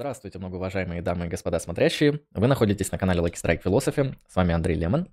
[0.00, 2.22] Здравствуйте, многоуважаемые дамы и господа смотрящие.
[2.32, 4.16] Вы находитесь на канале Lucky Strike Philosophy.
[4.30, 5.08] С вами Андрей Лемон.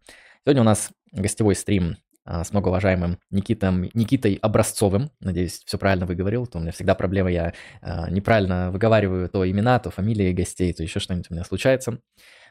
[0.46, 5.12] Сегодня у нас гостевой стрим а, с многоуважаемым Никитом, Никитой Образцовым.
[5.20, 6.48] Надеюсь, все правильно выговорил.
[6.48, 10.84] То у меня всегда проблема, я а, неправильно выговариваю то имена, то фамилии гостей, то
[10.84, 12.00] еще что-нибудь у меня случается.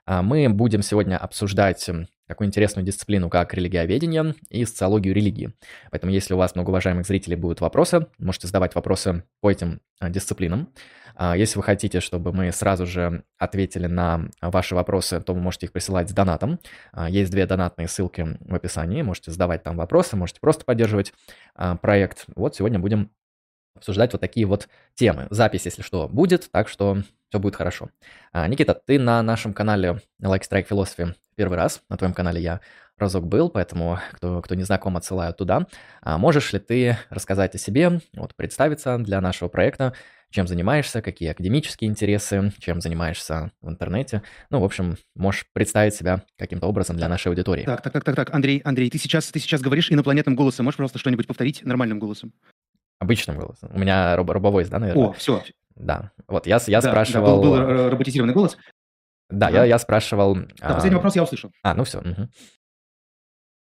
[0.04, 1.88] А, мы будем сегодня обсуждать
[2.27, 5.52] такую интересную дисциплину, как религиоведение и социологию религии.
[5.90, 10.68] Поэтому, если у вас, многоуважаемых зрителей, будут вопросы, можете задавать вопросы по этим а, дисциплинам.
[11.14, 15.66] А, если вы хотите, чтобы мы сразу же ответили на ваши вопросы, то вы можете
[15.66, 16.59] их присылать с донатом.
[16.92, 21.12] А, есть две донатные ссылки в описании, можете задавать там вопросы, можете просто поддерживать
[21.80, 22.27] проект.
[22.34, 23.11] Вот сегодня будем
[23.76, 25.26] обсуждать вот такие вот темы.
[25.30, 27.90] Запись, если что, будет, так что все будет хорошо.
[28.32, 31.82] Никита, ты на нашем канале Like Strike Philosophy первый раз.
[31.88, 32.60] На твоем канале я
[32.98, 35.66] разок был, поэтому кто, кто не знаком, отсылаю туда.
[36.00, 39.92] А можешь ли ты рассказать о себе, вот, представиться для нашего проекта,
[40.30, 44.22] чем занимаешься, какие академические интересы, чем занимаешься в интернете.
[44.50, 47.64] Ну, в общем, можешь представить себя каким-то образом для нашей аудитории.
[47.64, 50.64] Так, так, так, так, так, Андрей, Андрей, ты сейчас, ты сейчас говоришь инопланетным голосом.
[50.64, 52.33] Можешь просто что-нибудь повторить нормальным голосом?
[52.98, 53.70] Обычным голосом.
[53.72, 55.08] У меня роб робовойс, да, наверное?
[55.08, 55.42] О, все.
[55.75, 56.12] Да.
[56.28, 57.42] Вот я, я да, спрашивал...
[57.42, 58.56] Да, был, был роботизированный голос.
[59.28, 60.34] Да, я, я спрашивал...
[60.34, 60.98] Да, последний а...
[60.98, 61.50] вопрос я услышал.
[61.62, 61.98] А, ну все.
[61.98, 62.28] Угу.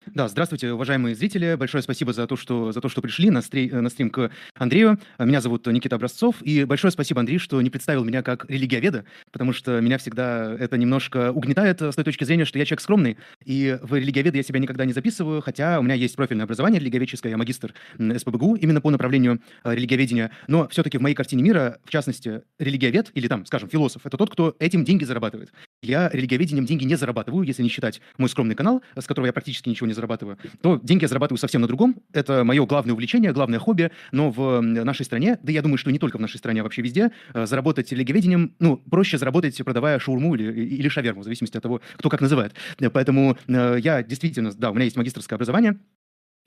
[0.06, 1.55] Да, здравствуйте, уважаемые зрители.
[1.56, 4.98] Большое спасибо за то, что, за то, что пришли на, стри, на стрим к Андрею.
[5.19, 6.37] Меня зовут Никита Образцов.
[6.41, 10.79] И большое спасибо, Андрей, что не представил меня как религиоведа, потому что меня всегда это
[10.79, 13.19] немножко угнетает с той точки зрения, что я человек скромный.
[13.45, 17.31] И в религиоведы я себя никогда не записываю, хотя у меня есть профильное образование религиоведческое,
[17.31, 20.31] я магистр СПБГУ именно по направлению э, религиоведения.
[20.48, 24.31] Но все-таки в моей картине мира, в частности, религиовед или там, скажем, философ, это тот,
[24.31, 25.53] кто этим деньги зарабатывает.
[25.83, 29.70] Я религиоведением деньги не зарабатываю, если не считать мой скромный канал, с которого я практически
[29.70, 32.03] ничего не зарабатываю, то деньги я зарабатываю совсем на другом.
[32.12, 33.91] Это мое главное увлечение, главное хобби.
[34.12, 36.83] Но в нашей стране, да я думаю, что не только в нашей стране, а вообще
[36.83, 41.62] везде, э, заработать религиоведением, ну, проще заработать, продавая шаурму или, или шаверму, в зависимости от
[41.62, 42.53] того, кто как называет.
[42.92, 45.78] Поэтому э, я действительно, да, у меня есть магистрское образование,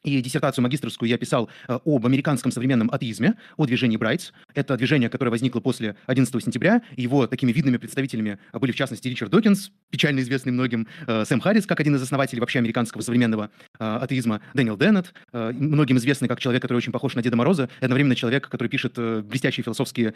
[0.03, 4.31] и диссертацию магистрскую я писал э, об американском современном атеизме, о движении Брайтс.
[4.53, 6.81] Это движение, которое возникло после 11 сентября.
[6.95, 11.65] Его такими видными представителями были, в частности, Ричард Докинс, печально известный многим, э, Сэм Харрис,
[11.65, 13.49] как один из основателей вообще американского современного
[13.79, 17.85] э, атеизма, Дэниел Деннет, многим известный как человек, который очень похож на Деда Мороза, и
[17.85, 20.13] одновременно человек, который пишет блестящие философские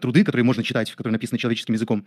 [0.00, 2.04] труды, которые можно читать, которые написаны человеческим языком.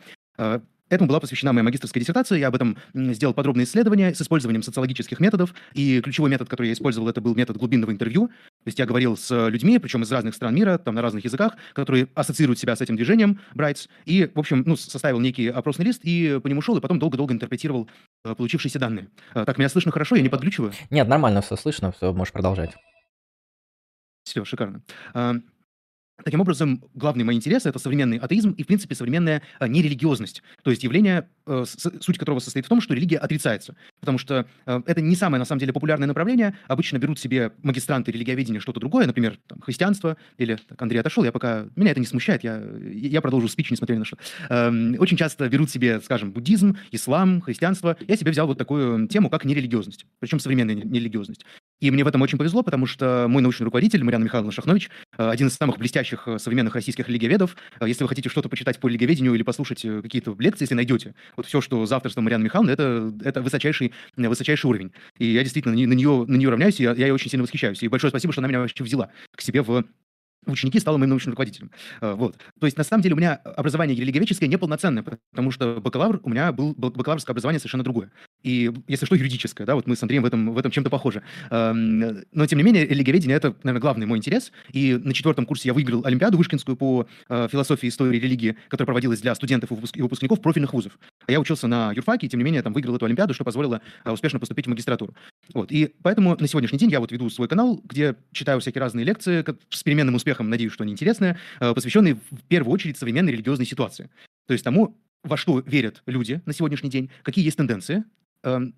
[0.89, 2.37] Этому была посвящена моя магистрская диссертация.
[2.37, 5.53] Я об этом сделал подробное исследование с использованием социологических методов.
[5.73, 8.27] И ключевой метод, который я использовал, это был метод глубинного интервью.
[8.27, 11.55] То есть я говорил с людьми, причем из разных стран мира, там на разных языках,
[11.73, 13.87] которые ассоциируют себя с этим движением, Брайтс.
[14.05, 17.33] И, в общем, ну, составил некий опросный лист и по нему шел, и потом долго-долго
[17.33, 17.89] интерпретировал
[18.25, 19.09] э, получившиеся данные.
[19.33, 20.15] А, так, меня слышно хорошо?
[20.15, 20.73] Я не подключиваю?
[20.89, 22.75] Нет, нормально все слышно, все, можешь продолжать.
[24.23, 24.81] Все, шикарно.
[26.23, 30.41] А, Таким образом, главный мой интерес– это современный атеизм и, в принципе, современная э, нерелигиозность.
[30.63, 33.75] То есть явление, э, суть которого состоит в том, что религия отрицается.
[33.99, 36.57] Потому что э, это не самое, на самом деле, популярное направление.
[36.67, 41.31] Обычно берут себе магистранты религиоведения что-то другое, например, там, христианство, или так, Андрей отошел, я
[41.31, 41.65] пока...
[41.75, 44.17] Меня это не смущает, я, я продолжу спич, несмотря на что.
[44.49, 47.97] Эм, очень часто берут себе, скажем, буддизм, ислам, христианство.
[48.07, 51.45] Я себе взял вот такую тему, как нерелигиозность, причем современная нерелигиозность.
[51.83, 55.29] И мне в этом очень повезло, потому что мой научный руководитель Марьяна Михайловна Шахнович, э,
[55.29, 57.57] один из самых блестящих э, современных российских религиоведов.
[57.77, 61.45] Э, если вы хотите что-то почитать по религиоведению или послушать какие-то лекции, если найдете, вот
[61.45, 64.93] все, что за авторством Марьяны Михайловны, это, это высочайший, высочайший уровень.
[65.17, 67.83] И я действительно на нее, на нее равняюсь, и я, я очень сильно восхищаюсь.
[67.83, 69.83] И большое спасибо, что она меня вообще взяла к себе в
[70.45, 71.71] ученики стала моим научным руководителем.
[72.01, 72.37] Э, вот.
[72.59, 76.51] То есть, на самом деле, у меня образование религиоведческое неполноценное, потому что бакалавр, у меня
[76.51, 78.11] был бакалаврское образование совершенно другое.
[78.43, 81.23] И, если что, юридическое, да, вот мы с Андреем в этом, в этом чем-то похожи.
[81.49, 84.51] Эм, но, тем не менее, религиоведение— это, наверное, главный мой интерес.
[84.71, 89.21] И на четвертом курсе я выиграл Олимпиаду Вышкинскую по э, философии, истории, религии, которая проводилась
[89.21, 90.97] для студентов и выпускников профильных вузов.
[91.27, 94.11] Я учился на юрфаке, и, тем не менее, там выиграл эту Олимпиаду, что позволило э,
[94.11, 95.15] успешно поступить в магистратуру.
[95.53, 95.71] Вот.
[95.71, 99.43] И поэтому на сегодняшний день я вот веду свой канал, где читаю всякие разные лекции
[99.69, 103.65] с переменным успехом, надеюсь, что они интересны интересное, э, посвященный в первую очередь современной религиозной
[103.65, 104.09] ситуации.
[104.47, 108.03] То есть тому, во что верят люди на сегодняшний день, какие есть тенденции,
[108.43, 108.75] эм,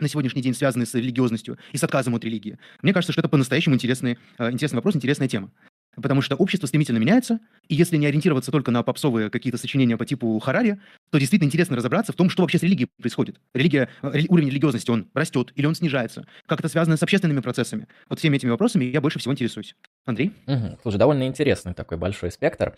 [0.00, 2.58] на сегодняшний день связанные с религиозностью и с отказом от религии.
[2.82, 5.50] Мне кажется, что это по-настоящему интересный, э, интересный вопрос, интересная тема.
[5.96, 10.06] Потому что общество стремительно меняется, и если не ориентироваться только на попсовые какие-то сочинения по
[10.06, 13.40] типу Харари, то действительно интересно разобраться в том, что вообще с религией происходит.
[13.54, 16.26] Религия, э, уровень религиозности, он растет или он снижается?
[16.46, 17.88] Как это связано с общественными процессами?
[18.08, 19.74] Вот всеми этими вопросами я больше всего интересуюсь.
[20.06, 20.32] Андрей?
[20.46, 20.78] Угу.
[20.82, 22.76] Слушай, довольно интересный такой большой спектр.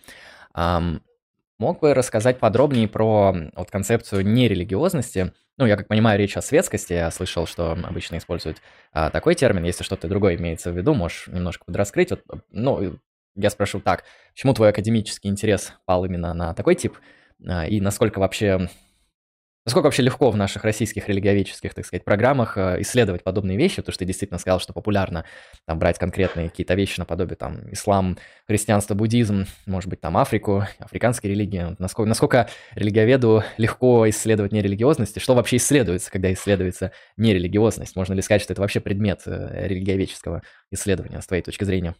[0.55, 1.01] Um,
[1.59, 5.33] мог бы рассказать подробнее про вот концепцию нерелигиозности?
[5.57, 6.93] Ну, я как понимаю, речь о светскости.
[6.93, 8.61] Я слышал, что обычно используют
[8.91, 9.63] а, такой термин.
[9.63, 12.09] Если что-то другое имеется в виду, можешь немножко подраскрыть.
[12.09, 12.97] Вот, ну,
[13.35, 14.03] я спрошу так,
[14.33, 16.97] почему твой академический интерес пал именно на такой тип,
[17.47, 18.69] а, и насколько вообще
[19.65, 23.93] Насколько вообще легко в наших российских религиоведческих, так сказать, программах э, исследовать подобные вещи, потому
[23.93, 25.23] что ты действительно сказал, что популярно
[25.65, 31.31] там брать конкретные какие-то вещи наподобие там ислам, христианство, буддизм, может быть там Африку, африканские
[31.31, 31.77] религии.
[31.79, 37.95] Насколько, насколько религиоведу легко исследовать нерелигиозность, и что вообще исследуется, когда исследуется нерелигиозность?
[37.95, 41.95] Можно ли сказать, что это вообще предмет э, религиоведческого исследования с твоей точки зрения?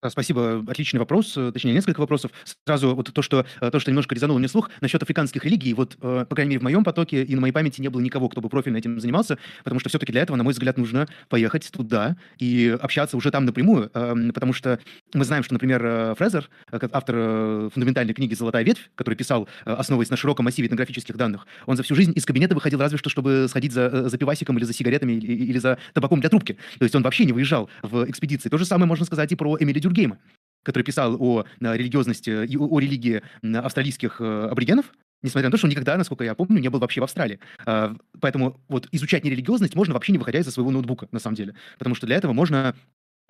[0.00, 2.30] А, спасибо, отличный вопрос, э, точнее, несколько вопросов.
[2.64, 5.96] Сразу вот то, что, э, то, что немножко резануло мне слух, насчет африканских религий, вот,
[6.00, 8.40] э, по крайней мере, в моем потоке и на моей памяти не было никого, кто
[8.40, 12.16] бы профильно этим занимался, потому что все-таки для этого, на мой взгляд, нужно поехать туда
[12.38, 14.78] и общаться уже там напрямую, эм, потому что
[15.14, 20.44] мы знаем, что, например, Фрезер, автор фундаментальной книги «Золотая ветвь», который писал, основываясь на широком
[20.44, 24.08] массиве этнографических данных, он за всю жизнь из кабинета выходил разве что, чтобы сходить за,
[24.08, 26.56] за пивасиком или за сигаретами или, или за табаком для трубки.
[26.78, 28.48] То есть он вообще не выезжал в экспедиции.
[28.48, 30.18] То же самое можно сказать и про Эмили Дюргейма,
[30.62, 35.70] который писал о э, религиозности, о религии австралийских э, аборигенов, Несмотря на то, что он
[35.70, 37.40] никогда, насколько я помню, не был вообще в Австралии.
[37.66, 41.54] А, поэтому вот изучать нерелигиозность можно вообще не выходя из своего ноутбука, на самом деле.
[41.76, 42.76] Потому что для этого можно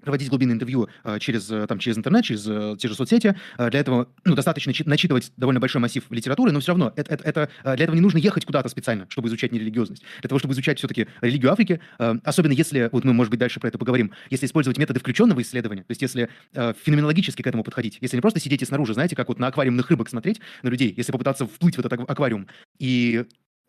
[0.03, 3.37] проводить глубинное интервью э, через, э, там, через интернет, через э, те же соцсети.
[3.57, 7.25] Для этого ну, достаточно чи- начитывать довольно большой массив литературы, но все равно это, это,
[7.25, 10.03] это, для этого не нужно ехать куда-то специально, чтобы изучать нерелигиозность.
[10.21, 13.69] Для того, чтобы изучать все-таки религию Африки, особенно если, вот мы, может быть, дальше про
[13.69, 18.17] это поговорим, если использовать методы включенного исследования, то есть если феноменологически к этому подходить, если
[18.17, 21.47] не просто сидите снаружи, знаете, как вот на аквариумных рыбок смотреть на людей, если попытаться
[21.47, 22.47] вплыть в этот аквариум
[22.79, 23.25] и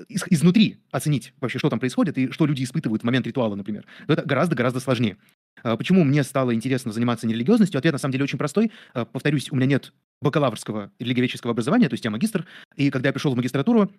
[0.07, 3.85] из, изнутри оценить вообще, что там происходит и что люди испытывают в момент ритуала, например,
[4.07, 5.17] то это гораздо-гораздо сложнее.
[5.63, 7.77] А, почему мне стало интересно заниматься нерелигиозностью?
[7.77, 8.71] Ответ на самом деле очень простой.
[8.93, 13.13] А, повторюсь, у меня нет бакалаврского религиоведческого образования, то есть я магистр, и когда я
[13.13, 13.91] пришел в магистратуру,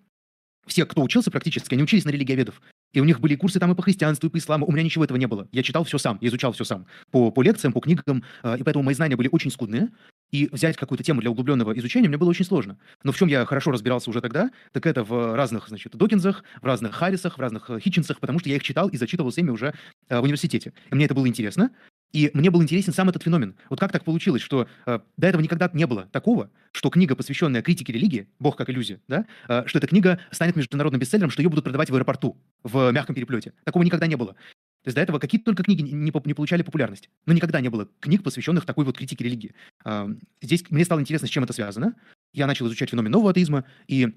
[0.67, 2.61] все, кто учился практически, они учились на религиоведов.
[2.93, 4.67] И у них были курсы там и по христианству, и по исламу.
[4.67, 5.47] У меня ничего этого не было.
[5.51, 6.85] Я читал все сам, я изучал все сам.
[7.09, 8.23] По, по лекциям, по книгам.
[8.43, 9.89] А, и поэтому мои знания были очень скудные.
[10.31, 12.77] И взять какую-то тему для углубленного изучения мне было очень сложно.
[13.03, 16.65] Но в чем я хорошо разбирался уже тогда, так это в разных, значит, Докинзах, в
[16.65, 19.73] разных Харрисах, в разных э, Хитчинсах, потому что я их читал и зачитывал ими уже
[20.09, 20.73] э, в университете.
[20.89, 21.71] И мне это было интересно.
[22.13, 23.55] И мне был интересен сам этот феномен.
[23.69, 27.61] Вот как так получилось, что э, до этого никогда не было такого, что книга, посвященная
[27.61, 31.49] критике религии, «Бог как иллюзия», да, э, что эта книга станет международным бестселлером, что ее
[31.49, 33.53] будут продавать в аэропорту в мягком переплете.
[33.63, 34.35] Такого никогда не было.
[34.83, 37.09] То есть до этого какие только книги не, не, получали популярность.
[37.25, 39.53] Но никогда не было книг, посвященных такой вот критике религии.
[39.85, 40.07] Э,
[40.41, 41.95] здесь мне стало интересно, с чем это связано.
[42.33, 44.13] Я начал изучать феномен нового атеизма, и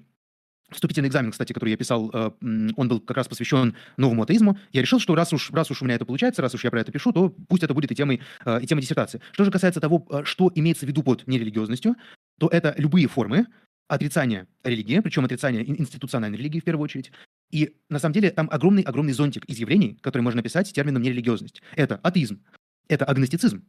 [0.71, 4.57] Вступительный экзамен, кстати, который я писал, э, он был как раз посвящен новому атеизму.
[4.71, 6.81] Я решил, что раз уж, раз уж у меня это получается, раз уж я про
[6.81, 9.21] это пишу, то пусть это будет и темой, э, и темой диссертации.
[9.31, 11.95] Что же касается того, э, что имеется в виду под нерелигиозностью,
[12.39, 13.45] то это любые формы
[13.87, 17.11] отрицания религии, причем отрицания институциональной религии в первую очередь.
[17.51, 21.61] И на самом деле там огромный-огромный зонтик из явлений, которые можно описать термином нерелигиозность.
[21.75, 22.41] Это атеизм,
[22.87, 23.63] это агностицизм,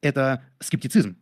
[0.00, 1.16] это скептицизм,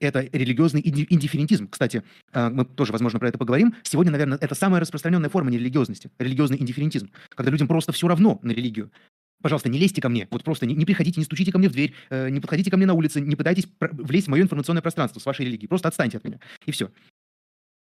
[0.00, 1.68] это религиозный индифферентизм.
[1.68, 3.74] Кстати, а, мы тоже, возможно, про это поговорим.
[3.84, 8.50] Сегодня, наверное, это самая распространенная форма нерелигиозности, религиозный индифферентизм, когда людям просто все равно на
[8.50, 8.90] религию.
[9.42, 10.28] Пожалуйста, не лезьте ко мне.
[10.30, 12.76] Вот просто не, не приходите, не стучите ко мне в дверь, э, не подходите ко
[12.76, 15.68] мне на улице, не пытайтесь влезть в мое информационное пространство с вашей религией.
[15.68, 16.38] Просто отстаньте от меня.
[16.64, 16.90] И все.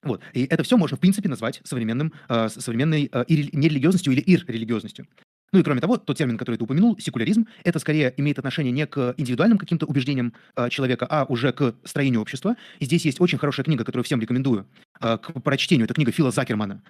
[0.04, 0.20] Вот.
[0.32, 5.06] И это все можно, в принципе, назвать современным, э, современной э, нерелигиозностью или ир-религиозностью.
[5.54, 8.86] Ну и кроме того, тот термин, который ты упомянул, секуляризм, это скорее имеет отношение не
[8.88, 12.56] к индивидуальным каким-то убеждениям э, человека, а уже к строению общества.
[12.80, 14.66] И здесь есть очень хорошая книга, которую всем рекомендую
[15.00, 15.84] э, к прочтению.
[15.84, 16.82] Это книга Фила Закермана,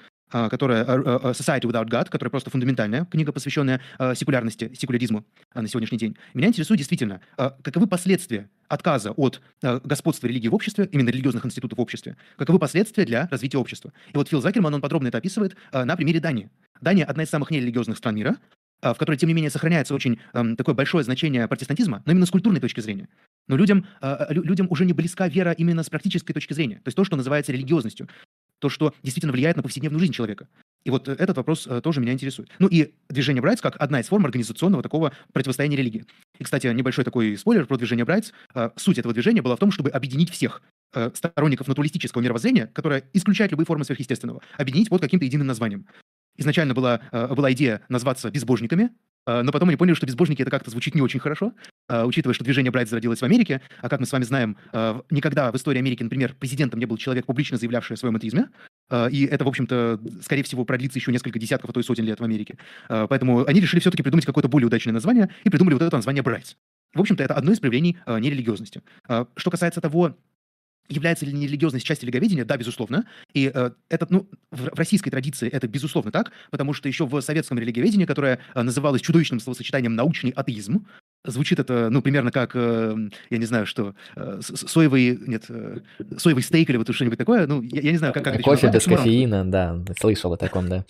[0.50, 5.24] которая э, э, Society Without God, которая просто фундаментальная книга, посвященная э, секулярности, секуляризму
[5.54, 6.16] э, на сегодняшний день.
[6.34, 11.46] Меня интересует действительно, э, каковы последствия отказа от э, господства религии в обществе, именно религиозных
[11.46, 13.92] институтов в обществе, каковы последствия для развития общества.
[14.12, 16.50] И вот Фил Закерман, он подробно это описывает э, на примере Дании.
[16.80, 18.36] Дания одна из самых нерелигиозных стран мира,
[18.82, 22.30] в которой, тем не менее, сохраняется очень эм, такое большое значение протестантизма, но именно с
[22.30, 23.08] культурной точки зрения.
[23.46, 26.96] Но людям, э, людям уже не близка вера именно с практической точки зрения, то есть
[26.96, 28.08] то, что называется религиозностью,
[28.64, 30.48] то, что действительно влияет на повседневную жизнь человека.
[30.86, 32.48] И вот этот вопрос э, тоже меня интересует.
[32.58, 36.06] Ну и движение Брайтс как одна из форм организационного такого противостояния религии.
[36.38, 38.32] И, кстати, небольшой такой спойлер про движение Брайтс.
[38.54, 40.62] Э, суть этого движения была в том, чтобы объединить всех
[40.94, 45.86] э, сторонников натуралистического мировоззрения, которое исключает любые формы сверхъестественного, объединить под каким-то единым названием.
[46.38, 48.88] Изначально была, э, была идея назваться безбожниками, э,
[49.26, 51.52] но потом они поняли, что безбожники это как-то звучит не очень хорошо,
[51.88, 54.56] э, учитывая, что движение Брайт зародилось в Америке, а как мы с вами знаем,
[55.10, 58.48] никогда в истории Америки, например, президентом не был человек, публично заявлявший о своем атеизме,
[59.10, 62.20] и это, в общем-то, скорее всего, продлится еще несколько десятков, а то и сотен лет
[62.20, 62.58] в Америке.
[62.88, 66.54] Поэтому они решили все-таки придумать какое-то более удачное название и придумали вот это название Брайтс.
[66.94, 68.82] В общем-то, это одно из проявлений нерелигиозности.
[69.36, 70.16] Что касается того,
[70.88, 72.44] Является ли нерелигиозность частью леговедения?
[72.44, 73.06] Да, безусловно.
[73.32, 77.20] И э, это, ну, в, в российской традиции это безусловно так, потому что еще в
[77.20, 80.86] советском религиоведении, которое э, называлось чудовищным словосочетанием «научный атеизм»,
[81.26, 82.94] Звучит это, ну, примерно как, э,
[83.30, 85.78] я не знаю, что, э, соевый, нет, э,
[86.18, 87.46] соевый стейк или вот что-нибудь такое.
[87.46, 90.68] Ну, я, я не знаю, как, как это Кофе без кофеина, да, слышал о таком,
[90.68, 90.84] да.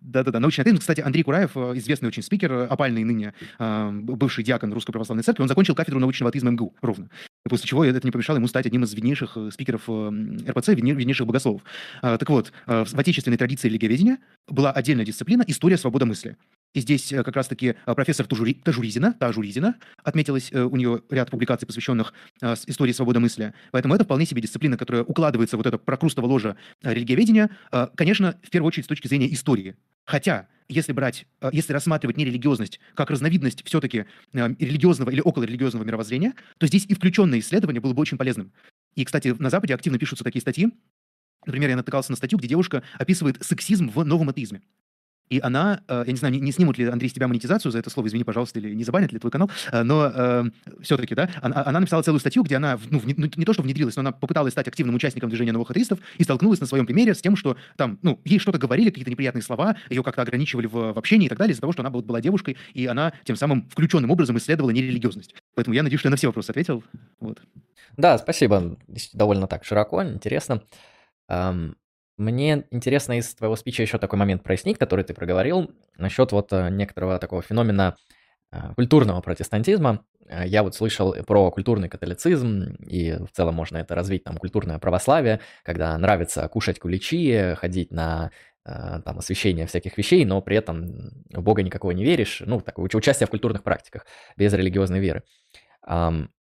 [0.00, 0.78] Да-да-да, научный атеизм.
[0.78, 5.24] Кстати, Андрей Кураев, э, известный очень спикер, э, опальный ныне э, бывший диакон Русской Православной
[5.24, 7.10] Церкви, он закончил кафедру научного атеизма МГУ ровно.
[7.48, 11.62] После чего это не помешало ему стать одним из виднейших спикеров РПЦ, виднейших богословов.
[12.02, 16.36] Так вот, в отечественной традиции религиоведения была отдельная дисциплина «История свободомыслия».
[16.74, 22.12] И здесь как раз-таки профессор Тужури, Тажуризина, Тажуризина, отметилась у нее ряд публикаций, посвященных
[22.66, 23.54] истории свободомыслия.
[23.70, 27.50] Поэтому это вполне себе дисциплина, которая укладывается вот это прокрустово ложа религиоведения,
[27.94, 29.76] конечно, в первую очередь с точки зрения истории.
[30.06, 36.86] Хотя, если брать, если рассматривать нерелигиозность как разновидность все-таки религиозного или околорелигиозного мировоззрения, то здесь
[36.86, 38.52] и включенное исследование было бы очень полезным.
[38.94, 40.72] И, кстати, на Западе активно пишутся такие статьи.
[41.44, 44.62] Например, я натыкался на статью, где девушка описывает сексизм в новом атеизме.
[45.28, 47.90] И она, э, я не знаю, не, снимут ли, Андрей, с тебя монетизацию за это
[47.90, 50.44] слово, извини, пожалуйста, или не забанят ли твой канал, э, но э,
[50.82, 53.62] все-таки, да, она, она написала целую статью, где она, ну, в, ну, не то, что
[53.62, 57.14] внедрилась, но она попыталась стать активным участником движения новых атеистов и столкнулась на своем примере
[57.14, 60.92] с тем, что там, ну, ей что-то говорили, какие-то неприятные слова, ее как-то ограничивали в,
[60.92, 63.36] в общении и так далее, из-за того, что она была, была девушкой, и она тем
[63.36, 65.34] самым включенным образом исследовала нерелигиозность.
[65.54, 66.84] Поэтому я надеюсь, что я на все вопросы ответил.
[67.20, 67.40] Вот.
[67.96, 68.76] Да, спасибо.
[69.12, 70.62] Довольно так широко, интересно.
[72.16, 76.70] Мне интересно из твоего спича еще такой момент прояснить, который ты проговорил, насчет вот э,
[76.70, 77.96] некоторого такого феномена
[78.52, 80.02] э, культурного протестантизма.
[80.26, 84.78] Э, я вот слышал про культурный католицизм, и в целом можно это развить, там, культурное
[84.78, 88.30] православие, когда нравится кушать куличи, ходить на
[88.64, 93.28] там, освещение всяких вещей, но при этом в Бога никакого не веришь, ну, такое участие
[93.28, 94.06] в культурных практиках
[94.36, 95.22] без религиозной веры.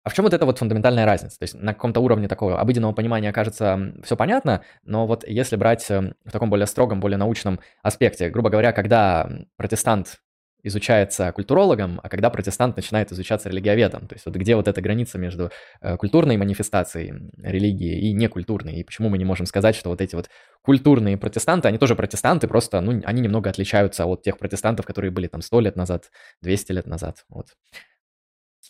[0.03, 1.39] А в чем вот эта вот фундаментальная разница?
[1.39, 5.91] То есть на каком-то уровне такого обыденного понимания кажется все понятно, но вот если брать
[5.91, 10.21] эм, в таком более строгом, более научном аспекте, грубо говоря, когда протестант
[10.63, 14.07] изучается культурологом, а когда протестант начинает изучаться религиоведом.
[14.07, 18.85] То есть вот где вот эта граница между э, культурной манифестацией религии и некультурной, и
[18.85, 20.29] почему мы не можем сказать, что вот эти вот
[20.63, 25.27] культурные протестанты, они тоже протестанты, просто, ну, они немного отличаются от тех протестантов, которые были
[25.27, 26.11] там 100 лет назад,
[26.43, 27.49] 200 лет назад, вот.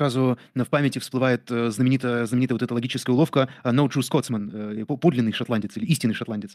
[0.00, 4.80] Сразу в памяти всплывает э, знаменитая, знаменитая вот эта логическая уловка э, «no true Scotsman»,
[4.80, 6.52] э, подлинный шотландец или истинный шотландец.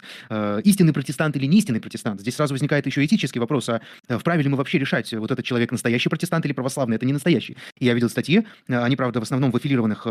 [0.64, 2.22] Истинный протестант или не истинный протестант.
[2.22, 5.72] Здесь сразу возникает еще этический вопрос, а вправе ли мы вообще решать, вот этот человек
[5.72, 6.96] настоящий протестант или православный?
[6.96, 7.56] Это не настоящий.
[7.80, 10.08] Я видел статьи, они, правда, в основном в аффилированных,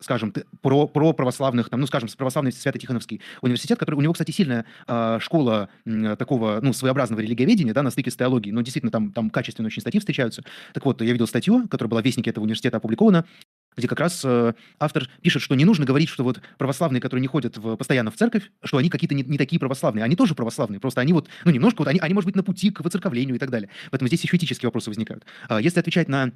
[0.00, 4.64] скажем, про, про православных, там, ну, скажем, православный Свято-Тихоновский университет, который, у него, кстати, сильная
[5.18, 5.70] школа
[6.18, 9.80] такого, ну, своеобразного религиоведения, да, на стыке с теологией, но действительно там, там качественные очень
[9.80, 10.44] статьи встречаются.
[10.72, 13.26] Так вот, я видел статью, которая была в Вестнике этого университета, университета опубликовано,
[13.76, 17.28] где как раз э, автор пишет, что не нужно говорить, что вот православные, которые не
[17.28, 20.02] ходят в, постоянно в церковь, что они какие-то не, не такие православные.
[20.02, 22.70] Они тоже православные, просто они вот, ну, немножко, вот они, они, может быть, на пути
[22.70, 23.68] к воцерковлению и так далее.
[23.90, 25.26] Поэтому здесь еще этические вопросы возникают.
[25.48, 26.32] А если отвечать на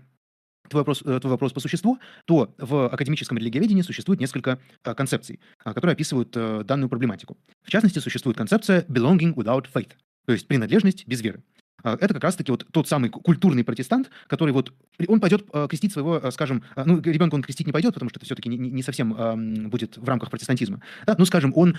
[0.69, 5.41] твой вопрос, э, твой вопрос по существу, то в академическом религиоведении существует несколько а, концепций,
[5.65, 7.39] а, которые описывают а, данную проблематику.
[7.63, 9.93] В частности, существует концепция belonging without faith,
[10.27, 11.43] то есть принадлежность без веры.
[11.83, 14.73] А, это как раз-таки вот тот самый культурный протестант, который вот,
[15.07, 18.19] он пойдет а, крестить своего, а, скажем, ну, ребенка он крестить не пойдет, потому что
[18.19, 20.83] это все-таки не, не совсем будет в рамках протестантизма.
[21.07, 21.15] Да?
[21.19, 21.77] Ну, скажем, он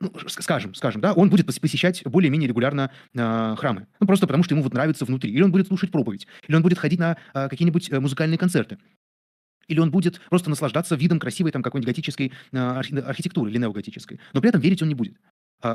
[0.00, 3.88] ну, скажем, скажем, да, он будет посещать более-менее регулярно храмы.
[3.98, 5.32] Ну, просто потому что ему вот нравится внутри.
[5.32, 8.78] Или он будет слушать проповедь, или он будет ходить на какие-нибудь э, музыкальные концерты.
[9.66, 14.20] Или он будет просто наслаждаться видом красивой там какой-нибудь готической архитектуры или неоготической.
[14.32, 15.16] Но при этом верить он не будет.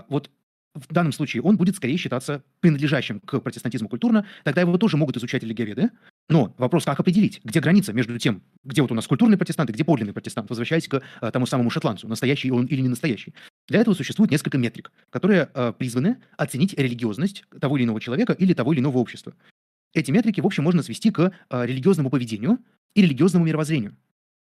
[0.08, 0.32] Вот
[0.74, 5.18] в данном случае он будет скорее считаться принадлежащим к протестантизму культурно, тогда его тоже могут
[5.18, 5.92] изучать религиоведы.
[6.30, 9.74] Но вопрос, как определить, где граница между тем, где вот у нас культурный протестант и
[9.74, 13.34] где подлинный протестант, возвращаясь к а, тому самому шотландцу, настоящий он или не настоящий.
[13.68, 18.54] Для этого существует несколько метрик, которые а, призваны оценить религиозность того или иного человека или
[18.54, 19.34] того или иного общества.
[19.94, 22.60] Эти метрики, в общем, можно свести к а, религиозному поведению
[22.96, 23.96] и религиозному мировоззрению.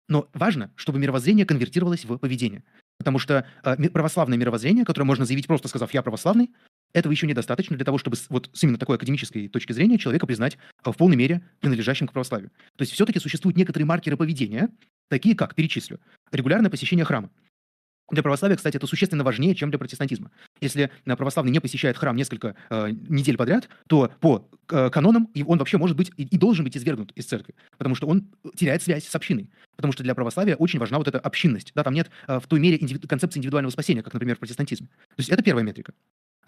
[0.07, 2.63] Но важно, чтобы мировоззрение конвертировалось в поведение.
[3.01, 6.51] Потому что э, православное мировоззрение, которое можно заявить просто сказав «я православный»,
[6.93, 10.27] этого еще недостаточно для того, чтобы с, вот с именно такой академической точки зрения человека
[10.27, 12.51] признать э, в полной мере принадлежащим к православию.
[12.75, 14.69] То есть все-таки существуют некоторые маркеры поведения,
[15.09, 15.99] такие как, перечислю,
[16.31, 17.31] регулярное посещение храма.
[18.11, 20.31] Для православия, кстати, это существенно важнее, чем для протестантизма.
[20.59, 25.57] Если э, православный не посещает храм несколько э, недель подряд, то по э, канонам он
[25.57, 29.07] вообще может быть и, и должен быть извергнут из церкви, потому что он теряет связь
[29.07, 29.49] с общиной.
[29.75, 31.71] Потому что для православия очень важна вот эта общинность.
[31.73, 34.87] Да, там нет э, в той мере индивиду- концепции индивидуального спасения, как, например, в протестантизме.
[34.87, 35.93] То есть это первая метрика.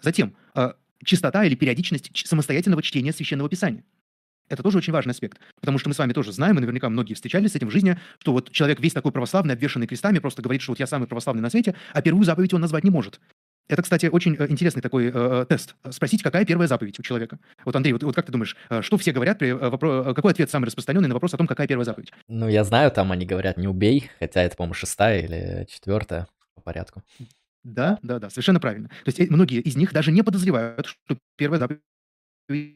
[0.00, 3.84] Затем, э, чистота или периодичность самостоятельного чтения священного писания.
[4.48, 7.14] Это тоже очень важный аспект, потому что мы с вами тоже знаем, и наверняка многие
[7.14, 10.62] встречались с этим в жизни, что вот человек весь такой православный, обвешанный крестами, просто говорит,
[10.62, 13.20] что вот я самый православный на свете, а первую заповедь он назвать не может.
[13.66, 15.74] Это, кстати, очень э, интересный такой э, э, тест.
[15.90, 17.38] Спросить, какая первая заповедь у человека.
[17.64, 20.32] Вот, Андрей, вот, вот как ты думаешь, э, что все говорят при вопро- э, Какой
[20.32, 22.12] ответ самый распространенный на вопрос о том, какая первая заповедь?
[22.28, 26.60] Ну, я знаю, там они говорят «не убей», хотя это, по-моему, шестая или четвертая по
[26.60, 27.02] порядку.
[27.62, 28.88] Да, да, да, совершенно правильно.
[28.88, 32.74] То есть многие из них даже не подозревают, что первая заповедь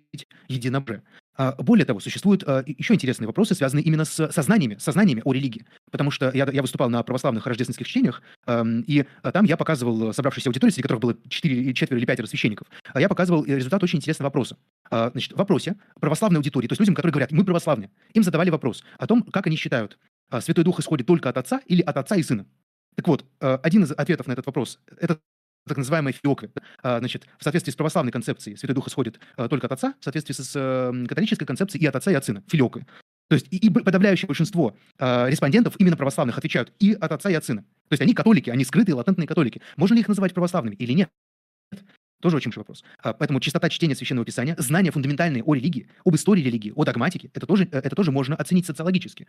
[0.49, 1.03] единобожие.
[1.39, 5.65] А, более того, существуют а, еще интересные вопросы, связанные именно с сознаниями, сознаниями о религии.
[5.93, 10.49] Потому что я, я выступал на православных рождественских чтениях, и а, там я показывал собравшейся
[10.49, 14.27] аудитории, среди которых было 4, четверо или пятеро священников, я показывал э, результат очень интересного
[14.27, 14.57] вопроса.
[14.91, 18.83] Значит, в вопросе православной аудитории, то есть людям, которые говорят, мы православные, им задавали вопрос
[18.99, 19.99] о том, как они считают,
[20.41, 22.47] Святой Дух исходит только от Отца или от Отца и Сына.
[22.97, 25.21] Так вот, один из ответов на этот вопрос– это
[25.69, 26.51] так называемая фиоквы.
[26.83, 30.05] А, значит, в соответствии с православной концепцией Святой Дух исходит а, только от Отца, в
[30.05, 32.87] соответствии с э, католической концепцией и от Отца, и от Сына, филиоквы.
[33.29, 37.35] То есть и, и подавляющее большинство э, респондентов именно православных отвечают и от отца, и
[37.35, 37.63] от сына.
[37.89, 39.61] То есть они католики, они скрытые латентные католики.
[39.77, 41.11] Можно ли их называть православными или нет?
[42.21, 42.85] Тоже очень большой вопрос.
[43.03, 47.47] Поэтому чистота чтения Священного Писания, знания фундаментальные о религии, об истории религии, о догматике, это
[47.47, 49.29] тоже, это тоже можно оценить социологически.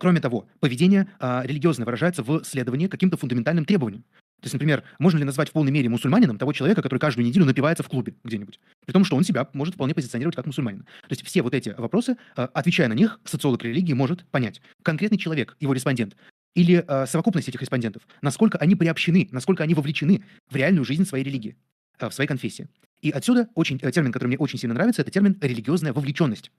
[0.00, 4.02] Кроме того, поведение а, религиозное выражается в следовании каким-то фундаментальным требованиям.
[4.40, 7.44] То есть, например, можно ли назвать в полной мере мусульманином того человека, который каждую неделю
[7.44, 8.58] напивается в клубе где-нибудь?
[8.86, 10.84] При том, что он себя может вполне позиционировать как мусульманин.
[10.84, 14.62] То есть все вот эти вопросы, а, отвечая на них, социолог религии может понять.
[14.82, 16.16] Конкретный человек, его респондент,
[16.54, 21.24] или э, совокупность этих респондентов, насколько они приобщены, насколько они вовлечены в реальную жизнь своей
[21.24, 21.56] религии,
[21.98, 22.68] э, в своей конфессии.
[23.02, 26.50] И отсюда очень, э, термин, который мне очень сильно нравится, это термин религиозная вовлеченность.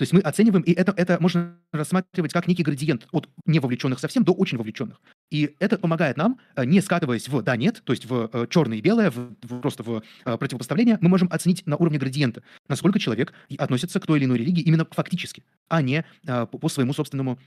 [0.00, 4.24] То есть мы оцениваем, и это, это можно рассматривать как некий градиент от невовлеченных совсем
[4.24, 4.98] до очень вовлеченных.
[5.30, 8.80] И это помогает нам, э, не скатываясь в да-нет, то есть в э, черное и
[8.80, 13.34] белое, в, в, просто в э, противопоставление, мы можем оценить на уровне градиента, насколько человек
[13.58, 17.38] относится к той или иной религии именно фактически, а не по, по своему собственному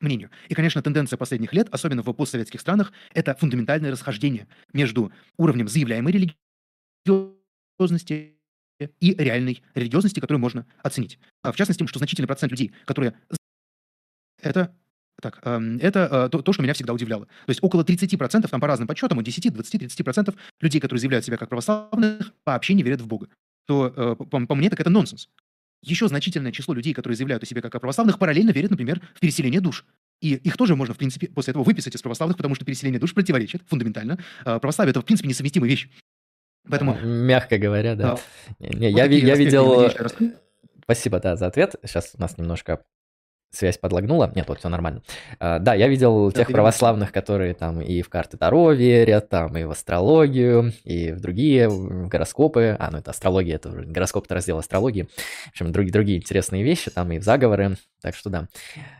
[0.00, 0.30] мнению.
[0.48, 6.34] И, конечно, тенденция последних лет, особенно в постсоветских странах, это фундаментальное расхождение между уровнем заявляемой
[7.04, 8.38] религиозности
[8.78, 11.18] и реальной религиозности, которую можно оценить.
[11.42, 13.14] А в частности, что значительный процент людей, которые...
[14.40, 14.74] Это
[15.20, 17.26] так, эм, это э, то, то, что меня всегда удивляло.
[17.26, 21.24] То есть около 30%, там по разным подсчетам, от 10, 20, 30% людей, которые заявляют
[21.24, 23.28] себя как православных, вообще не верят в Бога.
[23.66, 25.28] То, э, по, по мне, так это нонсенс.
[25.82, 29.20] Еще значительное число людей, которые заявляют о себе как о православных, параллельно верят, например, в
[29.20, 29.84] переселение душ.
[30.20, 33.14] И их тоже можно, в принципе, после этого выписать из православных, потому что переселение душ
[33.14, 34.18] противоречит фундаментально.
[34.44, 35.88] Э, православие— это, в принципе, несовместимая вещь.
[36.68, 36.96] Поэтому...
[37.02, 38.16] Мягко говоря, да.
[38.58, 38.68] да.
[38.68, 39.90] Не, вот я, я видел...
[40.84, 41.76] Спасибо, да, за ответ.
[41.84, 42.82] Сейчас у нас немножко
[43.52, 44.32] связь подлагнула.
[44.34, 45.02] Нет, вот все нормально.
[45.38, 49.56] А, да, я видел да, тех православных, которые там и в карты Таро верят, там
[49.56, 52.76] и в астрологию, и в другие в гороскопы.
[52.78, 55.08] А, ну это астрология, это гороскоп это раздел астрологии.
[55.46, 57.76] В общем, другие, другие интересные вещи, там и в заговоры.
[58.02, 58.48] Так что да.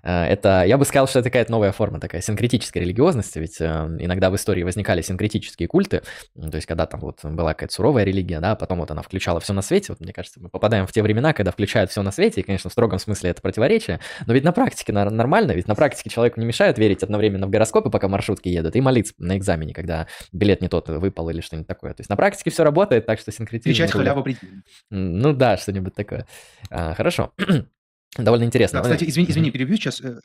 [0.03, 3.65] А, это, я бы сказал, что это какая-то новая форма такая синкретической религиозности, ведь э,
[3.99, 6.03] иногда в истории возникали синкретические культы,
[6.35, 9.53] то есть когда там вот была какая-то суровая религия, да, потом вот она включала все
[9.53, 9.93] на свете.
[9.93, 12.71] Вот мне кажется, мы попадаем в те времена, когда включают все на свете, и, конечно,
[12.71, 16.47] в строгом смысле это противоречие, но ведь на практике нормально, ведь на практике человеку не
[16.47, 20.69] мешают верить одновременно в гороскопы, пока маршрутки едут, и молиться на экзамене, когда билет не
[20.69, 21.93] тот выпал или что-нибудь такое.
[21.95, 23.71] То есть на практике все работает, так что синкретизм...
[23.71, 24.47] Кричать халяву прийти.
[24.91, 26.27] Ну да, что-нибудь такое.
[26.71, 27.33] А, хорошо.
[28.17, 28.81] Довольно интересно.
[28.81, 30.03] Да, кстати, извини, извини, перебью сейчас.
[30.03, 30.21] Э,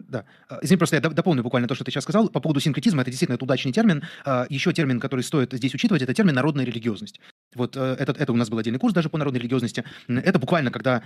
[0.00, 0.24] да.
[0.48, 2.28] А, извини, просто я дополню буквально то, что ты сейчас сказал.
[2.28, 4.02] По поводу синкретизма, это действительно это удачный термин.
[4.24, 7.20] А, еще термин, который стоит здесь учитывать, это термин народная религиозность.
[7.54, 9.84] Вот э, этот, это у нас был отдельный курс даже по народной религиозности.
[10.08, 11.02] Это буквально, когда,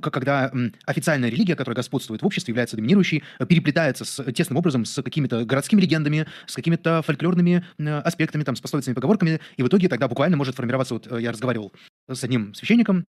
[0.00, 0.50] когда
[0.84, 5.80] официальная религия, которая господствует в обществе, является доминирующей, переплетается с, тесным образом с какими-то городскими
[5.80, 10.56] легендами, с какими-то фольклорными аспектами, там, с пословицами, поговорками, и в итоге тогда буквально может
[10.56, 11.72] формироваться, вот э, я разговаривал
[12.08, 13.04] с одним священником,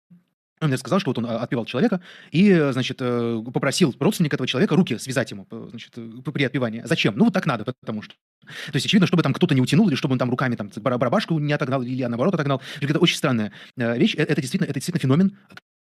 [0.62, 4.36] он мне сказал, что вот он а, отпевал человека и, э, значит, э, попросил родственника
[4.36, 6.82] этого человека руки связать ему, значит, при отпевании.
[6.86, 7.16] Зачем?
[7.18, 8.16] Ну, вот так надо, потому что.
[8.46, 11.40] То есть, очевидно, чтобы там кто-то не утянул, или чтобы он там руками там барабашку
[11.40, 12.62] не отогнал, или наоборот отогнал.
[12.80, 14.16] Это очень странная э, вещь.
[14.16, 15.38] Это действительно, это действительно феномен,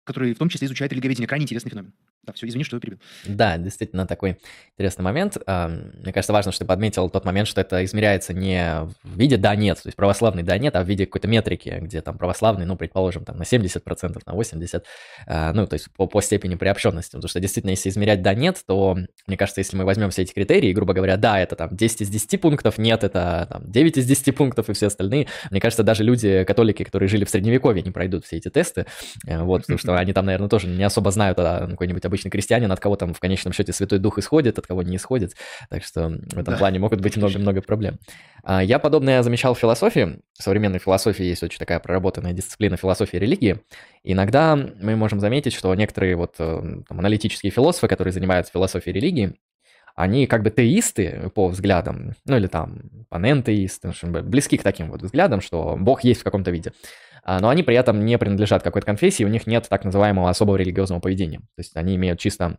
[0.05, 1.29] который в том числе изучает религоведение.
[1.29, 1.93] Крайне интересный феномен.
[2.25, 3.01] Да, все, извини, что я перебил.
[3.27, 4.39] Да, действительно такой
[4.75, 5.39] интересный момент.
[5.45, 9.83] Мне кажется, важно, что ты подметил тот момент, что это измеряется не в виде да-нет,
[9.83, 13.39] то есть православный да-нет, а в виде какой-то метрики, где там православный, ну, предположим, там
[13.39, 14.85] на 70%, на 80%,
[15.27, 17.13] а, ну, то есть по, по степени приобщенности.
[17.17, 20.73] Потому что действительно, если измерять да-нет, то, мне кажется, если мы возьмем все эти критерии,
[20.73, 24.37] грубо говоря, да, это там 10 из 10 пунктов, нет, это там 9 из 10
[24.37, 28.27] пунктов и все остальные, мне кажется, даже люди, католики, которые жили в Средневековье, не пройдут
[28.27, 28.87] все эти тесты,
[29.27, 32.71] э, вот, потому что они там, наверное, тоже не особо знают, а какой-нибудь обычный крестьянин,
[32.71, 35.35] от кого там в конечном счете Святой Дух исходит, от кого не исходит.
[35.69, 36.57] Так что в этом да.
[36.57, 37.99] плане могут быть много-много проблем.
[38.45, 40.21] А, я подобное замечал в философии.
[40.39, 43.61] В современной философии есть очень такая проработанная дисциплина философии и религии.
[44.03, 49.35] иногда мы можем заметить, что некоторые вот э, там, аналитические философы, которые занимаются философией религии,
[49.95, 55.41] они как бы теисты по взглядам, ну или там панентеисты, близки к таким вот взглядам,
[55.41, 56.73] что Бог есть в каком-то виде.
[57.25, 60.57] А, но они при этом не принадлежат какой-то конфессии, у них нет так называемого особого
[60.57, 61.39] религиозного поведения.
[61.39, 62.59] То есть они имеют чисто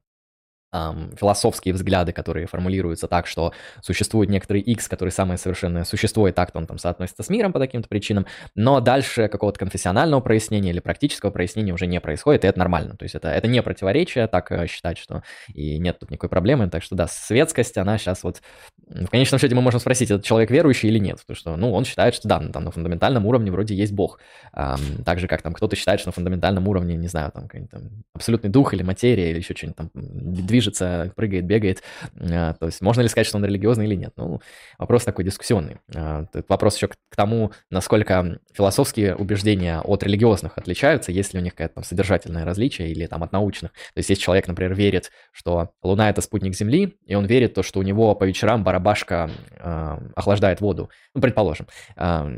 [0.73, 6.57] философские взгляды, которые формулируются так, что существует некоторый X, который самое совершенное существо, и так-то
[6.57, 11.29] он там соотносится с миром по каким-то причинам, но дальше какого-то конфессионального прояснения или практического
[11.29, 12.97] прояснения уже не происходит, и это нормально.
[12.97, 15.21] То есть это, это не противоречие, так э, считать, что
[15.53, 16.69] и нет тут никакой проблемы.
[16.69, 18.41] Так что да, светскость, она сейчас вот...
[18.87, 21.85] В конечном счете мы можем спросить, этот человек верующий или нет, потому что, ну, он
[21.85, 24.19] считает, что да, ну, там на фундаментальном уровне вроде есть Бог.
[24.51, 28.49] Так же, как там кто-то считает, что на фундаментальном уровне, не знаю, там, там абсолютный
[28.49, 31.83] дух или материя, или еще что-нибудь там движется движется, прыгает, бегает.
[32.19, 34.13] А, то есть можно ли сказать, что он религиозный или нет?
[34.15, 34.41] Ну,
[34.77, 35.77] вопрос такой дискуссионный.
[35.95, 41.53] А, вопрос еще к тому, насколько философские убеждения от религиозных отличаются, есть ли у них
[41.53, 43.71] какое-то там содержательное различие или там от научных.
[43.71, 47.63] То есть если человек, например, верит, что Луна— это спутник Земли, и он верит то,
[47.63, 51.67] что у него по вечерам барабашка э, охлаждает воду, ну, предположим.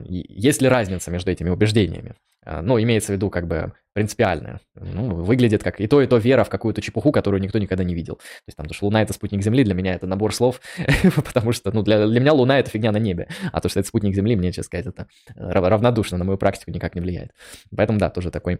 [0.07, 2.15] Есть ли разница между этими убеждениями?
[2.45, 4.60] Ну, имеется в виду как бы принципиальная.
[4.75, 7.95] Ну, выглядит как и то, и то вера в какую-то чепуху, которую никто никогда не
[7.95, 8.15] видел.
[8.15, 10.60] То есть там, то, что Луна— это спутник Земли, для меня это набор слов,
[11.15, 13.88] потому что, ну, для, для меня Луна— это фигня на небе, а то, что это
[13.88, 17.31] спутник Земли, мне, честно сказать, это равнодушно на мою практику никак не влияет.
[17.75, 18.60] Поэтому, да, тоже такой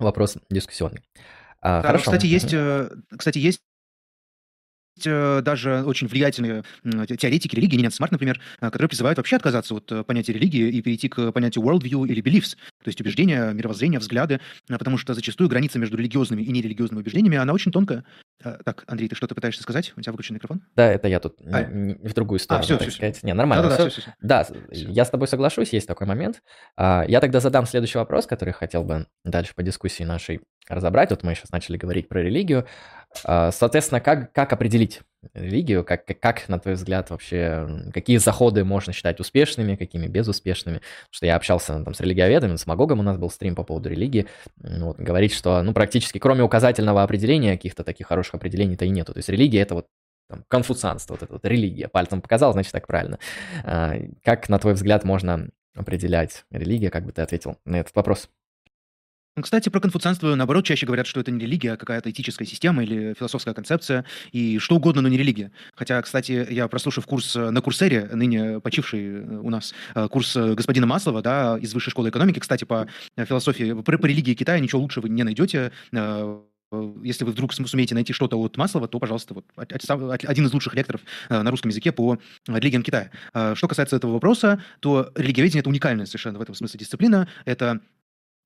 [0.00, 1.02] вопрос дискуссионный.
[1.60, 2.06] А, да, хорошо.
[2.06, 3.60] Кстати, есть, э, кстати, есть
[5.04, 6.62] Э, даже очень влиятельные
[7.18, 10.82] теоретики религии, Нинен Смарт, например, э, которые призывают вообще отказаться от э, понятия религии и
[10.82, 15.80] перейти к понятию worldview или beliefs, то есть убеждения, мировоззрения, взгляды, потому что зачастую граница
[15.80, 18.04] между религиозными и нерелигиозными убеждениями, она очень тонкая.
[18.64, 19.92] Так, Андрей, ты что-то пытаешься сказать?
[19.96, 20.62] У тебя выключен микрофон?
[20.76, 23.16] Да, это я тут а, не, в другую сторону, а, все, так все, сказать.
[23.16, 23.26] Все.
[23.26, 23.68] Не, нормально.
[23.68, 24.14] Да, да, все, все, все.
[24.20, 24.88] да все.
[24.90, 26.42] я с тобой соглашусь, есть такой момент.
[26.76, 31.10] А, я тогда задам следующий вопрос, который хотел бы дальше по дискуссии нашей разобрать.
[31.10, 32.66] Вот мы сейчас начали говорить про религию.
[33.22, 35.00] А, соответственно, как, как определить
[35.32, 35.84] религию?
[35.84, 40.78] Как, как, на твой взгляд, вообще, какие заходы можно считать успешными, какими безуспешными?
[40.78, 43.88] Потому что я общался там, с религиоведами, с Магогом у нас был стрим по поводу
[43.88, 44.26] религии.
[44.56, 49.12] Вот, говорить, что, ну, практически, кроме указательного определения, каких-то таких хороших определений-то и нету.
[49.12, 49.86] То есть религия— это вот
[50.28, 51.88] там, конфуцианство, вот это вот религия.
[51.88, 53.18] Пальцем показал, значит, так правильно.
[53.62, 56.90] А, как, на твой взгляд, можно определять религия?
[56.90, 58.28] Как бы ты ответил на этот вопрос?
[59.42, 63.14] Кстати, про конфуцианство, наоборот, чаще говорят, что это не религия, а какая-то этическая система или
[63.18, 65.50] философская концепция, и что угодно, но не религия.
[65.74, 70.36] Хотя, кстати, я прослушав курс э, на Курсере, ныне почивший э, у нас, э, курс
[70.36, 74.80] господина Маслова, да, из Высшей школы экономики, кстати, по философии, по, по религии Китая ничего
[74.80, 75.72] лучше вы не найдете,
[77.02, 81.00] если вы вдруг сумеете найти что-то от Маслова, то, пожалуйста, вот один из лучших лекторов
[81.28, 82.18] на русском языке по
[82.48, 83.10] религиям Китая.
[83.54, 87.28] Что касается этого вопроса, то религиоведение– это уникальная совершенно в этом смысле дисциплина.
[87.44, 87.80] Это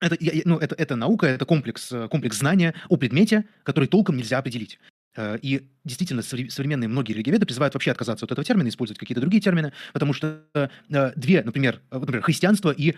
[0.01, 4.39] это, ну, это, это наука, это комплекс, э, комплекс знания о предмете, который толком нельзя
[4.39, 4.79] определить.
[5.17, 9.41] Э, и действительно, современные многие религиоведы призывают вообще отказаться от этого термина, использовать какие-то другие
[9.41, 10.69] термины, потому что э,
[11.17, 12.95] две, например, например христианство и,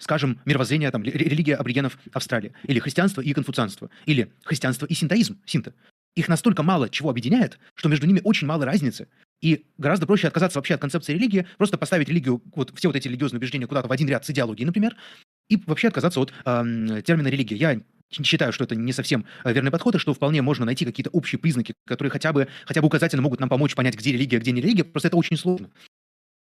[0.00, 5.72] скажем, мировоззрение, там, религия аборигенов Австралии, или христианство и конфуцианство, или христианство и синтоизм, синто.
[6.14, 9.08] Их настолько мало чего объединяет, что между ними очень мало разницы.
[9.40, 13.08] И гораздо проще отказаться вообще от концепции религии, просто поставить религию, вот все вот эти
[13.08, 14.96] религиозные убеждения куда-то в один ряд с идеологией, например,
[15.48, 17.56] и вообще отказаться от э, термина религия.
[17.56, 17.80] Я
[18.10, 21.38] считаю, что это не совсем э, верный подход, и что вполне можно найти какие-то общие
[21.38, 24.60] признаки, которые хотя бы, хотя бы указательно могут нам помочь понять, где религия, где не
[24.60, 24.84] религия.
[24.84, 25.70] Просто это очень сложно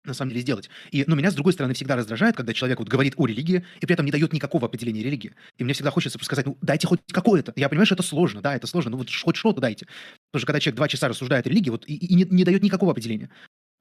[0.05, 0.71] на самом деле сделать.
[0.91, 3.87] И, ну, меня, с другой стороны, всегда раздражает, когда человек вот говорит о религии и
[3.87, 5.35] при этом не дает никакого определения религии.
[5.59, 7.53] И мне всегда хочется сказать, ну, дайте хоть какое-то.
[7.57, 9.87] Я понимаю, что это сложно, да, это сложно, ну, вот хоть что-то дайте.
[10.31, 12.63] Потому что когда человек два часа рассуждает о религии вот, и, и не, не дает
[12.63, 13.31] никакого определения,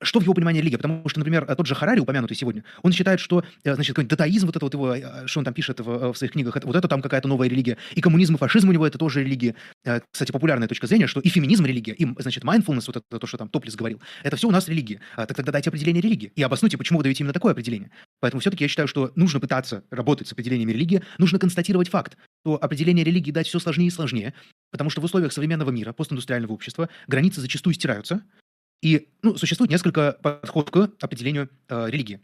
[0.02, 0.78] что в его понимании религия?
[0.78, 4.48] Потому что, например, тот же Харари, упомянутый сегодня, он считает, что, э, значит, какой-нибудь датаизм,
[4.48, 6.68] вот это вот его, э, что он там пишет в, э, в своих книгах, это,
[6.68, 7.78] вот это там какая-то новая религия.
[7.96, 9.56] И коммунизм, и фашизм у него это тоже религия.
[10.12, 13.38] Кстати, популярная точка зрения, что и феминизм религия, и, значит, mindfulness, вот это то, что
[13.38, 15.02] там Топлис говорил, это все у нас религия.
[15.16, 16.32] Так тогда дайте определение религии.
[16.36, 17.92] И обоснуйте, почему вы даете именно такое определение.
[18.20, 22.58] Поэтому все-таки я считаю, что нужно пытаться работать с определениями религии, нужно констатировать факт, что
[22.62, 24.34] определение религии дать все сложнее и сложнее,
[24.72, 28.22] потому что в условиях современного мира, постиндустриального общества, границы зачастую стираются,
[28.82, 32.22] и ну, существует несколько подходов к определению э, религии.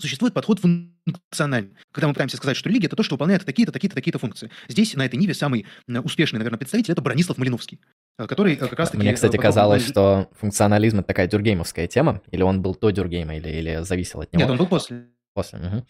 [0.00, 3.94] Существует подход функциональный, когда мы пытаемся сказать, что религия– это то, что выполняет такие-то, такие-то,
[3.94, 4.50] такие-то функции.
[4.66, 7.80] Здесь, на этой ниве, самый э, успешный, наверное, представитель– это Бронислав Малиновский,
[8.18, 9.02] э, который э, как раз-таки...
[9.02, 13.48] Мне, кстати, казалось, что функционализм– это такая дюргеймовская тема, или он был до Дюргейма, или,
[13.48, 14.42] или зависел от него?
[14.42, 15.06] Нет, он был после.
[15.32, 15.86] После, угу.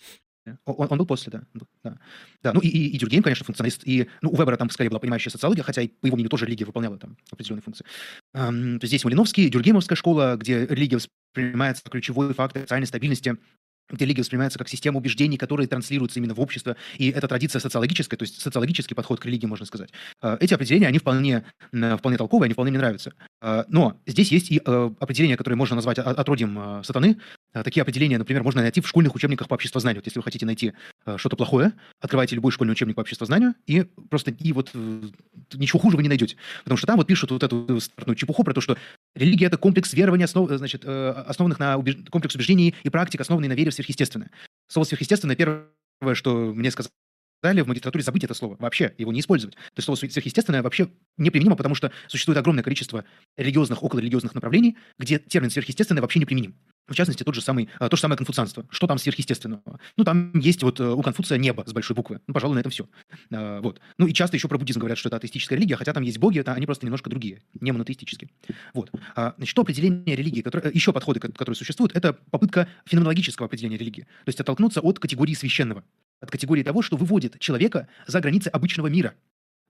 [0.64, 1.42] Он, он был после, да.
[1.82, 1.98] да.
[2.42, 2.52] да.
[2.52, 3.82] Ну и, и, и Дюргейм, конечно, функционалист.
[3.84, 6.46] И ну, у Вебера там скорее была понимающая социология, хотя и по его мнению тоже
[6.46, 7.84] религия выполняла там определенные функции.
[8.34, 13.36] Эм, то здесь Малиновский, Дюргеймовская школа, где религия воспринимается как ключевой фактор социальной стабильности
[13.90, 18.22] религия воспринимается как система убеждений, которые транслируются именно в общество, и это традиция социологическая, то
[18.22, 19.90] есть социологический подход к религии, можно сказать.
[20.22, 23.12] Э, эти определения, они вполне, вполне толковые, они вполне мне нравятся.
[23.42, 27.18] Э, но здесь есть и э, определения, которые можно назвать отродьем сатаны.
[27.62, 30.00] Такие определения, например, можно найти в школьных учебниках по обществознанию.
[30.00, 30.72] Вот если вы хотите найти
[31.16, 34.72] что-то плохое, открывайте любой школьный учебник по обществознанию, и просто и вот
[35.54, 36.36] ничего хуже вы не найдете.
[36.64, 38.76] Потому что там вот пишут вот эту стартную чепуху про то, что
[39.14, 41.96] религия— это комплекс верований, основ, значит, основанных на убеж...
[42.10, 44.30] комплекс убеждений и практик, основанный на вере в сверхъестественное.
[44.66, 45.66] Слово сверхъестественное первое,
[46.14, 46.90] что мне сказали
[47.52, 49.54] в магистратуре, забыть это слово, вообще его не использовать.
[49.54, 53.04] То есть слово сверхъестественное вообще неприменимо, потому что существует огромное количество
[53.36, 56.54] религиозных, околорелигиозных направлений, где термин сверхъестественное вообще не применим.
[56.86, 58.66] В частности, тот же самый, а, то же самое конфуцианство.
[58.68, 59.62] Что там сверхъестественного?
[59.96, 62.20] Ну, там есть вот э, у Конфуция небо с большой буквы.
[62.26, 62.86] Ну, пожалуй, на этом все.
[63.32, 63.80] А, вот.
[63.96, 66.40] Ну, и часто еще про буддизм говорят, что это атеистическая религия, хотя там есть боги,
[66.40, 68.30] это они просто немножко другие, не монотеистические.
[68.74, 68.90] Вот.
[69.16, 74.02] А, значит, то определение религии, которое, еще подходы, которые существуют, это попытка феноменологического определения религии.
[74.02, 75.84] То есть оттолкнуться от категории священного,
[76.24, 79.10] от категории того, что выводит человека за границы обычного мира.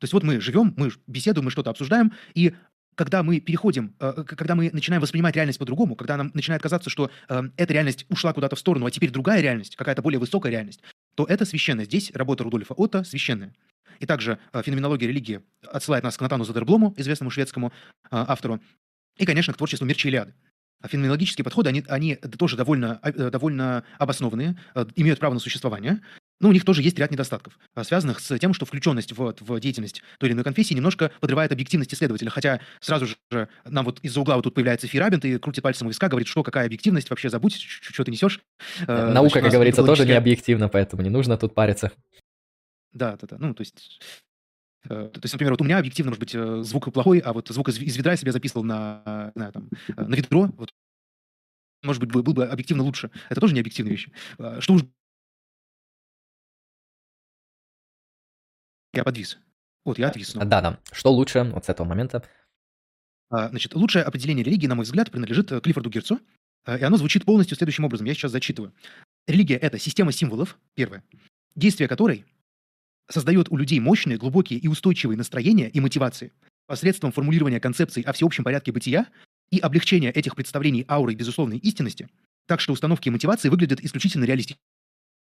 [0.00, 2.54] То есть вот мы живем, мы беседуем, мы что-то обсуждаем, и
[2.94, 7.10] когда мы переходим, э, когда мы начинаем воспринимать реальность по-другому, когда нам начинает казаться, что
[7.28, 10.80] э, эта реальность ушла куда-то в сторону, а теперь другая реальность, какая-то более высокая реальность,
[11.14, 11.84] то это священное.
[11.84, 13.52] Здесь работа Рудольфа Отто священная.
[14.00, 17.72] И также э, феноменология религии отсылает нас к Натану Задерблому, известному шведскому
[18.10, 18.60] автору,
[19.16, 20.34] и, конечно, к творчеству Мирча Илиады.
[20.80, 24.56] А феноменологические подходы, они, они тоже довольно, довольно обоснованные,
[24.96, 26.00] имеют право на существование,
[26.40, 29.60] но у них тоже есть ряд недостатков, а, связанных с тем, что включенность в, в
[29.60, 32.30] деятельность той или иной конфессии немножко подрывает объективность исследователя.
[32.30, 35.90] Хотя сразу же нам вот из-за угла вот тут появляется Фирабин, и крутит пальцем у
[35.90, 38.40] виска, говорит, что какая объективность, вообще забудь, что ты несешь.
[38.86, 41.92] Э, наука, Значит, как говорится, тоже не объективна, поэтому не нужно тут париться.
[42.92, 43.36] Да, да, да.
[43.38, 44.00] Ну, то есть
[44.84, 47.48] э, то есть, например, вот у меня объективно, может быть, э, звук плохой, а вот
[47.48, 50.70] звук из, из ведра я себе записывал на, на, там, на ведро, вот,
[51.82, 53.10] может быть, был бы объективно лучше.
[53.28, 54.12] Это тоже не объективные вещи.
[54.60, 54.84] Что уж
[58.96, 59.38] Я подвис.
[59.84, 60.32] Вот, я отвис.
[60.34, 60.78] Да, да.
[60.92, 62.22] Что лучше вот с этого момента?
[63.30, 66.20] А, значит, лучшее определение религии, на мой взгляд, принадлежит э, Клиффорду Герцу,
[66.66, 68.06] э, и оно звучит полностью следующим образом.
[68.06, 68.72] Я сейчас зачитываю.
[69.26, 71.02] Религия— это система символов, первое,
[71.54, 72.24] действие которой
[73.08, 76.32] создает у людей мощные, глубокие и устойчивые настроения и мотивации
[76.66, 79.06] посредством формулирования концепций о всеобщем порядке бытия
[79.50, 82.08] и облегчения этих представлений аурой безусловной истинности,
[82.46, 84.60] так что установки и мотивации выглядят исключительно реалистично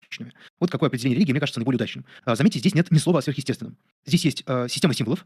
[0.10, 0.34] сверхъестественными.
[0.60, 2.06] Вот какое определение религии, мне кажется, наиболее удачным.
[2.26, 3.78] А, заметьте, здесь нет ни слова о сверхъестественном.
[4.06, 5.26] Здесь есть э, система символов,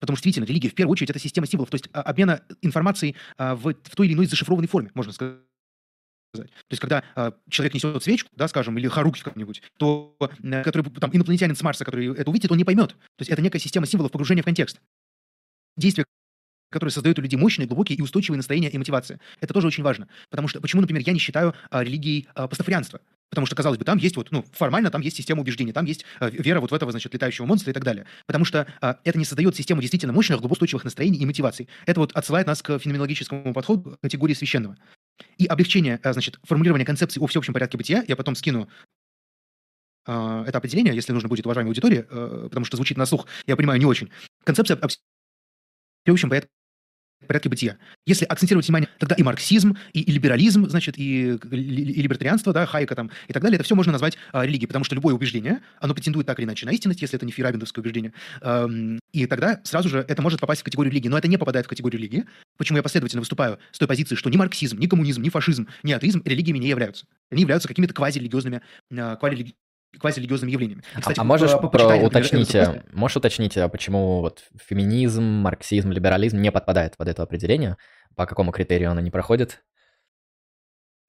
[0.00, 3.16] Потому что, видите, религия в первую очередь это система символов, то есть а, обмена информацией
[3.36, 5.38] а, в, в той или иной зашифрованной форме, можно сказать.
[6.32, 10.84] То есть, когда э, человек несет свечку, да, скажем, или харуки как-нибудь, то э, который,
[11.00, 12.90] там, инопланетянин с Марса, который это увидит, он не поймет.
[12.90, 14.78] То есть это некая система символов погружения в контекст.
[15.76, 16.04] Действия,
[16.70, 19.20] которые создают у людей мощные, глубокие и устойчивые настроения и мотивации.
[19.40, 20.08] Это тоже очень важно.
[20.30, 23.00] Потому что, почему, например, я не считаю э, религией э, пастафарианство?
[23.30, 26.04] Потому что, казалось бы, там есть вот, ну, формально там есть система убеждений, там есть
[26.20, 28.06] э, вера вот в этого, значит, летающего монстра и так далее.
[28.26, 31.68] Потому что э, это не создает систему действительно мощных, глубокоустойчивых настроений и мотиваций.
[31.86, 34.76] Это вот отсылает нас к феноменологическому подходу к категории священного.
[35.36, 38.68] И облегчение, э, значит, формулирования концепции о всеобщем порядке бытия, я потом скину
[40.06, 43.56] э, это определение, если нужно будет уважаемой аудитории, э, потому что звучит на слух, я
[43.56, 44.10] понимаю, не очень.
[44.44, 44.80] Концепция
[46.04, 46.48] всеобщем порядке
[47.28, 47.76] порядке бытия.
[48.06, 52.66] Если акцентировать внимание, тогда и марксизм, и, и либерализм, значит, и, и, и либертарианство, да,
[52.66, 55.60] Хайка там и так далее, это все можно назвать а, религией, потому что любое убеждение,
[55.80, 58.12] оно претендует так или иначе на истинность, если это не фейрабендовское убеждение.
[58.40, 61.08] Эм, и тогда сразу же это может попасть в категорию религии.
[61.08, 62.24] Но это не попадает в категорию религии.
[62.56, 65.92] Почему я последовательно выступаю с той позиции, что ни марксизм, ни коммунизм, ни фашизм, ни
[65.92, 67.06] атеизм религиями не являются.
[67.30, 69.16] Они являются какими-то квазирелигиозными, э,
[69.98, 70.82] квазирелигиозными явлениями.
[70.96, 72.54] И, кстати, а можешь по, про уточнить,
[72.92, 77.76] можешь уточнить, а почему вот феминизм, марксизм, либерализм не подпадает под это определение?
[78.14, 79.62] По какому критерию оно не проходит?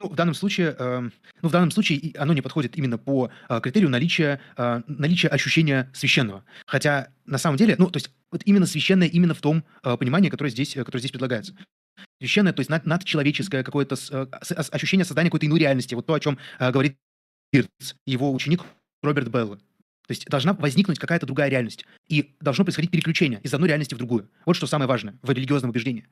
[0.01, 1.09] Ну, в данном случае, э,
[1.41, 5.91] ну, в данном случае оно не подходит именно по э, критерию наличия, э, наличия ощущения
[5.93, 6.45] священного.
[6.65, 10.29] Хотя на самом деле, ну, то есть вот именно священное именно в том э, понимании,
[10.29, 11.53] которое здесь, которое здесь предлагается.
[12.21, 14.27] Священное, то есть над, надчеловеческое какое-то э,
[14.71, 15.95] ощущение создания какой-то иной реальности.
[15.95, 16.95] Вот то, о чем э, говорит
[17.51, 18.63] Бирц, его ученик
[19.01, 19.57] Роберт Белла.
[19.57, 21.85] То есть должна возникнуть какая-то другая реальность.
[22.07, 24.27] И должно происходить переключение из одной реальности в другую.
[24.45, 26.07] Вот что самое важное в религиозном убеждении.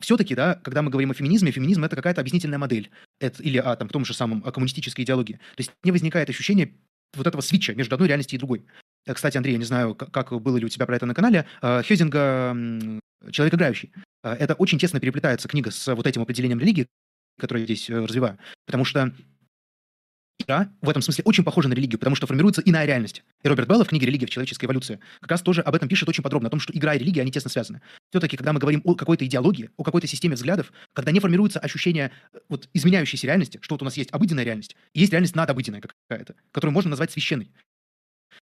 [0.00, 2.90] Все-таки, да, когда мы говорим о феминизме, феминизм это какая-то объяснительная модель.
[3.20, 5.34] Это, или о, там, том же самом о коммунистической идеологии.
[5.34, 6.72] То есть не возникает ощущение
[7.14, 8.64] вот этого свитча между одной реальностью и другой.
[9.06, 11.46] Э, кстати, Андрей, я не знаю, как было ли у тебя про это на канале,
[11.62, 13.92] э, Хёзинга «Человек играющий».
[14.22, 16.86] Э, это очень тесно переплетается книга с вот этим определением религии,
[17.38, 18.38] которое я здесь развиваю.
[18.66, 19.14] Потому что
[20.46, 23.22] в этом смысле очень похожа на религию, потому что формируется иная реальность.
[23.42, 26.08] И Роберт Белла в книге «Религия в человеческой эволюции» как раз тоже об этом пишет
[26.08, 27.80] очень подробно, о том, что игра и религия, они тесно связаны.
[28.10, 32.12] Все-таки, когда мы говорим о какой-то идеологии, о какой-то системе взглядов, когда не формируется ощущение
[32.32, 35.80] э, вот, изменяющейся реальности, что вот у нас есть обыденная реальность, и есть реальность надобыденная
[35.80, 37.50] какая-то, которую можно назвать священной.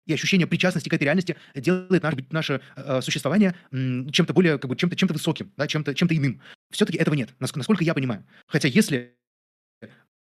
[0.06, 4.70] И ощущение причастности к этой реальности делает наше, наше э, существование м, чем-то более, как
[4.70, 6.40] бы, чем-то, чем-то высоким, да, чем-то, чем-то иным.
[6.70, 8.24] Все-таки этого нет, насколько я понимаю.
[8.46, 9.14] Хотя если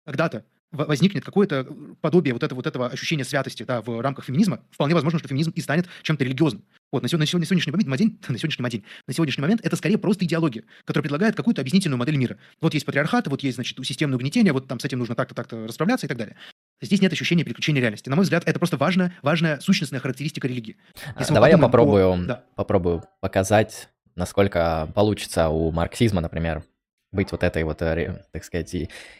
[0.05, 1.67] когда-то возникнет какое-то
[2.01, 5.51] подобие вот, это, вот этого ощущения святости да, в рамках феминизма, вполне возможно, что феминизм
[5.51, 6.63] и станет чем-то религиозным.
[6.91, 7.87] Вот, на, сегодня, на сегодняшний момент,
[8.29, 12.17] на сегодняшний момент, на сегодняшний момент это скорее просто идеология, которая предлагает какую-то объяснительную модель
[12.17, 12.37] мира.
[12.61, 15.67] Вот есть патриархат, вот есть, значит, системное угнетение, вот там с этим нужно так-то, так-то
[15.67, 16.35] расправляться и так далее.
[16.81, 18.09] Здесь нет ощущения переключения реальности.
[18.09, 20.77] На мой взгляд, это просто важная, важная сущностная характеристика религии.
[21.17, 22.17] Если Давай я попробую, о...
[22.17, 22.43] да.
[22.55, 26.63] попробую показать, насколько получится у марксизма, например,
[27.11, 28.75] быть вот этой вот, э, так сказать,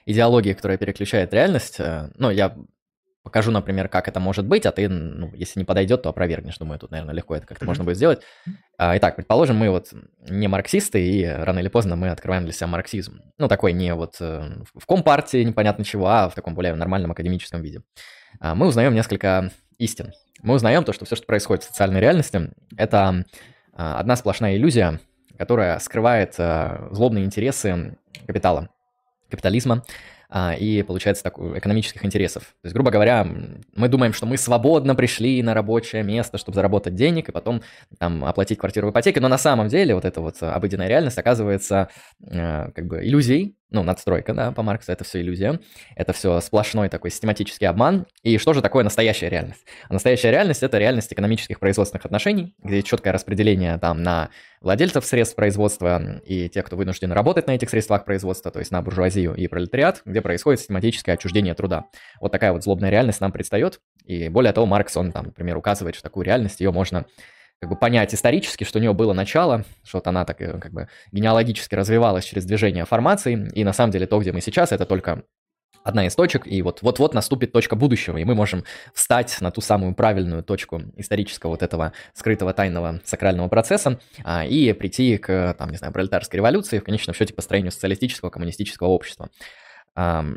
[0.06, 1.80] идеологией, которая переключает реальность.
[1.80, 2.56] Э, ну, я
[3.28, 6.58] покажу, например, как это может быть, а ты, ну, если не подойдет, то опровергнешь.
[6.58, 7.68] Думаю, тут, наверное, легко это как-то mm-hmm.
[7.68, 8.22] можно будет сделать.
[8.78, 9.94] А, итак, предположим, мы вот
[10.30, 13.20] не марксисты, и рано или поздно мы открываем для себя марксизм.
[13.38, 17.62] Ну, такой не вот э, в компартии непонятно чего, а в таком более нормальном академическом
[17.62, 17.82] виде.
[18.40, 20.14] А, мы узнаем несколько истин.
[20.42, 23.26] Мы узнаем то, что все, что происходит в социальной реальности, это
[23.74, 25.02] а, одна сплошная иллюзия,
[25.38, 28.70] которая скрывает э, злобные интересы капитала,
[29.30, 29.84] капитализма,
[30.30, 32.44] а, и, получается, так, экономических интересов.
[32.62, 33.26] То есть, грубо говоря,
[33.76, 37.62] мы думаем, что мы свободно пришли на рабочее место, чтобы заработать денег и потом
[37.98, 41.90] там оплатить квартиру в ипотеке, но на самом деле вот эта вот обыденная реальность оказывается
[42.22, 45.60] э, как бы иллюзией, ну, надстройка, да, по Марксу, это все иллюзия,
[45.96, 48.06] это все сплошной такой систематический обман.
[48.24, 49.66] И что же такое настоящая реальность?
[49.90, 54.30] А настоящая реальность– это реальность экономических производственных отношений, где четкое распределение там на
[54.62, 58.82] владельцев средств производства и тех, кто вынужден работать на этих средствах производства, то есть на
[58.82, 61.86] буржуазию и пролетариат, где происходит систематическое отчуждение труда.
[62.20, 63.80] Вот такая вот злобная реальность нам предстает.
[64.06, 67.06] И более того, Маркс, он там, например, указывает, что такую реальность ее можно
[67.60, 70.72] как бы понять исторически, что у нее было начало, что вот она так э, как
[70.72, 74.86] бы генеалогически развивалась через движение формации, и на самом деле то, где мы сейчас, это
[74.86, 75.24] только
[75.84, 79.62] одна из точек, и вот вот-вот наступит точка будущего, и мы можем встать на ту
[79.62, 85.70] самую правильную точку исторического вот этого скрытого тайного сакрального процесса а, и прийти к, там,
[85.70, 89.30] не знаю, пролетарской революции, в конечном счете построению социалистического коммунистического общества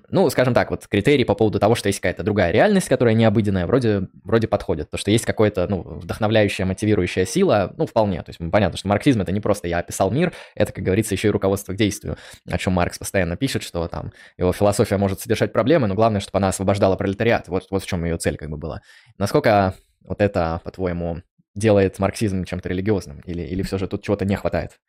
[0.08, 3.66] ну, скажем так, вот критерии по поводу того, что есть какая-то другая реальность, которая необыденная,
[3.66, 4.90] вроде, вроде подходят.
[4.90, 8.22] То, что есть какая-то, ну, вдохновляющая, мотивирующая сила, ну, вполне.
[8.22, 11.28] То есть понятно, что марксизм— это не просто я описал мир, это, как говорится, еще
[11.28, 12.16] и руководство к действию,
[12.50, 16.38] о чем Маркс постоянно пишет, что там его философия может содержать проблемы, но главное, чтобы
[16.38, 17.48] она освобождала пролетариат.
[17.48, 18.80] Вот, вот в чем ее цель как бы была.
[19.18, 21.20] Насколько вот это, по-твоему,
[21.54, 23.20] делает марксизм чем-то религиозным?
[23.26, 24.80] Или, или все же тут чего-то не хватает?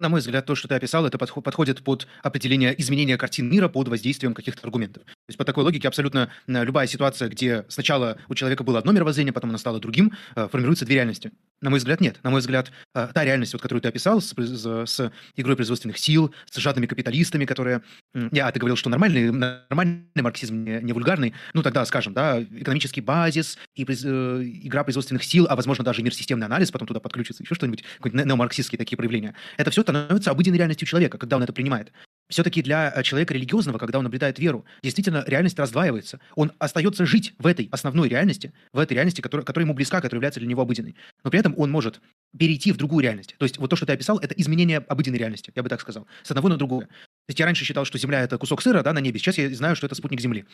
[0.00, 3.88] На мой взгляд, то, что ты описал, это подходит под определение изменения картин мира под
[3.88, 5.02] воздействием каких-то аргументов.
[5.04, 8.92] То есть по такой логике абсолютно э, любая ситуация, где сначала у человека было одно
[8.92, 11.32] мировоззрение, потом оно стало другим, э, формируются две реальности.
[11.60, 12.18] На мой взгляд, нет.
[12.22, 16.32] На мой взгляд, э, та реальность, вот, которую ты описал, с, с игрой производственных сил,
[16.50, 17.82] с жадными капиталистами, которые...
[18.32, 21.34] Я, ты говорил, что нормальный, нормальный марксизм, не, не вульгарный.
[21.54, 26.46] Ну, тогда, скажем, да, экономический базис, и игра производственных сил, а, возможно, даже мир системный
[26.46, 29.34] анализ, потом туда подключится еще что-нибудь, какие-нибудь неомарксистские такие проявления.
[29.56, 31.92] Это все становится обыденной реальностью человека, когда он это принимает.
[32.28, 36.20] Все-таки для э, человека религиозного, когда он наблюдает веру, действительно реальность раздваивается.
[36.34, 40.18] Он остается жить в этой основной реальности, в этой реальности, которая, которая ему близка, которая
[40.18, 40.94] является для него обыденной.
[41.24, 42.00] Но при этом он может
[42.36, 43.34] перейти в другую реальность.
[43.38, 46.06] То есть вот то, что ты описал, это изменение обыденной реальности, я бы так сказал,
[46.22, 46.86] с одного на другое.
[46.86, 49.18] То есть я раньше считал, что Земля— это кусок сыра да, на небе.
[49.18, 50.44] Сейчас я знаю, что это спутник Земли.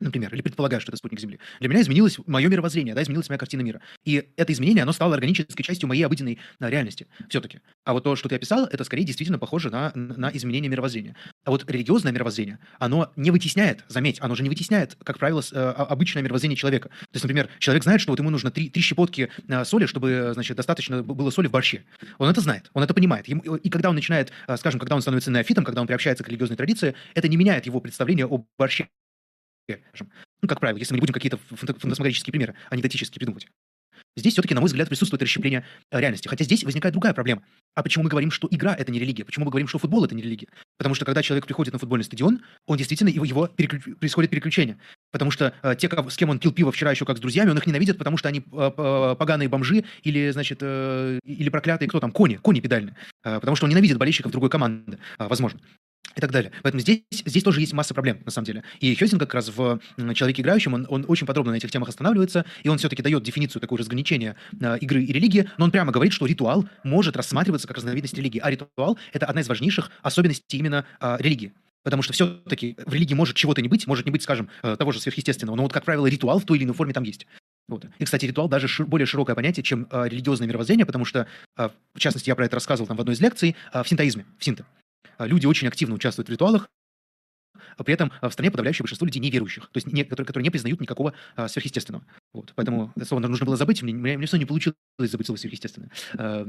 [0.00, 1.40] Например, или предполагаю, что это спутник Земли.
[1.60, 3.80] Для меня изменилось мое мировоззрение, да, изменилась моя картина мира.
[4.04, 7.60] И это изменение, оно стало органической частью моей обыденной да, реальности все-таки.
[7.84, 11.16] А вот то, что ты описал, это скорее действительно похоже на, на изменение мировоззрения.
[11.44, 15.58] А вот религиозное мировоззрение, оно не вытесняет, заметь, оно же не вытесняет, как правило, э,
[15.58, 16.88] обычное мировоззрение человека.
[16.88, 20.30] То есть, например, человек знает, что вот ему нужно три, три щепотки э, соли, чтобы,
[20.34, 21.84] значит, достаточно было соли в борще.
[22.18, 23.28] Он это знает, он это понимает.
[23.28, 26.56] И когда он начинает, э, скажем, когда он становится неофитом, когда он приобщается к религиозной
[26.56, 28.88] традиции, это не меняет его представление о борще.
[30.40, 33.48] Ну, как правило, если мы не будем какие-то фантасмагорические примеры анекдотические придумывать.
[34.16, 36.28] Здесь все-таки, на мой взгляд, присутствует расщепление э, реальности.
[36.28, 37.42] Хотя здесь возникает другая проблема.
[37.74, 39.24] А почему мы говорим, что игра— это не религия?
[39.24, 40.48] Почему мы говорим, что футбол— это не религия?
[40.76, 43.96] Потому что когда человек приходит на футбольный стадион, он действительно, его, его переклю...
[43.96, 44.78] происходит переключение.
[45.12, 47.58] Потому что э, те, с кем он пил пиво вчера еще как с друзьями, он
[47.58, 48.70] их ненавидит, потому что они э,
[49.18, 52.96] поганые бомжи или, значит, э, или проклятые, кто там, кони, кони педальные.
[53.24, 55.60] Э, потому что он ненавидит болельщиков другой команды, э, возможно
[56.16, 56.52] и так далее.
[56.62, 58.64] Поэтому здесь, здесь тоже есть масса проблем, на самом деле.
[58.80, 59.80] И Хёзин как раз в
[60.14, 63.60] «Человеке играющем», он, он очень подробно на этих темах останавливается, и он все-таки дает дефиницию
[63.60, 67.76] такого разграничения э, игры и религии, но он прямо говорит, что ритуал может рассматриваться как
[67.76, 71.52] разновидность религии, а ритуал— это одна из важнейших особенностей именно э, религии.
[71.84, 74.92] Потому что все-таки в религии может чего-то не быть, может не быть, скажем, э, того
[74.92, 77.26] же сверхъестественного, но вот, как правило, ритуал в той или иной форме там есть.
[77.68, 77.84] Вот.
[77.98, 81.26] И, кстати, ритуал даже шир, более широкое понятие, чем э, религиозное мировоззрение, потому что,
[81.56, 84.24] э, в частности, я про это рассказывал там в одной из лекций, э, в синтоизме,
[84.38, 84.64] в синто.
[85.18, 86.70] Э, люди очень активно участвуют в ритуалах,
[87.76, 90.50] а при этом в стране подавляющее большинство людей неверующих, то есть не, которые, которые не
[90.50, 92.04] признают никакого а, сверхъестественного.
[92.32, 92.52] Вот.
[92.56, 95.90] Поэтому это слово нужно было забыть, мне, мне, мне все не получилось забыть слово сверхъестественное.
[96.14, 96.44] Э,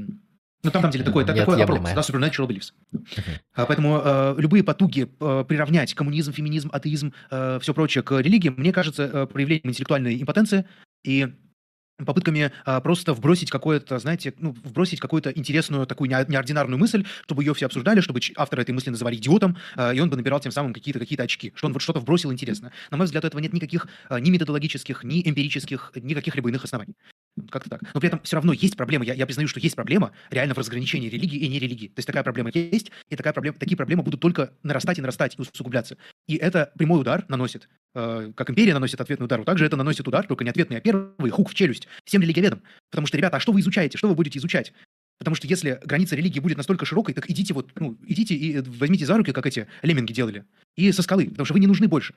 [0.62, 2.72] ну, там, на самом деле, такой, такой вопрос, да, supernatural beliefs.
[2.92, 3.66] Uh-huh.
[3.66, 8.72] Поэтому э, любые потуги э, приравнять коммунизм, феминизм, атеизм, э, все прочее к религии, мне
[8.72, 10.66] кажется, э, проявлением интеллектуальной импотенции
[11.02, 11.32] и
[12.04, 17.54] попытками а, просто вбросить какое-то, знаете, ну, вбросить какую-то интересную такую неординарную мысль, чтобы ее
[17.54, 20.72] все обсуждали, чтобы автора этой мысли называли идиотом, а, и он бы набирал тем самым
[20.72, 22.72] какие-то какие очки, что он вот что-то вбросил интересно.
[22.90, 26.64] На мой взгляд, у этого нет никаких а, ни методологических, ни эмпирических, ни каких-либо иных
[26.64, 26.94] оснований.
[27.50, 27.82] Как-то так.
[27.94, 29.04] Но при этом все равно есть проблема.
[29.04, 31.88] Я, я признаю, что есть проблема реально в разграничении религии и нерелигии.
[31.88, 35.36] То есть такая проблема есть, и такая проблема, такие проблемы будут только нарастать и нарастать
[35.38, 35.96] и усугубляться.
[36.26, 40.06] И это прямой удар наносит, э, как империя наносит ответный удар, вот также это наносит
[40.06, 42.62] удар, только не ответный, а первый, хук в челюсть всем религиоведам.
[42.90, 43.96] Потому что, ребята, а что вы изучаете?
[43.96, 44.72] Что вы будете изучать?
[45.18, 49.04] Потому что если граница религии будет настолько широкой, так идите вот, ну, идите и возьмите
[49.04, 52.14] за руки, как эти лемминги делали, и со скалы, потому что вы не нужны больше.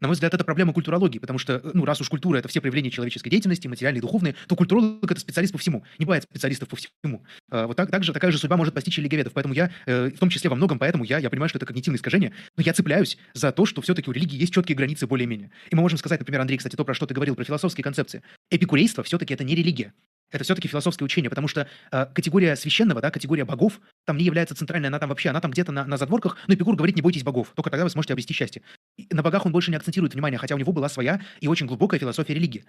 [0.00, 2.90] На мой взгляд, это проблема культурологии, потому что, ну, раз уж культура— это все проявления
[2.90, 5.84] человеческой деятельности, материальные и духовные, то культуролог— это специалист по всему.
[5.98, 7.22] Не бывает специалистов по всему.
[7.50, 9.34] А, вот так, так же, такая же судьба может постичь религиоведов.
[9.34, 11.98] Поэтому я, э, в том числе во многом, поэтому я, я понимаю, что это когнитивное
[11.98, 15.50] искажение, но я цепляюсь за то, что все-таки у религии есть четкие границы более-менее.
[15.70, 18.22] И мы можем сказать, например, Андрей, кстати, то, про что ты говорил, про философские концепции.
[18.50, 19.92] Эпикурейство все-таки это не религия.
[20.30, 24.54] Это все-таки философское учение, потому что э, категория священного, да, категория богов, там не является
[24.54, 27.24] центральной, она там вообще, она там где-то на, на задворках, но Эпикур говорит, не бойтесь
[27.24, 28.62] богов, только тогда вы сможете обрести счастье.
[29.10, 32.00] На богах он больше не акцентирует внимание, хотя у него была своя и очень глубокая
[32.00, 32.64] философия религии.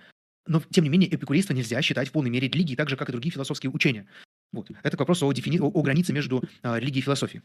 [0.48, 3.12] Но, тем не менее, эпикурейство нельзя считать в полной мере религией, так же, как и
[3.12, 4.08] другие философские учения.
[4.52, 4.70] Вот.
[4.84, 5.60] Это к вопросу о, дефини...
[5.60, 7.44] о, о границе между э, религией и философией.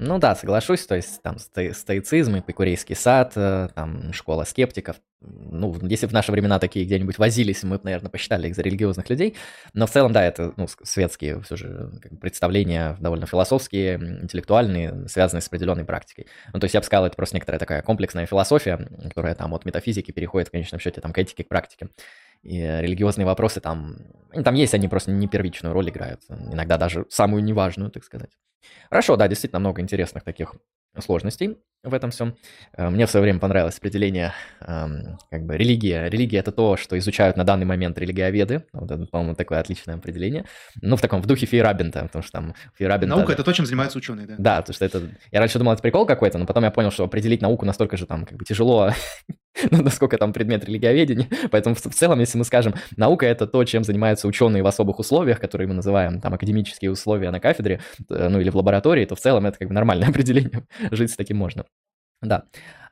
[0.00, 4.96] Ну да, соглашусь, то есть там стоицизм, эпикурейский сад, э, там школа скептиков.
[5.20, 9.10] Ну, если в наши времена такие где-нибудь возились, мы бы, наверное, посчитали их за религиозных
[9.10, 9.36] людей.
[9.74, 11.90] Но в целом, да, это ну, светские все же
[12.20, 16.28] представления, довольно философские, интеллектуальные, связанные с определенной практикой.
[16.52, 18.76] Ну, то есть я бы сказал, это просто некоторая такая комплексная философия,
[19.08, 21.88] которая там от метафизики переходит в конечном счете там, к этике, к практике.
[22.42, 23.96] И религиозные вопросы там,
[24.44, 28.30] там есть, они просто не первичную роль играют, иногда даже самую неважную, так сказать.
[28.90, 30.54] Хорошо, да, действительно много интересных таких
[31.00, 32.36] сложностей в этом всем.
[32.76, 36.08] Э, мне в свое время понравилось определение эм, как бы религия.
[36.08, 38.64] Религия— это то, что изучают на данный момент религиоведы.
[38.72, 40.44] Вот это, по-моему, такое отличное определение.
[40.82, 43.14] Ну, в таком, в духе Фейрабента, потому что там Фейрабента...
[43.14, 44.34] Наука— это то, чем занимаются ученые, да?
[44.38, 45.02] Да, потому что это...
[45.30, 48.06] Я раньше думал, это прикол какой-то, но потом я понял, что определить науку настолько же
[48.06, 48.90] там как бы тяжело,
[49.70, 51.28] ну, насколько там предмет религиоведения.
[51.50, 55.40] Поэтому в целом, если мы скажем, наука— это то, чем занимаются ученые в особых условиях,
[55.40, 59.20] которые мы называем там академические условия на кафедре, э, ну, или в лаборатории, то в
[59.20, 60.66] целом это как бы нормальное определение.
[60.90, 61.64] Жить с таким можно.
[62.22, 62.44] Да.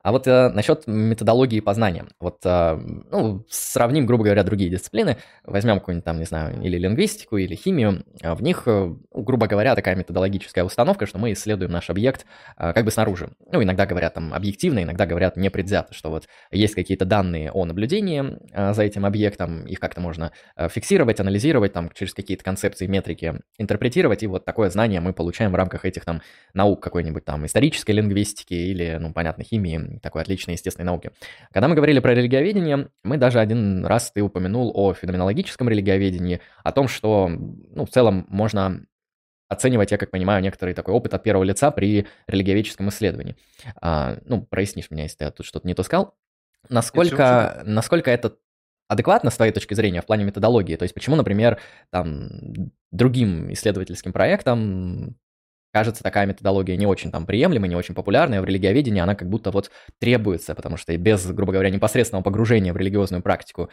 [0.07, 2.05] А вот э, насчет методологии познания.
[2.21, 2.79] Вот, э,
[3.11, 5.17] ну, сравним, грубо говоря, другие дисциплины.
[5.43, 8.05] Возьмем какую-нибудь там, не знаю, или лингвистику, или химию.
[8.23, 12.25] В них, э, грубо говоря, такая методологическая установка, что мы исследуем наш объект
[12.57, 13.31] э, как бы снаружи.
[13.51, 18.39] Ну, иногда говорят там объективно, иногда говорят непредвзято, что вот есть какие-то данные о наблюдении
[18.53, 23.41] э, за этим объектом, их как-то можно э, фиксировать, анализировать, там, через какие-то концепции, метрики
[23.59, 26.23] интерпретировать, и вот такое знание мы получаем в рамках этих там
[26.55, 31.11] наук какой-нибудь там исторической лингвистики или, ну, понятно, химии, такой отличной естественной науки.
[31.53, 36.73] Когда мы говорили про религиоведение, мы даже один раз ты упомянул о феноменологическом религиоведении, о
[36.73, 38.87] том, что, ну, в целом можно
[39.49, 43.37] оценивать, я как понимаю, некоторый такой опыт от первого лица при религиоведческом исследовании.
[43.81, 46.15] А, ну, прояснишь меня, если я тут что-то не то сказал.
[46.69, 48.37] Насколько, насколько это
[48.89, 50.77] адекватно с твоей точки зрения в плане методологии?
[50.77, 52.29] То есть почему, например, там
[52.91, 55.17] другим исследовательским проектам
[55.77, 58.41] кажется, такая методология не очень там приемлемая, не очень популярная.
[58.41, 62.79] В религиоведении она как будто вот требуется, потому что без, грубо говоря, непосредственного погружения в
[62.79, 63.69] религиозную практику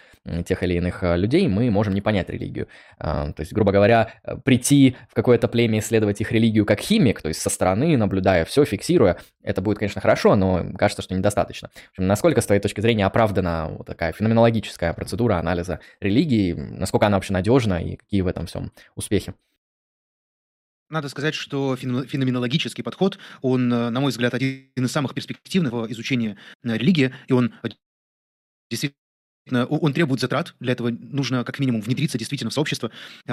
[0.46, 2.68] тех или иных э, людей мы можем не понять религию.
[3.00, 7.22] А, то есть, грубо говоря, э, прийти в какое-то племя, исследовать их религию как химик,
[7.22, 11.70] то есть со стороны, наблюдая все, фиксируя, это будет, конечно, хорошо, но кажется, что недостаточно.
[11.92, 17.16] общем, насколько, с твоей точки зрения, оправдана вот такая феноменологическая процедура анализа религии, насколько она
[17.16, 19.34] вообще надежна и какие в этом всем успехи?
[20.94, 25.92] Надо сказать, что феноменологический подход, он, э, на мой взгляд, один из самых перспективных в
[25.92, 27.70] изучении э, религии, и он э,
[28.70, 28.96] действительно
[29.70, 32.92] он требует затрат, для этого нужно как минимум внедриться действительно в сообщество.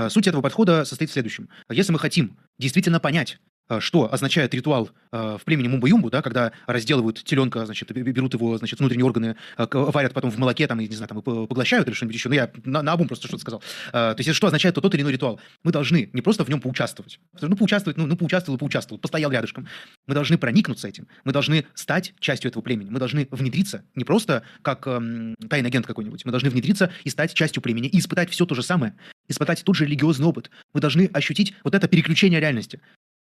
[0.09, 1.49] Суть этого подхода состоит в следующем.
[1.69, 6.53] Если мы хотим действительно понять, э, что означает ритуал э, в племени Мумба-Юмбу, да, когда
[6.67, 11.09] разделывают теленка, значит, берут его, значит, внутренние органы, варят потом в молоке, там, не знаю,
[11.09, 12.29] там, поглощают или что-нибудь еще.
[12.29, 13.63] Ну, я на, на обум просто что-то сказал.
[13.93, 15.41] То есть, что означает тот, тот или иной ритуал?
[15.63, 17.21] Мы должны не просто в нем поучаствовать.
[17.41, 19.69] Ну, поучаствовать, ну, ну поучаствовал, поучаствовал, постоял рядышком.
[20.07, 21.07] Мы должны проникнуться этим.
[21.25, 22.91] Мы должны стать частью этого племени.
[22.91, 26.25] Мы должны внедриться не просто как эм, тайный агент какой-нибудь.
[26.25, 28.95] Мы должны внедриться и стать частью племени, и испытать все то же самое.
[29.29, 30.51] Испытать тот же религиозный опыт.
[30.73, 32.81] Мы должны ощутить вот это переключение реальности.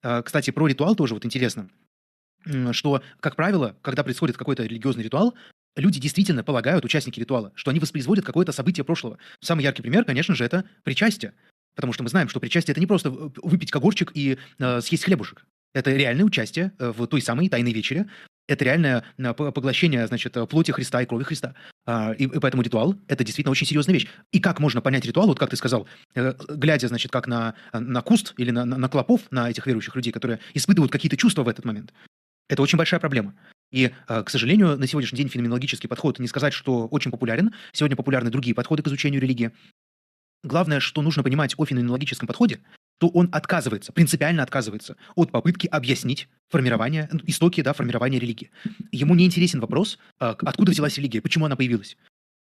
[0.03, 1.69] А, кстати, про ритуал тоже вот интересно,
[2.73, 5.35] что, как правило, когда происходит какой-то религиозный ритуал,
[5.77, 9.19] люди действительно полагают, участники ритуала, что они воспроизводят какое-то событие прошлого.
[9.41, 11.35] Самый яркий пример, конечно же, это причастие.
[11.75, 15.47] Потому что мы знаем, что причастие– это не просто выпить когорчик и э, съесть хлебушек.
[15.73, 18.11] Это реальное участие э, в той самой тайной вечере.
[18.53, 21.55] Это реальное э, поглощение, значит, плоти Христа и крови Христа.
[21.87, 24.07] А, и, поэтому ритуал– это действительно очень серьезная вещь.
[24.31, 28.03] И как можно понять ритуал, вот как ты сказал, э, глядя, значит, как на, на
[28.03, 31.49] куст или на, на, на клопов, на этих верующих людей, которые испытывают какие-то чувства в
[31.49, 31.95] этот момент.
[32.51, 33.35] Это очень большая проблема.
[33.71, 37.55] И, э, к сожалению, на сегодняшний день феноменологический подход не сказать, что очень популярен.
[37.73, 39.51] Сегодня популярны другие подходы к изучению религии.
[40.45, 42.61] Главное, что нужно понимать о феноменологическом подходе,
[43.03, 48.53] то он отказывается, принципиально отказывается от попытки объяснить формирование, истоки да, формирования религии.
[48.93, 51.97] Ему не интересен вопрос, а, откуда взялась религия, почему она появилась.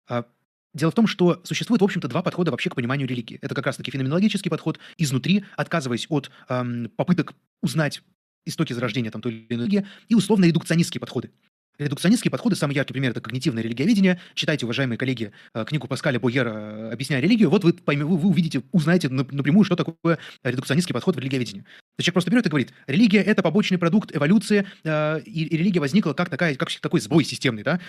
[0.09, 0.25] А,
[0.73, 3.41] дело в том, что существует, в общем-то, два подхода вообще к пониманию религии.
[3.43, 8.03] Это как раз-таки феноменологический подход изнутри, отказываясь от эм, попыток узнать
[8.45, 11.33] истоки зарождения там, той или иной религии, и условно-редукционистские подходы.
[11.79, 14.19] Редукционистские подходы, самый яркий пример– это когнитивное религиоведение.
[14.35, 17.51] Читайте, уважаемые коллеги, э, книгу Паскаля Бойера э, «Объясняя религию».
[17.51, 21.63] Вот вы, поймете, вы увидите, узнаете напрямую, что такое редукционистский подход в религиоведении.
[21.97, 26.15] То человек просто берет и говорит, религия– это побочный продукт эволюции, э, и религия возникла
[26.15, 27.81] как, такая, как такой сбой системный, да,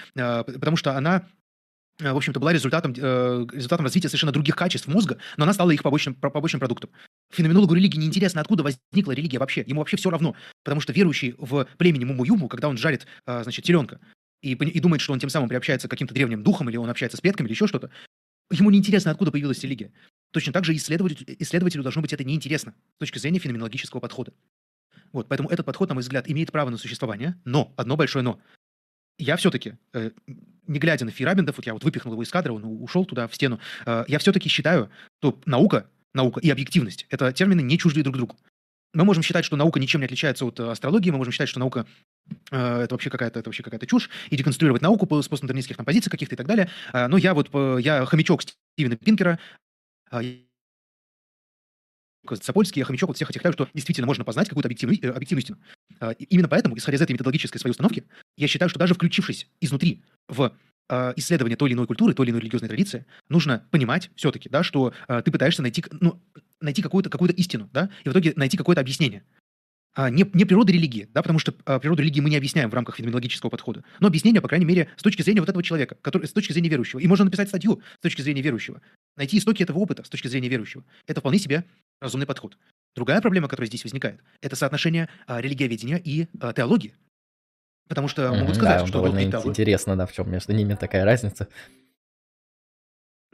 [0.44, 1.28] потому что она
[2.00, 6.14] в общем-то, была результатом, результатом развития совершенно других качеств мозга, но она стала их побочным,
[6.16, 6.92] побочным продуктом.
[7.32, 9.64] Феноменологу религии неинтересно, откуда возникла религия вообще.
[9.66, 10.36] Ему вообще все равно.
[10.64, 14.00] Потому что верующий в племени Муму-Юму, когда он жарит, а, значит, теленка,
[14.42, 17.18] и, и думает, что он тем самым приобщается к каким-то древним духам, или он общается
[17.18, 17.90] с предками, или еще что-то,
[18.52, 19.92] ему неинтересно, откуда появилась религия.
[20.32, 24.34] Точно так же исследователю, исследователю должно быть это неинтересно с точки зрения феноменологического подхода.
[25.14, 28.40] Вот, поэтому этот подход, на мой взгляд, имеет право на существование, но, одно большое но.
[29.18, 30.12] Я все-таки, э,
[30.68, 33.36] не глядя на Фейрабендов, вот я вот выпихнул его из кадра, он ушел туда, в
[33.36, 34.90] стену, э, я все-таки считаю,
[35.20, 35.88] что наука
[36.18, 37.06] наука и объективность.
[37.10, 38.36] Это термины не чуждые друг другу.
[38.94, 41.60] Мы можем считать, что наука ничем не отличается от э, астрологии, мы можем считать, что
[41.60, 41.86] наука
[42.52, 46.10] э, это вообще какая-то это вообще какая-то чушь, и деконструировать науку по, постмодернистских там, позиций
[46.10, 46.70] каких-то и так далее.
[46.94, 49.40] Э, но я вот, э, я хомячок Стивена Пинкера,
[50.12, 50.22] э,
[52.36, 55.58] Сапольский, я хомячок вот всех этих что действительно можно познать какую-то объективную, э, объективную истину.
[56.00, 58.04] Э, именно поэтому, исходя из этой методологической своей установки,
[58.36, 60.54] я считаю, что даже включившись изнутри в
[60.90, 64.64] э, исследование той или иной культуры, той или иной религиозной традиции, нужно понимать все-таки, да,
[64.64, 66.22] что э, ты пытаешься найти, ну,
[66.62, 69.24] найти какую-то какую истину, да, и в итоге найти какое-то объяснение.
[69.98, 72.74] А, не, не природы религии, да, потому что а, природу религии мы не объясняем в
[72.76, 76.28] рамках феноменологического подхода, но объяснение, по крайней мере, с точки зрения вот этого человека, который,
[76.28, 77.00] с точки зрения верующего.
[77.00, 78.80] И можно написать статью с точки зрения верующего,
[79.16, 80.84] найти истоки этого опыта с точки зрения верующего.
[81.08, 81.66] Это вполне себе
[82.00, 82.60] разумный подход.
[82.96, 86.94] Другая проблема, которая здесь возникает, это соотношение а, религиоведения и а, теологии.
[87.90, 89.02] Потому что могут сказать, да, что...
[89.02, 91.48] довольно вот, интересно, да, в чем между ними такая разница.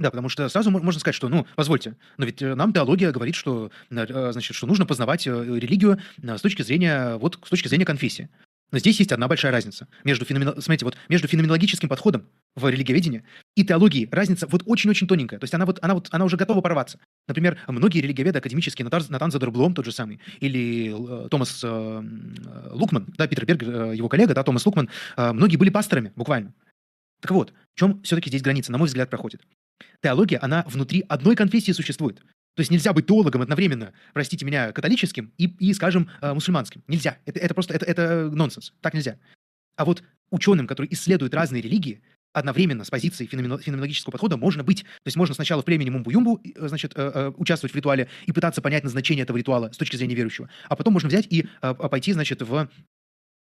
[0.04, 3.36] Да, потому что сразу можно сказать, что, ну, позвольте, но ведь э, нам теология говорит,
[3.36, 7.86] что, э, значит, что нужно познавать э, религию с точки зрения, вот, с точки зрения
[7.86, 8.30] конфессии.
[8.74, 9.88] Но здесь есть одна большая разница.
[10.04, 10.62] Между, феномен...
[10.62, 12.26] Смотрите, вот, между феноменологическим подходом
[12.56, 13.24] в религиоведении
[13.56, 15.40] и теологией разница вот очень-очень тоненькая.
[15.40, 17.00] То есть она, вот, она, вот, она уже готова порваться.
[17.30, 20.94] Например, многие религиоведы академические, Натан, Натан Задерблом тот же самый, или
[21.26, 22.04] э, Томас э,
[22.72, 26.54] Лукман, да, Питер Берг, э, его коллега, да, Томас Лукман, э, многие были пасторами, буквально.
[27.24, 29.42] Так вот, в чем все-таки здесь граница, на мой взгляд, проходит?
[30.02, 32.22] Теология, она внутри одной конфессии существует.
[32.56, 36.84] То есть нельзя быть теологом одновременно, простите меня, католическим и, и скажем, э, мусульманским.
[36.88, 37.18] Нельзя.
[37.26, 38.74] Это, это просто это, это нонсенс.
[38.82, 39.18] Так нельзя.
[39.76, 44.84] А вот ученым, которые исследуют разные религии, одновременно с позицией феноменологического подхода можно быть.
[44.84, 48.62] То есть можно сначала в племени Мумбу-Юмбу э, значит, э, участвовать в ритуале и пытаться
[48.62, 50.50] понять назначение этого ритуала с точки зрения верующего.
[50.70, 52.70] А потом можно взять и пойти, значит, в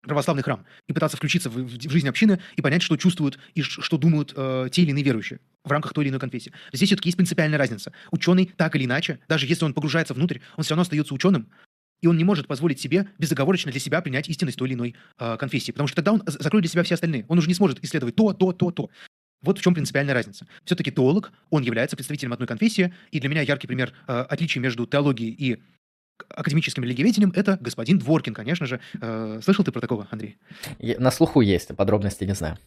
[0.04, 3.97] православный храм и пытаться включиться в, в жизнь общины и понять, что чувствуют и что
[3.97, 6.51] думают э, те или иные верующие в рамках той или иной конфессии.
[6.72, 7.93] Здесь все-таки есть принципиальная разница.
[8.12, 11.47] Ученый так или иначе, даже если он погружается внутрь, он все равно остается ученым,
[12.01, 15.38] и он не может позволить себе безоговорочно для себя принять истинность той или иной э,
[15.38, 17.26] конфессии, потому что тогда он закроет для себя все остальные.
[17.30, 18.89] Он уже не сможет исследовать то, то, то, то.
[19.41, 20.47] Вот в чем принципиальная разница.
[20.64, 24.86] Все-таки теолог, он является представителем одной конфессии, и для меня яркий пример э, отличия между
[24.86, 25.62] теологией и
[26.30, 28.80] академическим религиоведением, это господин Дворкин, конечно же.
[29.01, 30.38] Э, слышал ты про такого, Андрей?
[30.80, 32.57] На слуху есть, подробности не знаю.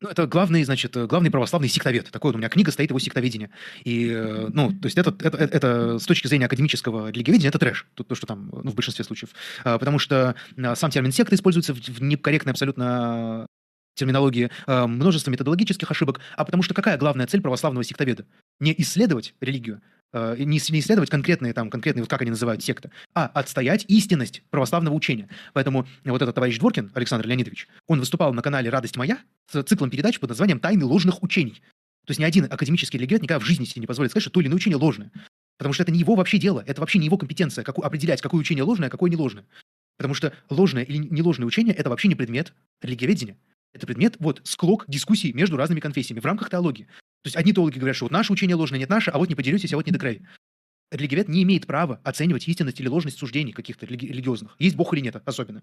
[0.00, 2.10] Ну, это главный, значит, главный православный сектовед.
[2.10, 3.50] Такой вот у меня книга стоит его сектоведение.
[3.84, 7.86] И, э, ну, то есть это, это, это с точки зрения академического религиоведения, это трэш.
[7.94, 9.30] То, то что там, ну, в большинстве случаев.
[9.62, 10.34] А, потому что
[10.74, 13.46] сам термин секта используется в, некорректной абсолютно
[13.94, 16.20] терминологии, множество методологических ошибок.
[16.34, 18.24] А потому что какая главная цель православного сектоведа?
[18.58, 22.90] Не исследовать религию, Э, не, не исследовать конкретные, там, конкретные, вот как они называют, секты,
[23.14, 25.28] а отстоять истинность православного учения.
[25.52, 29.18] Поэтому вот этот товарищ Дворкин, Александр Леонидович, он выступал на канале «Радость моя»
[29.50, 31.62] с циклом передач под названием «Тайны ложных учений».
[32.04, 34.40] То есть ни один академический религиот никогда в жизни себе не позволит сказать, что то
[34.40, 35.12] или иное учение ложное.
[35.56, 38.40] Потому что это не его вообще дело, это вообще не его компетенция, как, определять, какое
[38.40, 39.44] учение ложное, а какое не ложное.
[39.96, 43.36] Потому что ложное или не ложное учение– это вообще не предмет религиоведения.
[43.72, 46.84] Это предмет, вот, склок дискуссий между разными конфессиями в рамках теологии.
[46.84, 49.34] То есть одни теологи говорят, что вот наше учение ложное, нет наше, а вот не
[49.34, 50.20] поделитесь, а вот не до края.
[50.90, 54.56] Религиовед не имеет права оценивать истинность или ложность суждений каких-то религи- религиозных.
[54.58, 55.62] Есть Бог или нет, особенно.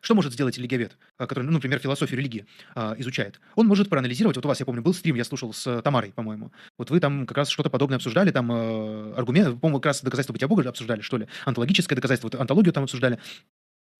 [0.00, 3.40] Что может сделать религиовед, а, который, ну, например, философию религии а, изучает?
[3.54, 6.52] Он может проанализировать, вот у вас, я помню, был стрим, я слушал с Тамарой, по-моему.
[6.76, 10.32] Вот вы там как раз что-то подобное обсуждали, там э, аргумент, по-моему, как раз доказательство
[10.32, 13.18] бытия Бога обсуждали, что ли, антологическое доказательство, вот, антологию там обсуждали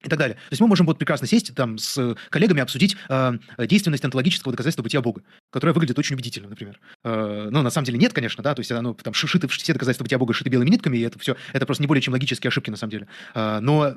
[0.04, 0.34] и так далее.
[0.34, 4.82] То есть мы можем вот прекрасно сесть там с коллегами обсудить э, действенность онтологического доказательства
[4.82, 6.80] бытия Бога, которое выглядит очень убедительно, например.
[7.04, 10.04] Э, но на самом деле нет, конечно, да, то есть оно там шиты, все доказательства
[10.04, 12.70] бытия Бога шиты белыми нитками, и это все, это просто не более чем логические ошибки
[12.70, 13.08] на самом деле.
[13.34, 13.94] Э, но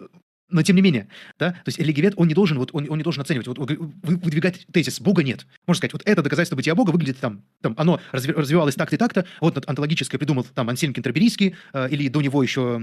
[0.49, 3.03] но тем не менее, да, то есть религиовед, он не должен, вот, он, он не
[3.03, 5.45] должен оценивать, вот, выдвигать тезис «Бога нет».
[5.65, 8.99] Можно сказать, вот это доказательство бытия Бога выглядит там, там оно разви, развивалось так-то и
[8.99, 12.79] так-то, вот антологическое придумал там Ансельм Кентерберийский, э, или до него еще,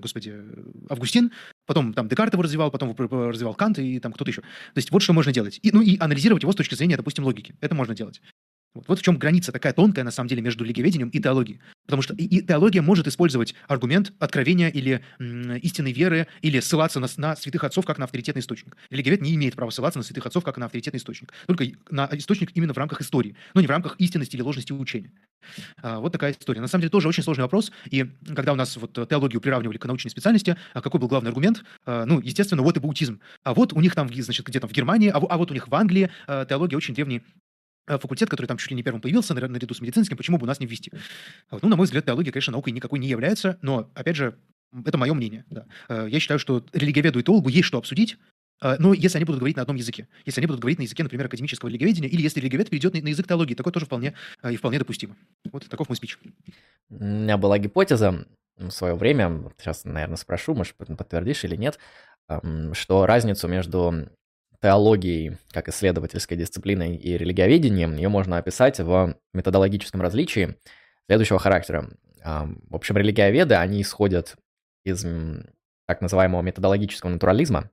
[0.00, 0.34] господи,
[0.88, 1.32] Августин,
[1.66, 4.42] потом там Декарт его развивал, потом развивал Кант и там кто-то еще.
[4.42, 5.58] То есть вот что можно делать.
[5.62, 7.54] И, ну и анализировать его с точки зрения, допустим, логики.
[7.60, 8.20] Это можно делать.
[8.74, 11.60] Вот, вот в чем граница такая тонкая, на самом деле, между религиоведением и теологией.
[11.86, 17.00] Потому что и, и теология может использовать аргумент откровения или м, истинной веры, или ссылаться
[17.00, 18.76] на, на святых отцов как на авторитетный источник.
[18.90, 21.32] Религиовед не имеет права ссылаться на святых отцов как на авторитетный источник.
[21.46, 25.12] Только на источник именно в рамках истории, но не в рамках истинности или ложности учения.
[25.82, 26.60] А, вот такая история.
[26.60, 27.72] На самом деле тоже очень сложный вопрос.
[27.90, 28.04] И
[28.34, 31.64] когда у нас вот теологию приравнивали к научной специальности, а какой был главный аргумент?
[31.86, 33.20] А, ну, естественно, вот и баутизм.
[33.44, 35.74] А вот у них там, значит, где-то в Германии, а, а вот у них в
[35.74, 37.22] Англии а, теология очень древний
[37.88, 40.60] факультет, который там чуть ли не первым появился, наряду с медицинским, почему бы у нас
[40.60, 40.92] не ввести?
[41.50, 41.62] Вот.
[41.62, 44.38] Ну, на мой взгляд, теология, конечно, наукой никакой не является, но, опять же,
[44.84, 45.44] это мое мнение.
[45.50, 45.66] Да.
[45.88, 48.18] Э, я считаю, что религиоведу и теологу есть что обсудить,
[48.62, 51.02] э, но если они будут говорить на одном языке, если они будут говорить на языке,
[51.02, 54.14] например, академического религиоведения, или если религиовед перейдет на, язык теологии, такое тоже вполне
[54.48, 55.16] и вполне допустимо.
[55.50, 56.18] Вот таков мой спич.
[56.90, 58.26] У меня была гипотеза
[58.56, 61.78] в свое время, сейчас, наверное, спрошу, может, подтвердишь или нет,
[62.72, 64.08] что разницу между
[64.60, 70.56] теологией как исследовательской дисциплиной и религиоведением, ее можно описать в методологическом различии
[71.06, 71.88] следующего характера.
[72.24, 74.36] В общем, религиоведы, они исходят
[74.84, 75.06] из
[75.86, 77.70] так называемого методологического натурализма,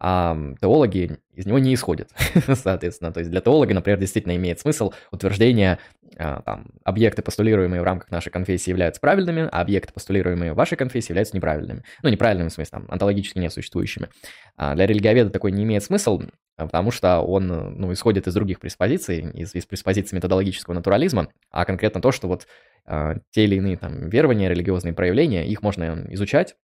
[0.00, 2.10] а теологи из него не исходят,
[2.54, 3.12] соответственно.
[3.12, 5.78] То есть для теолога, например, действительно имеет смысл утверждение,
[6.16, 10.76] а, там, объекты, постулируемые в рамках нашей конфессии, являются правильными, а объекты, постулируемые в вашей
[10.76, 11.82] конфессии, являются неправильными.
[12.02, 14.08] Ну, неправильными в смысле, там, онтологически несуществующими.
[14.56, 16.22] А для религиоведа такой не имеет смысл,
[16.56, 22.00] потому что он, ну, исходит из других преспозиций, из, из преспозиций методологического натурализма, а конкретно
[22.00, 22.46] то, что вот
[22.84, 26.56] а, те или иные там верования, религиозные проявления, их можно изучать,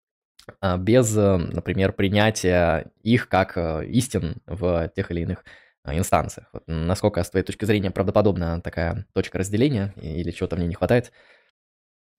[0.77, 5.43] без, э, например, принятия их как э, истин в тех или иных
[5.83, 6.47] а, инстанциях.
[6.53, 11.11] Вот насколько, с твоей точки зрения, правдоподобна такая точка разделения или чего-то мне не хватает?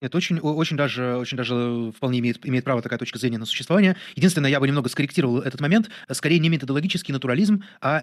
[0.00, 3.96] Это очень, очень даже, очень даже вполне имеет, имеет право такая точка зрения на существование.
[4.16, 5.88] Единственное, я бы немного скорректировал этот момент.
[6.10, 8.02] Скорее не методологический натурализм, а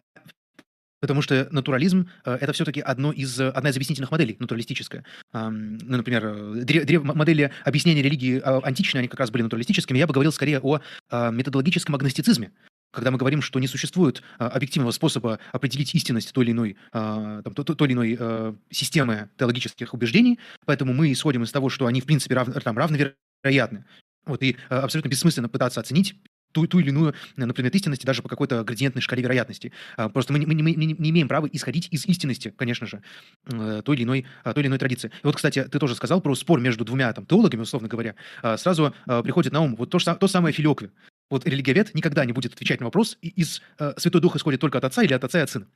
[1.02, 5.04] Потому что натурализм э, это все-таки одно из, одна из объяснительных моделей, натуралистическая.
[5.34, 9.97] Ну, например, э, древ, модели объяснения религии э, античные, они как раз были натуралистическими.
[9.97, 10.80] Я бы говорил скорее о
[11.32, 12.52] методологическом агностицизме.
[12.93, 17.64] Когда мы говорим, что не существует объективного способа определить истинность той или иной, там, той,
[17.64, 22.36] той или иной системы теологических убеждений, поэтому мы исходим из того, что они, в принципе,
[22.36, 23.86] рав, там, равновероятны.
[24.26, 26.16] Вот, и абсолютно бессмысленно пытаться оценить
[26.52, 29.72] ту, ту или иную, э, например, истинности даже по какой-то градиентной шкале вероятности.
[29.97, 33.02] А, просто мы, мы, мы, мы не имеем права исходить из истинности, конечно же,
[33.45, 35.12] э, той или иной, а, той или иной традиции.
[35.24, 38.16] И вот, кстати, ты тоже сказал про спор между двумя там, теологами, условно говоря.
[38.41, 38.93] А, сразу
[39.24, 40.91] приходит на ум вот то, то самое филиокве.
[41.30, 43.62] Вот религиовед никогда не будет отвечать на вопрос, из
[43.97, 45.68] Святой Дух исходит только от Отца или от Отца и от Сына.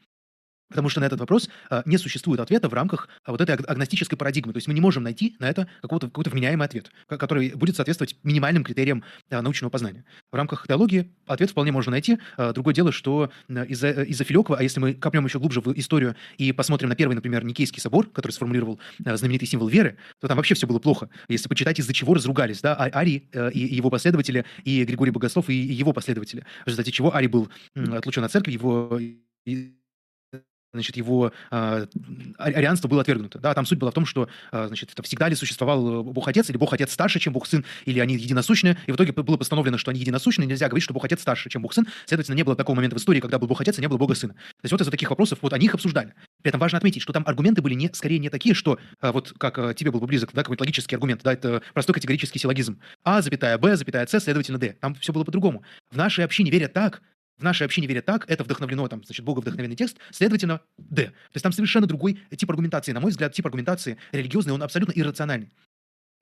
[0.76, 4.18] Потому что на этот вопрос а, не существует ответа в рамках а, вот этой агностической
[4.18, 4.52] парадигмы.
[4.52, 8.18] То есть мы не можем найти на это какой-то какой вменяемый ответ, который будет соответствовать
[8.24, 10.04] минимальным критериям а, научного познания.
[10.34, 12.20] В рамках теологии ответ вполне можно найти.
[12.36, 15.72] А, другое дело, что а, из-за из Филёкова, а если мы копнем еще глубже в
[15.80, 20.28] историю и посмотрим на первый, например, Никейский собор, который сформулировал а, знаменитый символ веры, то
[20.28, 21.10] там вообще все было плохо.
[21.30, 25.50] Если почитать, из-за чего разругались, да, а, Арий а, и его последователи, и Григорий Богослов,
[25.50, 26.46] и его последователи.
[26.64, 29.00] В результате чего Арий был отлучен от церкви, его
[30.76, 31.88] значит, его э,
[32.38, 33.40] арианство было отвергнуто.
[33.40, 36.58] Да, там суть была в том, что, э, значит, это всегда ли существовал Бог-Отец, или
[36.58, 40.48] Бог-Отец старше, чем Бог-Сын, или они единосущные, и в итоге было постановлено, что они единосущные,
[40.48, 43.40] нельзя говорить, что Бог-Отец старше, чем Бог-Сын, следовательно, не было такого момента в истории, когда
[43.40, 44.34] был Бог-Отец, и не было Бога-Сына.
[44.34, 46.14] То есть вот из-за таких вопросов, вот они их обсуждали.
[46.42, 49.34] При этом важно отметить, что там аргументы были не, скорее не такие, что, э, вот
[49.38, 52.80] как э, тебе был бы близок, да, какой-то логический аргумент, да, это простой категорический силлогизм.
[53.04, 54.76] А, запятая, Б, запятая, С, следовательно, Д.
[54.80, 55.64] Там все было по-другому.
[55.92, 57.02] В нашей общине верят так,
[57.38, 61.06] в нашей общине верят так, это вдохновлено, там, значит, Бога вдохновенный текст, следовательно, Д.
[61.06, 62.92] То есть там совершенно другой тип аргументации.
[62.92, 65.52] На мой взгляд, тип аргументации религиозный, он абсолютно иррациональный.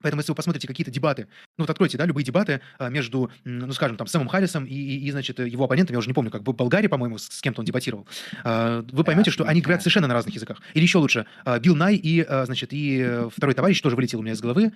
[0.03, 3.72] Поэтому, если вы посмотрите какие-то дебаты, ну вот откройте, да, любые дебаты а, между, ну
[3.72, 6.41] скажем, там, Сэмом Харрисом и, и, и, значит, его оппонентом, я уже не помню, как
[6.41, 8.05] в Болгарии, по-моему, с, с кем-то он дебатировал,
[8.43, 10.59] а, вы поймете, что они говорят совершенно на разных языках.
[10.74, 14.24] Или еще лучше, а, Билл Най и, значит, и э, второй товарищ тоже вылетел у
[14.24, 14.74] меня из головы,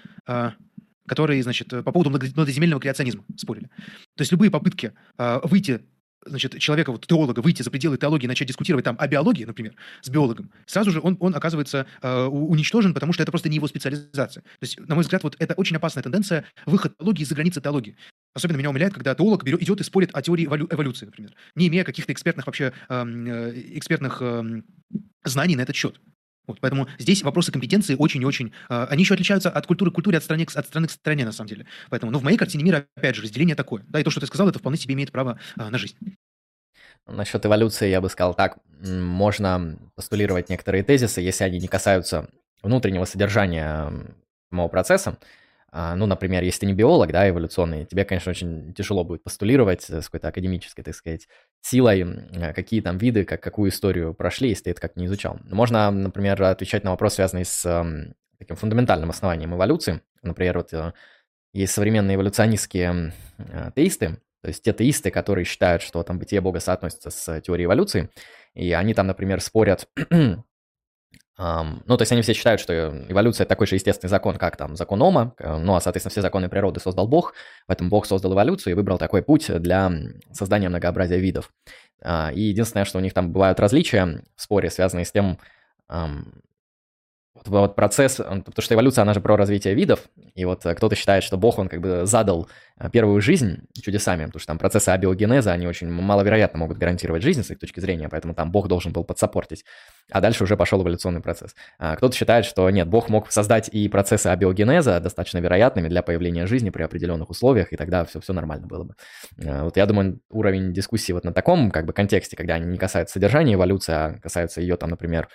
[1.06, 3.70] которые, значит, по поводу многодемельного креационизма спорили.
[4.16, 5.82] То есть любые попытки выйти
[6.26, 9.76] значит, человека, вот теолога, выйти за пределы теологии и начать дискутировать там о биологии, например,
[10.02, 13.68] с биологом, сразу же он, он оказывается э, уничтожен, потому что это просто не его
[13.68, 14.42] специализация.
[14.44, 17.96] То есть, на мой взгляд, вот это очень опасная тенденция, выход теологии за границы теологии.
[18.34, 21.68] Особенно меня умиляет, когда теолог берет, идет и спорит о теории эволю, эволюции, например, не
[21.68, 24.62] имея каких-то экспертных вообще эм, э, экспертных э,
[25.24, 26.00] знаний на этот счет.
[26.48, 28.54] Вот, поэтому здесь вопросы компетенции очень и очень...
[28.70, 31.26] Э, они еще отличаются от культуры к культуре, от страны, к, от страны к стране,
[31.26, 31.66] на самом деле.
[31.90, 33.84] Поэтому, ну, в моей картине мира, опять же, разделение такое.
[33.88, 35.98] Да, и то, что ты сказал, это вполне себе имеет право э, на жизнь.
[37.06, 38.58] Насчет эволюции я бы сказал так.
[38.82, 42.30] Можно постулировать некоторые тезисы, если они не касаются
[42.62, 43.92] внутреннего содержания
[44.50, 45.18] самого процесса.
[45.72, 49.84] А, ну, например, если ты не биолог, да, эволюционный, тебе, конечно, очень тяжело будет постулировать
[49.84, 51.28] с какой-то академической, так сказать,
[51.62, 52.06] силой,
[52.56, 55.40] какие там виды, как, какую историю прошли, если ты это как не изучал.
[55.44, 57.62] Можно, например, отвечать на вопрос, связанный с
[58.40, 60.02] таким фундаментальным основанием эволюции.
[60.22, 60.94] Например, вот э,
[61.54, 63.14] есть современные эволюционистские
[63.76, 68.10] теисты, то есть те теисты, которые считают, что там бытие Бога соотносится с теорией эволюции,
[68.54, 69.90] и они там, например, спорят
[71.40, 74.58] Um, ну, то есть они все считают, что эволюция– это такой же естественный закон, как
[74.58, 77.36] там закон Ома, ну, а, соответственно, все законы природы создал Бог,
[77.68, 79.92] поэтому Бог создал эволюцию и выбрал такой путь для
[80.32, 81.52] создания многообразия видов.
[82.04, 85.40] Uh, и единственное, что у них там бывают различия в споре, связанные с тем,
[85.90, 86.26] um,
[87.38, 90.02] вот, вот процесс, потому что эволюция, она же про развитие видов,
[90.36, 92.48] и вот э, кто-то считает, что Бог, он как бы задал
[92.80, 97.44] э, первую жизнь чудесами, потому что там процессы абиогенеза, они очень маловероятно могут гарантировать жизнь
[97.44, 99.66] с их точки зрения, поэтому там Бог должен был подсопортить,
[100.12, 101.56] а дальше уже пошел эволюционный процесс.
[101.80, 106.48] А кто-то считает, что нет, Бог мог создать и процессы абиогенеза достаточно вероятными для появления
[106.48, 108.96] жизни при определенных условиях, и тогда все, все нормально было бы.
[109.38, 113.14] Вот я думаю, уровень дискуссии вот на таком как бы контексте, когда они не касаются
[113.14, 115.28] содержания эволюции, а касаются ее там, например,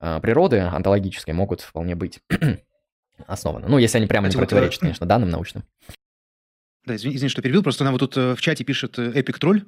[0.00, 2.20] природы онтологической могут вполне быть
[3.26, 3.68] основаны.
[3.68, 5.64] Ну, если они прямо не противоречат, конечно, данным научным.
[6.86, 9.64] Да, извини, извини, что перебил, просто она вот тут э, в чате пишет Эпик Тролль,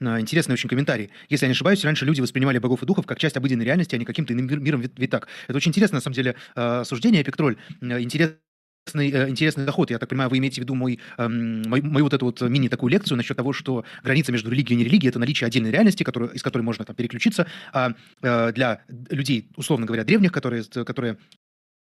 [0.00, 1.10] Интересный очень комментарий.
[1.28, 3.98] Если я не ошибаюсь, раньше люди воспринимали богов и духов как часть обыденной реальности, а
[3.98, 5.28] не каким-то иным миром витак.
[5.46, 7.56] Это очень интересно, на самом деле, э, суждение Эпиктроль.
[7.80, 8.38] Интересно
[8.86, 9.90] интересный, э, интересный доход.
[9.90, 12.68] Я так понимаю, вы имеете в виду мой, эм, мою, мою вот эту вот мини
[12.68, 16.32] такую лекцию насчет того, что граница между религией и нерелигией– это наличие отдельной реальности, которую,
[16.32, 17.46] из которой можно там переключиться.
[17.72, 21.18] А э, для людей, условно говоря, древних, которые, которые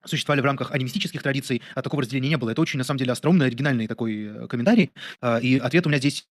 [0.05, 2.51] существовали в рамках анимистических традиций, а такого разделения не было.
[2.51, 4.93] Это очень, на самом деле, остроумный, оригинальный такой э, комментарий.
[5.21, 6.27] Э, и ответ у меня здесь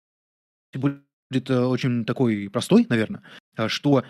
[0.74, 3.22] будет э, очень такой простой, наверное,
[3.68, 4.04] что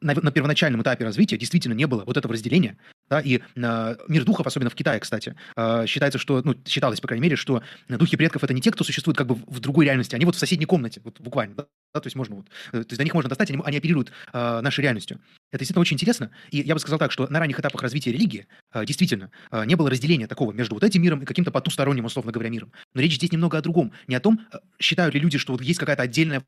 [0.00, 2.78] на первоначальном этапе развития действительно не было вот этого разделения.
[3.10, 7.08] Да, и э, мир духов, особенно в Китае, кстати, э, считается, что, ну, считалось, по
[7.08, 10.14] крайней мере, что духи предков это не те, кто существует как бы в, другой реальности,
[10.14, 12.78] они вот в соседней комнате, вот буквально, да, да то есть можно вот, э, то
[12.78, 15.18] есть до них можно достать, они, они оперируют э, нашей реальностью.
[15.50, 18.46] Это действительно очень интересно, и я бы сказал так, что на ранних этапах развития религии
[18.72, 22.30] э, действительно э, не было разделения такого между вот этим миром и каким-то потусторонним, условно
[22.30, 22.70] говоря, миром.
[22.94, 25.62] Но речь здесь немного о другом, не о том, э, считают ли люди, что вот
[25.62, 26.44] есть какая-то отдельная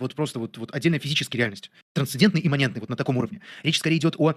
[0.00, 3.42] вот просто вот, вот отдельная физическая реальность, трансцендентный, имманентный, вот на таком уровне.
[3.62, 4.34] Речь скорее идет о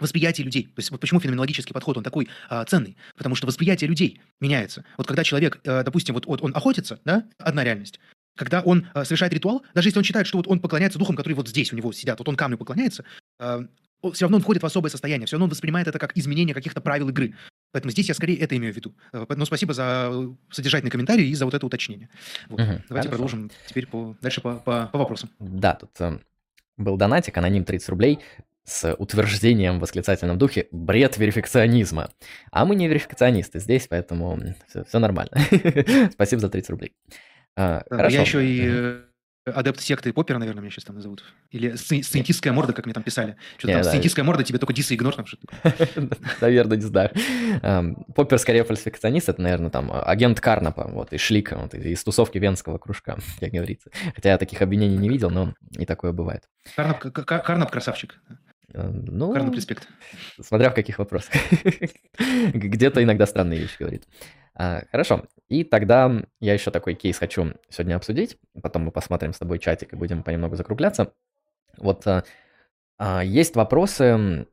[0.00, 0.64] восприятии людей.
[0.64, 2.96] То есть вот почему феноменологический подход, он такой а, ценный?
[3.16, 4.84] Потому что восприятие людей меняется.
[4.96, 8.00] Вот когда человек, а, допустим, вот, вот он охотится, да, одна реальность,
[8.36, 11.36] когда он а, совершает ритуал, даже если он считает, что вот он поклоняется духам, которые
[11.36, 13.04] вот здесь у него сидят, вот он камню поклоняется,
[13.38, 13.66] а,
[14.12, 16.80] все равно он входит в особое состояние, все равно он воспринимает это как изменение каких-то
[16.80, 17.34] правил игры.
[17.72, 18.94] Поэтому здесь я скорее это имею в виду.
[19.12, 20.12] Э, но спасибо за
[20.50, 22.08] содержательный комментарий и за вот это уточнение.
[22.48, 22.60] Вот.
[22.60, 23.08] Угу, Давайте хорошо.
[23.08, 25.30] продолжим теперь по, дальше по, по, по вопросам.
[25.38, 26.18] Да, тут э,
[26.76, 28.20] был донатик, аноним 30 рублей
[28.66, 32.10] с утверждением в восклицательном духе «бред верификационизма».
[32.50, 34.38] А мы не верификационисты здесь, поэтому
[34.68, 35.30] все, все нормально.
[36.12, 36.92] Спасибо за 30 рублей.
[37.56, 39.06] А, Я еще и
[39.46, 41.22] адепт секты Поппера, наверное, меня сейчас там назовут.
[41.50, 43.36] Или сциентистская морда, как мне там писали.
[43.58, 45.46] Что там, сциентистская морда, тебе только дисы игнор там что-то.
[46.40, 47.10] Наверное, не знаю.
[48.14, 52.78] Поппер скорее фальсификационист, это, наверное, там агент Карнапа, вот, и Шлика, вот, из тусовки венского
[52.78, 53.90] кружка, как говорится.
[54.14, 56.42] Хотя я таких обвинений не видел, но и такое бывает.
[56.74, 58.18] Карнап красавчик.
[58.76, 59.88] Э, Карный Ну, респект.
[60.40, 61.32] смотря в каких вопросах.
[62.52, 64.04] Где-то иногда странные вещи говорит.
[64.54, 65.24] А, Хорошо.
[65.48, 68.36] И тогда я еще такой кейс хочу сегодня обсудить.
[68.62, 71.12] Потом мы посмотрим с тобой чатик и будем понемногу закругляться.
[71.78, 72.24] Вот а,
[72.98, 74.46] а, есть вопросы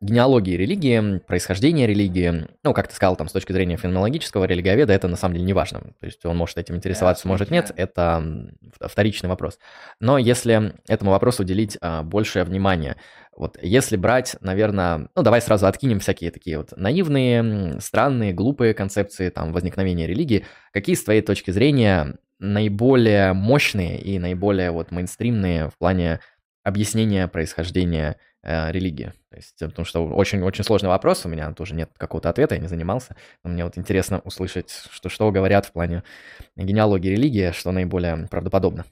[0.00, 2.48] генеалогии религии, происхождения религии.
[2.64, 5.52] Ну, как ты сказал, там, с точки зрения феноменологического религиоведа, это на самом деле не
[5.52, 5.80] важно.
[6.00, 9.58] То есть он может этим интересоваться, может нет, это вторичный вопрос.
[10.00, 12.96] Но если этому вопросу уделить а, большее внимание,
[13.36, 19.28] вот если брать, наверное, ну давай сразу откинем всякие такие вот наивные, странные, глупые концепции
[19.28, 25.76] там возникновения религии, какие с твоей точки зрения наиболее мощные и наиболее вот мейнстримные в
[25.76, 26.20] плане
[26.62, 29.12] объяснения происхождения э, религии?
[29.30, 32.60] То есть, э, потому что очень-очень сложный вопрос, у меня тоже нет какого-то ответа, я
[32.60, 36.02] не занимался, но мне вот интересно услышать, что, что говорят в плане
[36.56, 38.84] генеалогии религии, что наиболее правдоподобно.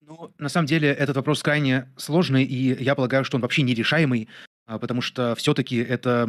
[0.00, 4.28] Ну, на самом деле, этот вопрос крайне сложный, и я полагаю, что он вообще нерешаемый,
[4.66, 6.26] а, потому что все-таки это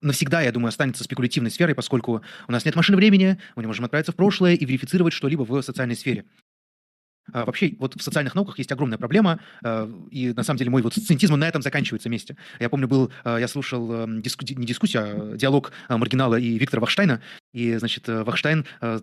[0.00, 3.84] навсегда, я думаю, останется спекулятивной сферой, поскольку у нас нет машины времени, мы не можем
[3.84, 6.24] отправиться в прошлое и верифицировать что-либо в социальной сфере.
[7.32, 10.82] А, Вообще, вот в социальных науках есть огромная проблема, а, и на самом деле мой
[10.82, 12.36] вот сциентизм на этом заканчивается вместе.
[12.60, 16.58] Я помню, был, а, я слушал эм, диску- не дискуссию, а диалог а, Маргинала и
[16.58, 17.20] Виктора Вахштайна,
[17.52, 19.00] и, значит, э, Вахштайн э,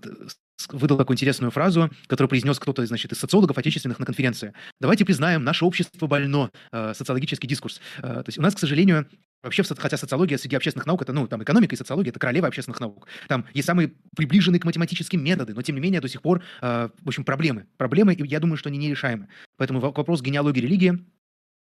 [0.70, 4.54] выдал такую интересную фразу, которую произнес кто-то, значит, из социологов отечественных на конференции.
[4.80, 7.82] Давайте признаем, наше общество больно, э, социологический дискурс.
[8.00, 9.08] Э, То есть у нас, к сожалению,
[9.44, 12.80] Вообще, хотя социология среди общественных наук, это, ну, там, экономика и социология, это королева общественных
[12.80, 13.08] наук.
[13.28, 16.90] Там есть самые приближенные к математическим методы, но, тем не менее, до сих пор, э,
[17.00, 17.68] в общем, проблемы.
[17.78, 19.28] Проблемы, и я думаю, что они нерешаемы.
[19.58, 21.06] Поэтому во- вопрос генеалогии религии,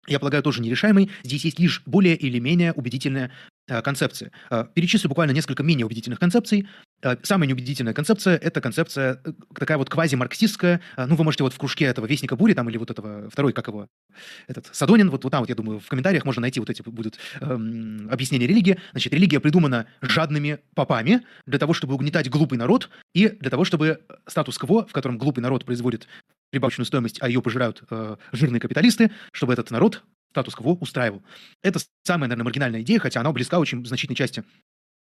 [0.06, 1.10] я полагаю, тоже нерешаемый.
[1.24, 3.32] Здесь есть лишь более или менее убедительная
[3.72, 4.30] э, концепция.
[4.50, 6.68] Э, перечислю буквально несколько менее убедительных концепций.
[7.02, 9.20] Э, самая неубедительная концепция– это концепция
[9.54, 10.80] такая вот квазимарксистская.
[10.96, 13.68] Ну, вы можете вот в кружке этого Вестника Бури, там, или вот этого, второй, как
[13.68, 13.88] его,
[14.46, 17.18] этот, Садонин, вот, вот там вот, я думаю, в комментариях можно найти вот эти будут
[17.40, 18.78] эм, объяснения религии.
[18.92, 24.00] Значит, религия придумана жадными попами для того, чтобы угнетать глупый народ и для того, чтобы
[24.26, 26.06] статус-кво, в котором глупый народ производит
[26.52, 30.02] прибавочную стоимость, а ее пожирают э, жирные капиталисты, чтобы этот народ
[30.32, 31.22] статус-кво устраивал.
[31.62, 34.42] Это самая, наверное, маргинальная идея, хотя она близка очень значительной части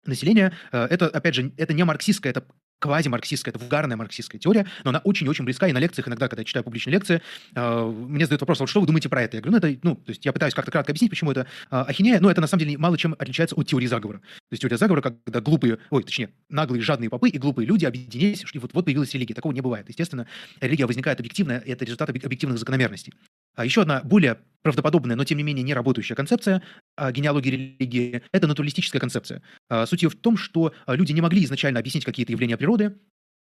[0.05, 0.53] населения.
[0.71, 2.45] Э, Это, опять же, это не марксистская, это
[2.79, 6.45] квази-марксистская, это вульгарная марксистская теория, но она очень-очень близка, и на лекциях иногда, когда я
[6.45, 7.21] читаю публичные лекции,
[7.55, 9.37] э, мне задают вопрос, «А вот что вы думаете про это?
[9.37, 11.45] Я говорю, ну, это, ну, то есть я пытаюсь как-то кратко объяснить, почему это э,
[11.71, 14.19] ахинея, но это на самом деле мало чем отличается от теории заговора.
[14.19, 18.45] То есть теория заговора, когда глупые, ой, точнее, наглые, жадные попы и глупые люди объединились,
[18.53, 19.33] и вот, вот появилась религия.
[19.33, 19.89] Такого не бывает.
[19.89, 20.27] Естественно,
[20.61, 23.13] религия возникает объективно, и это результат объ- объективных закономерностей.
[23.57, 26.61] А еще одна более правдоподобная, но тем не менее не работающая концепция
[26.95, 29.41] а, генеалогии религии– это натуралистическая концепция.
[29.69, 32.95] А, Суть ее в том, что люди не могли изначально объяснить какие-то явления природы,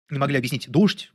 [0.10, 1.12] не могли объяснить дождь,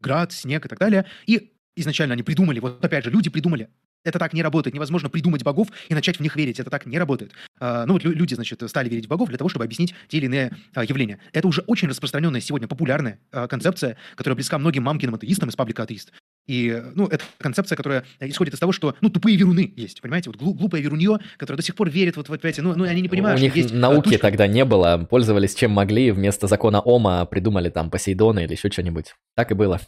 [0.00, 1.04] град, снег и так далее.
[1.26, 3.68] И изначально они придумали, вот опять же, люди придумали.
[4.02, 4.72] Это так не работает.
[4.72, 6.58] Невозможно придумать богов и начать в них верить.
[6.58, 7.32] Это так не работает.
[7.60, 10.24] Ну вот лю- люди, значит, стали верить в богов для того, чтобы объяснить те или
[10.24, 11.18] иные явления.
[11.34, 16.12] Это уже очень распространенная сегодня популярная концепция, которая близка многим мамкиным атеистам из паблика атеист.
[16.50, 20.30] И, ну, это концепция, которая исходит из того, что, ну, тупые веруны есть, понимаете?
[20.30, 23.00] Вот глу- глупое верунье, которое до сих пор верит вот в эти, ну, ну, они
[23.02, 23.72] не понимают, У них что есть...
[23.72, 24.18] а, науки тучка.
[24.22, 29.14] тогда не было, пользовались чем могли, вместо закона Ома придумали там Посейдона или еще что-нибудь.
[29.36, 29.80] Так и было.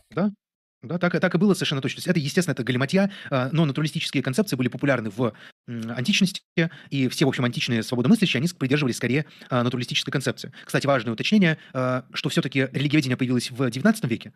[0.85, 1.97] Да, так, и- так и было совершенно точно.
[1.97, 5.33] То есть это, естественно, это галиматья, а, но натуралистические концепции были популярны в
[5.69, 6.43] античности,
[6.91, 10.53] и все, в общем, античные свободомыслящие, они придерживались скорее натуралистической концепции.
[10.65, 14.33] Кстати, важное уточнение, что все-таки религиоведение появилось в XIX веке,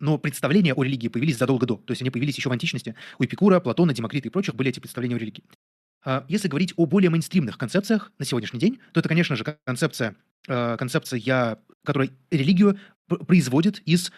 [0.00, 1.76] но представления о религии появились задолго до.
[1.76, 2.94] То есть они появились еще в античности.
[3.18, 5.44] У Эпикура, Платона, Демокрита и прочих были эти представления о религии.
[6.04, 10.16] А, Если говорить о более мейнстримных концепциях на сегодняшний день, то это, конечно же, концепция,
[10.48, 14.12] а, концепция которая религию пр- производит из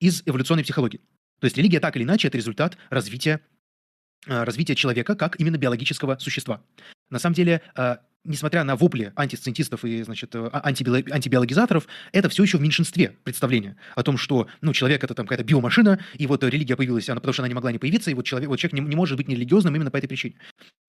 [0.00, 1.00] из эволюционной психологии.
[1.40, 3.40] То есть религия так или иначе это результат развития,
[4.26, 6.62] э, развития человека как именно биологического существа.
[7.10, 7.62] На самом деле,
[8.28, 13.16] несмотря на вопли антисциентистов и значит, э, а- антибио- антибиологизаторов, это все еще в меньшинстве
[13.24, 17.20] представления о том, что ну, человек это там какая-то биомашина, и вот религия появилась, она,
[17.20, 19.16] потому что она не могла не появиться, и вот человек, вот человек не, не может
[19.16, 20.36] быть нерелигиозным именно по этой причине.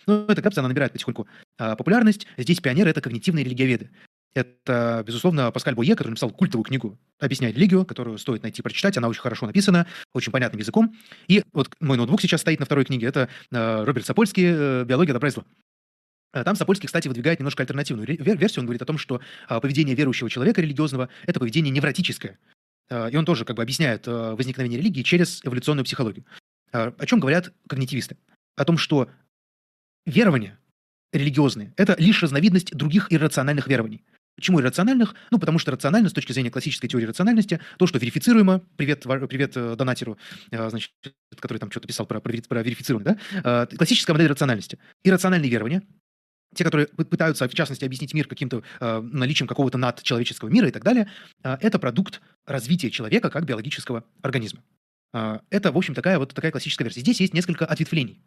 [0.05, 1.27] Но эта концепция, она набирает потихоньку
[1.57, 2.27] а, популярность.
[2.37, 3.89] Здесь пионеры— это когнитивные религиоведы.
[4.35, 8.95] Это, безусловно, Паскаль Бойе, который написал культовую книгу «Объясняя религию», которую стоит найти, прочитать.
[8.97, 10.95] Она очень хорошо написана, очень понятным языком.
[11.27, 13.07] И вот мой ноутбук сейчас стоит на второй книге.
[13.07, 15.45] Это э, Роберт Сапольский э, «Биология добра и зла».
[16.33, 18.61] Э, Там Сапольский, кстати, выдвигает немножко альтернативную версию.
[18.61, 22.37] Он говорит о том, что а, поведение верующего человека религиозного– это поведение невротическое.
[22.89, 26.25] Э, И он тоже как бы объясняет э, возникновение религии через эволюционную психологию.
[26.71, 28.15] О чем говорят когнитивисты?
[28.55, 29.09] О том, что
[30.05, 30.59] верования
[31.11, 34.03] религиозные– это лишь разновидность других иррациональных верований.
[34.35, 35.15] Почему иррациональных?
[35.31, 39.53] Ну, потому что рационально, с точки зрения классической теории рациональности, то, что верифицируемо, привет, привет
[39.53, 40.19] донатеру,
[40.51, 40.91] значит,
[41.39, 43.65] который там что-то писал про, про, про верифицирование, да?
[43.65, 44.77] Классическая модель рациональности.
[45.03, 45.81] Иррациональные верования,
[46.55, 50.83] те, которые пытаются, в частности, объяснить мир каким-то э, наличием какого-то надчеловеческого мира и так
[50.83, 51.07] далее,
[51.43, 54.63] э, это продукт развития человека как биологического организма.
[55.13, 57.01] Э, это, в общем, такая вот такая классическая версия.
[57.01, 58.21] Здесь есть несколько ответвлений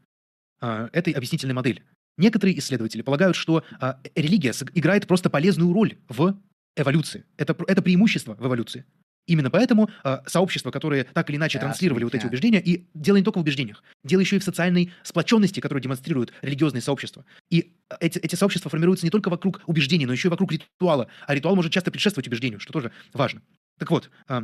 [0.61, 1.83] э, этой объяснительной модели.
[2.17, 6.39] Некоторые исследователи полагают, что э, религия играет просто полезную роль в
[6.77, 7.25] эволюции.
[7.37, 8.85] Это, это преимущество в эволюции.
[9.27, 13.23] Именно поэтому э, сообщества, которые так или иначе транслировали вот эти убеждения, и дело не
[13.23, 17.25] только в убеждениях, дело еще и в социальной сплоченности, которую демонстрируют религиозные сообщества.
[17.49, 21.09] И эти, эти сообщества формируются не только вокруг убеждений, но еще и вокруг ритуала.
[21.27, 23.43] А ритуал может часто предшествовать убеждению, что тоже важно.
[23.79, 24.43] Так вот, э,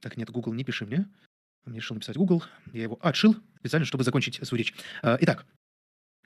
[0.00, 1.08] так нет, Google, не пиши мне.
[1.64, 4.74] Мне решил написать Google, я его отшил специально, чтобы закончить свою речь.
[5.02, 5.44] Э, итак,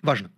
[0.03, 0.31] важно.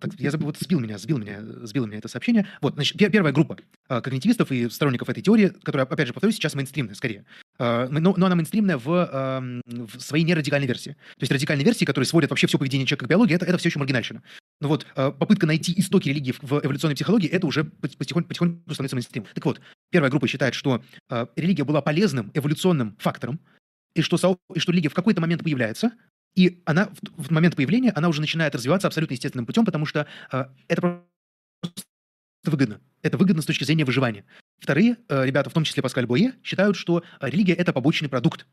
[0.00, 2.46] Так, я забыл, вот сбил меня, сбил меня, сбил меня это сообщение.
[2.60, 3.56] Вот, значит, первая группа
[3.88, 7.24] э, когнитивистов и сторонников этой теории, которая, опять же, повторюсь, сейчас мейнстримная скорее.
[7.58, 10.90] Э, но, но она мейнстримная в, э, в своей нерадикальной версии.
[10.90, 13.68] То есть радикальные версии, которые сводят вообще все поведение человека к биологии, это, это все
[13.68, 14.22] еще маргинальщина.
[14.60, 18.74] Но вот э, попытка найти истоки религии в, в эволюционной психологии, это уже потихоньку, потихоньку
[18.74, 19.28] становится мейнстримом.
[19.34, 23.40] Так вот, первая группа считает, что э, религия была полезным эволюционным фактором,
[23.94, 25.92] и что, со, и что религия в какой-то момент появляется,
[26.34, 30.06] и она в, в момент появления, она уже начинает развиваться абсолютно естественным путем, потому что
[30.32, 31.84] э, это просто
[32.44, 32.80] выгодно.
[33.02, 34.24] Это выгодно с точки зрения выживания.
[34.58, 38.46] Вторые э, ребята, в том числе Паскаль Бое, считают, что э, религия– это побочный продукт.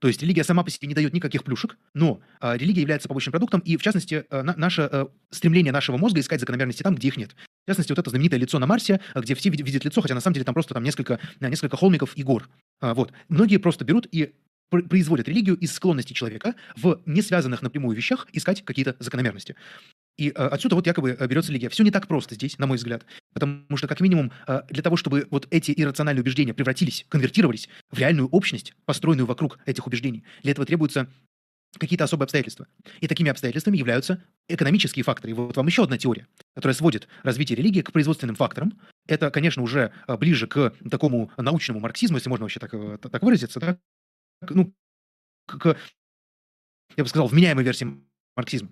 [0.00, 3.32] То есть религия сама по себе не дает никаких плюшек, но э, религия является побочным
[3.32, 7.08] продуктом, и в частности э, на, наше э, стремление нашего мозга искать закономерности там, где
[7.08, 7.34] их нет.
[7.64, 10.34] В частности, вот это знаменитое лицо на Марсе, где все видят, лицо, хотя на самом
[10.34, 12.48] деле там просто там несколько, несколько холмиков и гор.
[12.80, 13.12] А, вот.
[13.28, 14.34] Многие просто берут и
[14.70, 19.56] производят религию из склонности человека в не связанных напрямую вещах искать какие-то закономерности.
[20.18, 21.68] И э, отсюда вот якобы э, берется религия.
[21.68, 23.06] Все не так просто здесь, на мой взгляд.
[23.32, 27.98] Потому что, как минимум, э, для того, чтобы вот эти иррациональные убеждения превратились, конвертировались в
[27.98, 31.08] реальную общность, построенную вокруг этих убеждений, для этого требуются
[31.78, 32.66] какие-то особые обстоятельства.
[33.00, 35.30] И такими обстоятельствами являются экономические факторы.
[35.30, 38.80] И вот вам еще одна теория, которая сводит развитие религии к производственным факторам.
[39.06, 43.78] Это, конечно, уже ближе к такому научному марксизму, если можно вообще так, так выразиться, да?
[44.40, 44.72] Ну,
[45.46, 45.76] к,
[46.96, 47.86] я бы сказал, вменяемой версии
[48.36, 48.70] марксизма.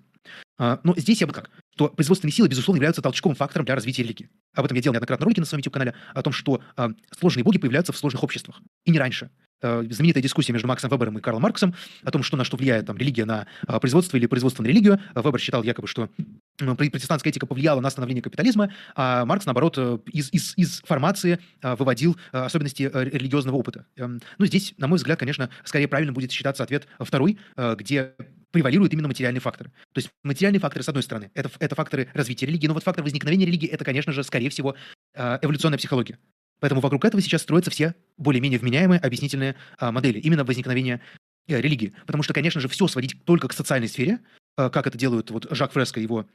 [0.57, 4.03] А, но здесь я бы как, что производственные силы, безусловно, являются толчковым фактором для развития
[4.03, 4.29] религии.
[4.53, 7.57] Об этом я делал неоднократно ролики на своем YouTube-канале, о том, что а, сложные боги
[7.57, 8.61] появляются в сложных обществах.
[8.85, 9.29] И не раньше.
[9.61, 12.85] А, знаменитая дискуссия между Максом Вебером и Карлом Марксом о том, что на что влияет
[12.85, 14.99] там, религия на а, производство или производство на религию.
[15.15, 16.09] Вебер считал якобы, что
[16.57, 22.17] протестантская этика повлияла на становление капитализма, а Маркс, наоборот, э, из, из, из формации выводил
[22.31, 23.85] особенности э, религиозного опыта.
[23.95, 28.15] Эм, ну, здесь, на мой взгляд, конечно, скорее правильно будет считаться ответ второй, э, где
[28.51, 29.71] превалируют именно материальные факторы.
[29.93, 33.03] То есть материальные факторы, с одной стороны, это, это факторы развития религии, но вот фактор
[33.03, 34.75] возникновения религии– это, конечно же, скорее всего,
[35.13, 36.17] э, эволюционная психология.
[36.59, 41.01] Поэтому вокруг этого сейчас строятся все более-менее вменяемые объяснительные а, модели именно возникновения
[41.47, 41.93] э, религии.
[42.05, 44.19] Потому что, конечно же, все сводить только к социальной сфере,
[44.57, 46.25] э, как это делают вот Жак Фреско и его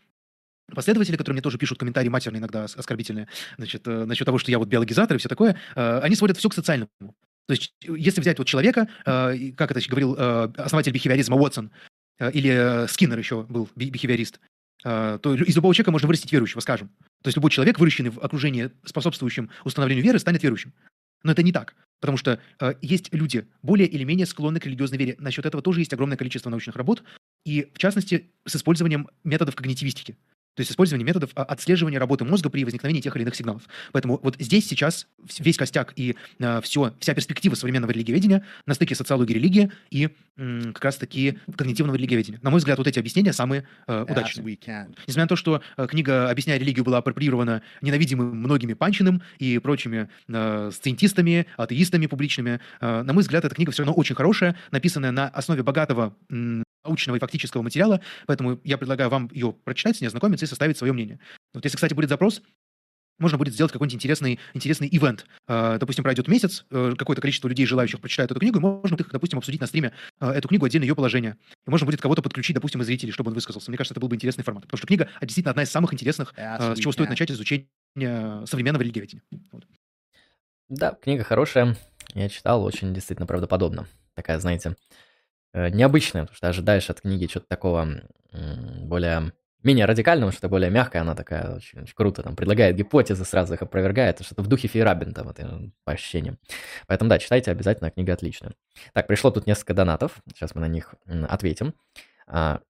[0.72, 4.58] последователи, которые мне тоже пишут комментарии матерные иногда оскорбительные, значит, э, насчет того, что я
[4.58, 6.88] вот биологизатор и все такое, э, они сводят все к социальному.
[7.46, 11.72] То есть, если взять вот человека, э, как это говорил э, основатель бихевиоризма Уотсон,
[12.22, 14.40] Э, или э, Скиннер еще был бихевиорист,
[14.82, 16.88] то из любого человека можно вырастить верующего, скажем.
[17.22, 20.72] То есть любой человек, выращенный в окружении, способствующем установлению веры, станет верующим.
[21.22, 21.74] Но это не так.
[22.00, 25.16] Потому что э, есть люди, более или менее склонны к религиозной вере.
[25.18, 27.04] Насчет этого тоже есть огромное количество научных работ.
[27.44, 30.16] И, в частности, с использованием методов когнитивистики.
[30.54, 33.62] То есть использование методов а, отслеживания работы мозга при возникновении тех или иных сигналов.
[33.92, 35.06] Поэтому вот здесь сейчас
[35.38, 40.72] весь костяк и э, все, вся перспектива современного религиоведения на стыке социологии религии и м,
[40.74, 42.38] как раз-таки когнитивного религиоведения.
[42.42, 44.44] На мой взгляд, вот эти объяснения самые э, удачные.
[45.06, 50.08] Несмотря на то, что э, книга «Объясняя религию» была апроприирована ненавидимым многими Панчиным и прочими
[50.28, 55.12] э, сциентистами, атеистами публичными, э, на мой взгляд, эта книга все равно очень хорошая, написанная
[55.12, 56.14] на основе богатого
[56.84, 60.78] научного и фактического материала, поэтому я предлагаю вам ее прочитать, с ней ознакомиться и составить
[60.78, 61.20] свое мнение.
[61.54, 62.42] Вот если, кстати, будет запрос,
[63.18, 65.26] можно будет сделать какой-нибудь интересный, интересный ивент.
[65.46, 69.10] Э, допустим, пройдет месяц, э, какое-то количество людей, желающих прочитать эту книгу, и можно будет,
[69.10, 71.36] допустим, обсудить на стриме э, эту книгу, отдельно ее положение.
[71.66, 73.70] И можно будет кого-то подключить, допустим, из зрителей, чтобы он высказался.
[73.70, 74.64] Мне кажется, это был бы интересный формат.
[74.64, 77.68] Потому что книга действительно одна из самых интересных, с чего стоит начать изучение
[78.46, 79.22] современного религиоведения.
[79.52, 79.66] Вот.
[80.68, 81.76] Да, книга хорошая.
[82.14, 83.86] Я читал, очень действительно правдоподобно.
[84.14, 84.74] Такая, знаете,
[85.54, 89.32] необычная, потому что ожидаешь от книги что-то такого более
[89.62, 93.62] менее радикального, что-то более мягкое, она такая очень, очень круто, там, предлагает гипотезы, сразу их
[93.62, 96.38] опровергает, что-то в духе Фейрабента, вот, э, по ощущениям.
[96.86, 98.52] Поэтому, да, читайте обязательно, книга отличная.
[98.92, 100.94] Так, пришло тут несколько донатов, сейчас мы на них
[101.28, 101.74] ответим.
[102.26, 102.60] А,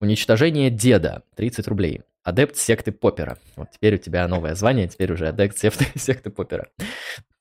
[0.00, 2.02] уничтожение деда, 30 рублей.
[2.22, 3.38] адепт секты Поппера.
[3.56, 6.68] Вот теперь у тебя новое звание, теперь уже адепт секты, секты Поппера.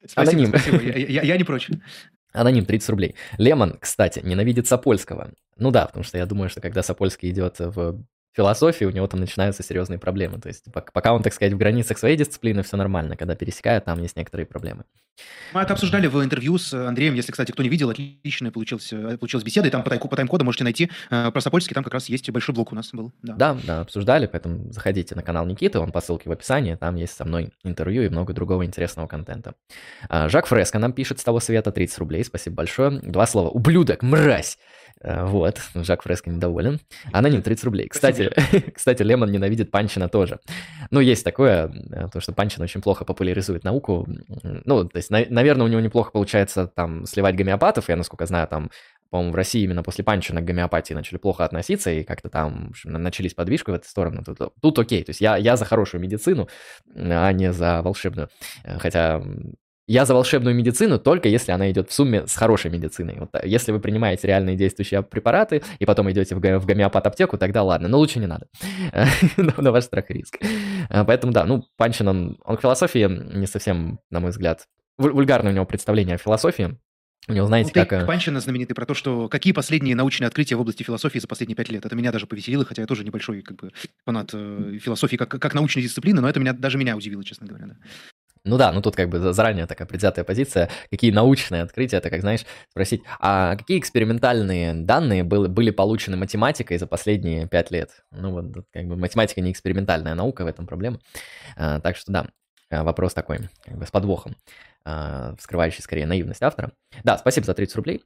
[0.06, 0.50] Спасибо, Аноним.
[0.50, 0.82] спасибо.
[0.82, 1.70] Я, я, я не прочь.
[2.32, 3.16] Аноним 30 рублей.
[3.38, 5.32] Лемон, кстати, ненавидит Сапольского.
[5.58, 8.04] Ну да, потому что я думаю, что когда Сапольский идет в
[8.34, 10.40] философии, у него там начинаются серьезные проблемы.
[10.40, 13.16] То есть пока он, так сказать, в границах своей дисциплины, все нормально.
[13.16, 14.84] Когда пересекает, там есть некоторые проблемы.
[15.54, 17.14] Мы это обсуждали в интервью с Андреем.
[17.14, 19.68] Если, кстати, кто не видел, отличная получилась, получилась беседа.
[19.68, 21.74] И там по, по тайм-коду можете найти э, про Сапольский.
[21.74, 23.12] Там как раз есть большой блок у нас был.
[23.22, 23.34] Да.
[23.34, 24.28] да, да, обсуждали.
[24.28, 26.76] Поэтому заходите на канал Никиты, он по ссылке в описании.
[26.76, 29.56] Там есть со мной интервью и много другого интересного контента.
[30.08, 32.24] А, Жак Фреско нам пишет с того света 30 рублей.
[32.24, 32.92] Спасибо большое.
[33.02, 33.50] Два слова.
[33.50, 34.58] Ублюдок, мразь.
[35.02, 36.80] Э, вот, Жак Фреско недоволен.
[37.12, 37.88] Аноним 30 рублей.
[37.88, 38.32] Кстати,
[38.76, 40.40] кстати, Лемон ненавидит Панчина тоже.
[40.92, 44.08] Ну, есть такое, э, то, что Панчин очень плохо популяризует науку.
[44.44, 47.90] Ну, то есть, наверное, у него неплохо получается там сливать гомеопатов.
[47.90, 48.70] Я, насколько знаю, там
[49.10, 53.34] по-моему, в России именно после Панчина к гомеопатии начали плохо относиться, и как-то там начались
[53.34, 54.24] подвижки в эту сторону.
[54.24, 56.48] Тут, тут окей, то есть я, я за хорошую медицину,
[56.96, 58.30] а не за волшебную.
[58.64, 59.24] Э, хотя
[59.90, 63.18] я за волшебную медицину только если она идет в сумме с хорошей медициной.
[63.20, 67.64] Вот, э, если вы принимаете реальные действующие препараты и потом идете в, в гомеопат-аптеку, тогда
[67.64, 68.48] ладно, но лучше не надо.
[69.58, 70.38] На ваш страх и риск.
[70.90, 74.68] Э, поэтому да, ну, Панчин, он, он к философии не совсем, на мой взгляд,
[75.00, 76.78] вульгарное у него представление о философии.
[77.28, 77.94] У него, знаете, ну, как...
[77.94, 81.56] Э, Панчина знаменитый про то, что какие последние научные открытия в области философии за последние
[81.56, 81.86] пять лет.
[81.86, 83.72] Это меня даже повеселило, хотя я тоже небольшой как бы,
[84.06, 87.68] фанат э, философии как, как научной дисциплины, но это меня, даже меня удивило, честно говоря.
[87.68, 87.76] Да.
[88.46, 90.70] Ну да, ну тут как бы заранее такая предвзятая позиция.
[90.90, 96.78] Какие научные открытия, это как, знаешь, спросить, а какие экспериментальные данные были, были получены математикой
[96.78, 98.04] за последние пять лет?
[98.12, 101.00] Ну вот, как бы математика не экспериментальная наука, в этом проблема.
[101.58, 102.28] А, так что да,
[102.70, 104.36] вопрос такой, как бы с подвохом,
[105.38, 106.72] вскрывающий скорее наивность автора.
[107.04, 108.04] Да, спасибо за 30 рублей.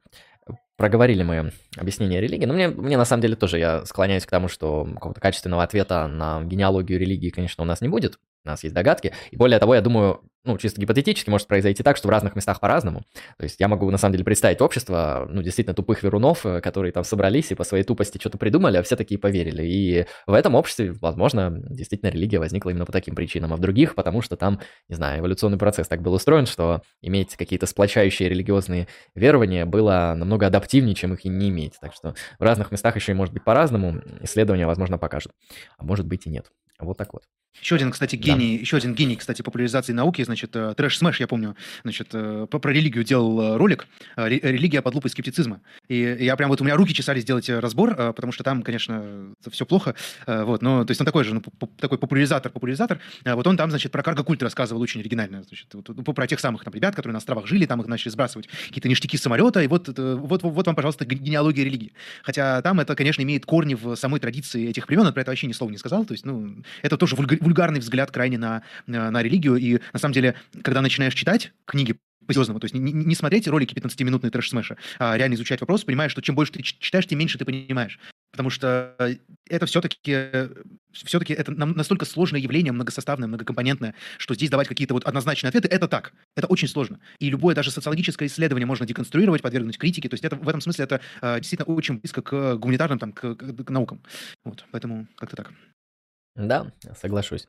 [0.75, 4.47] Проговорили мы объяснение религии, но мне, мне на самом деле тоже я склоняюсь к тому,
[4.47, 8.19] что какого-то качественного ответа на генеалогию религии, конечно, у нас не будет.
[8.43, 9.13] У нас есть догадки.
[9.31, 12.59] И более того, я думаю, ну, чисто гипотетически может произойти так, что в разных местах
[12.59, 13.03] по-разному.
[13.37, 16.91] То есть я могу, на самом деле, представить общество, ну, действительно тупых верунов, э, которые
[16.91, 19.63] там собрались и по своей тупости что-то придумали, а все такие поверили.
[19.63, 23.95] И в этом обществе, возможно, действительно религия возникла именно по таким причинам, а в других,
[23.95, 28.87] потому что там, не знаю, эволюционный процесс так был устроен, что иметь какие-то сплочающие религиозные
[29.15, 31.75] верования было намного адаптивнее, чем их и не иметь.
[31.79, 34.01] Так что в разных местах еще и может быть по-разному.
[34.21, 35.31] Исследования, возможно, покажут.
[35.77, 36.51] А может быть и нет.
[36.79, 37.23] Вот так вот.
[37.61, 38.61] Еще один, кстати, гений, да.
[38.61, 42.71] еще один гений, кстати, популяризации науки, значит, э, Trash Smash, я помню, значит, э, про
[42.71, 45.61] религию делал э, ролик, религия под лупой скептицизма.
[45.87, 49.65] И я прям вот у меня руки чесались сделать разбор, потому что там, конечно, все
[49.65, 49.95] плохо,
[50.25, 51.41] вот, но, то есть он такой же, ну,
[51.77, 56.27] такой популяризатор, популяризатор, вот он там, значит, про карго-культ рассказывал очень оригинально, значит, вот, про
[56.27, 59.21] тех самых там ребят, которые на островах жили, там их начали сбрасывать какие-то ништяки с
[59.21, 61.93] самолета, и вот, вот, вот вам, пожалуйста, генеалогия религии.
[62.23, 65.47] Хотя там это, конечно, имеет корни в самой традиции этих племен, он про это вообще
[65.47, 69.21] ни слова не сказал, то есть, ну, это тоже вульгарный взгляд крайне на, э, на
[69.21, 69.55] религию.
[69.57, 73.73] И на самом деле, когда начинаешь читать книги по-серьезному, то есть не, не смотреть ролики
[73.73, 77.45] 15-минутные трэш-смэша, а реально изучать вопрос, понимаешь, что чем больше ты читаешь, тем меньше ты
[77.45, 77.99] понимаешь.
[78.31, 78.95] Потому что
[79.47, 80.49] это все-таки
[80.91, 85.87] все-таки это настолько сложное явление, многосоставное, многокомпонентное, что здесь давать какие-то вот однозначные ответы, это
[85.87, 86.13] так.
[86.35, 86.99] Это очень сложно.
[87.19, 90.09] И любое даже социологическое исследование можно деконструировать, подвергнуть критике.
[90.09, 93.35] То есть это, в этом смысле это э, действительно очень близко к гуманитарным, там, к,
[93.35, 94.01] к, к наукам.
[94.43, 95.51] Вот, поэтому как-то так.
[96.35, 97.47] Да, соглашусь.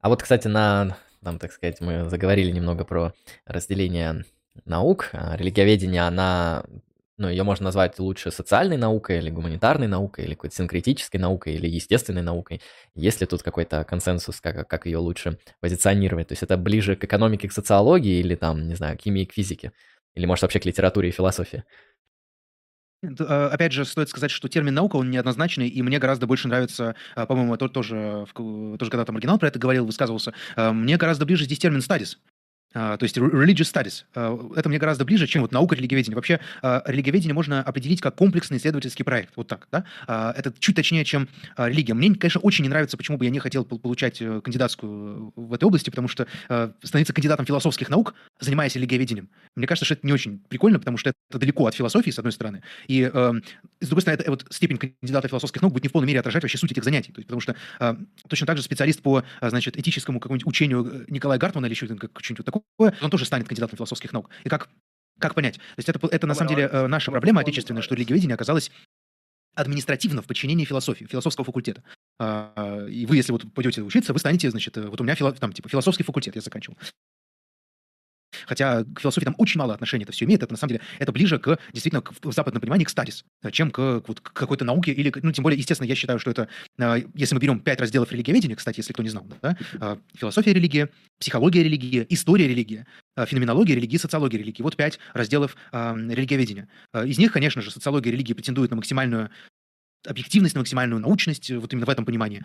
[0.00, 3.12] А вот, кстати, на, там, так сказать, мы заговорили немного про
[3.46, 4.24] разделение
[4.64, 5.08] наук.
[5.12, 6.64] А религиоведение, она,
[7.16, 11.66] ну, ее можно назвать лучше социальной наукой или гуманитарной наукой, или какой-то синкретической наукой, или
[11.66, 12.60] естественной наукой.
[12.94, 16.28] Есть ли тут какой-то консенсус, как, как ее лучше позиционировать?
[16.28, 19.32] То есть это ближе к экономике, к социологии, или там, не знаю, к химии, к
[19.32, 19.72] физике?
[20.14, 21.64] Или, может, вообще к литературе и философии?
[23.02, 26.94] А, опять же, стоит сказать, что термин наука, он неоднозначный, и мне гораздо больше нравится,
[27.14, 31.44] а, по-моему, тоже, тоже когда там оригинал про это говорил, высказывался, а, мне гораздо ближе
[31.44, 32.16] здесь термин studies.
[32.76, 34.04] Uh, то есть religious studies.
[34.14, 36.14] Uh, это мне гораздо ближе, чем вот наука религиоведения.
[36.14, 39.32] Вообще uh, религиоведение можно определить как комплексный исследовательский проект.
[39.34, 39.66] Вот так.
[39.72, 39.84] Да?
[40.36, 41.94] Это чуть точнее, чем религия.
[41.94, 45.64] Мне, конечно, очень не нравится, почему бы я не хотел получать э, кандидатскую в этой
[45.64, 46.26] области, потому что
[46.82, 51.10] становиться кандидатом философских наук, занимаясь религиоведением, мне кажется, что это не очень прикольно, потому что
[51.30, 52.62] это далеко от философии, с одной стороны.
[52.88, 56.20] И, с другой стороны, это, вот степень кандидата философских наук будет не в полной мере
[56.20, 57.12] отражать вообще суть этих занятий.
[57.12, 57.56] То есть, потому что
[58.28, 62.10] точно так же специалист по значит, этическому какому-нибудь учению э, Николая Гартмана или еще как,
[62.20, 64.30] что-нибудь такое, он тоже станет кандидатом философских наук.
[64.44, 64.68] И как,
[65.18, 65.54] как понять?
[65.54, 68.70] То есть это, это на самом деле э, наша проблема отечественная, что религиоведение оказалось
[69.54, 71.82] административно в подчинении философии, философского факультета.
[72.18, 75.32] А, и вы, если вот пойдете учиться, вы станете, значит, э, вот у меня фило,
[75.32, 76.76] там, типа, философский факультет я заканчивал.
[78.46, 80.42] Хотя к философии там очень мало отношений это все имеет.
[80.42, 83.70] Это на самом деле это ближе к действительно к, в западном понимании к стадис, чем
[83.70, 86.48] к, вот, к какой-то науке или ну тем более естественно я считаю, что это
[87.14, 89.56] если мы берем пять разделов религиоведения, кстати, если кто не знал, да,
[90.14, 92.86] философия религия, психология религии, история религии,
[93.16, 94.62] феноменология религии, социология религии.
[94.62, 96.68] Вот пять разделов религиоведения.
[96.94, 99.30] Из них, конечно же, социология религии претендует на максимальную
[100.06, 102.44] объективность, на максимальную научность, вот именно в этом понимании.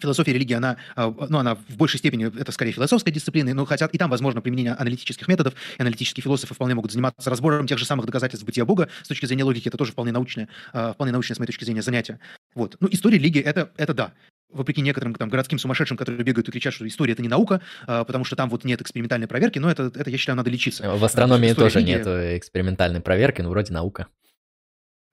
[0.00, 3.86] Философия религии, она, а, ну, она в большей степени, это скорее философская дисциплина, но хотя
[3.86, 7.84] и там возможно применение аналитических методов, и аналитические философы вполне могут заниматься разбором тех же
[7.84, 11.34] самых доказательств бытия Бога с точки зрения логики, это тоже вполне научное, а, вполне научное,
[11.34, 12.18] с моей точки зрения, занятие.
[12.54, 12.76] Вот.
[12.80, 14.12] Ну, история религии, это, это да,
[14.52, 18.04] вопреки некоторым там, городским сумасшедшим, которые бегают и кричат, что история это не наука, а,
[18.04, 20.94] потому что там вот нет экспериментальной проверки, но это, это я считаю, надо лечиться.
[20.94, 21.92] В астрономии тоже религии...
[21.92, 22.06] нет
[22.38, 24.06] экспериментальной проверки, но вроде наука.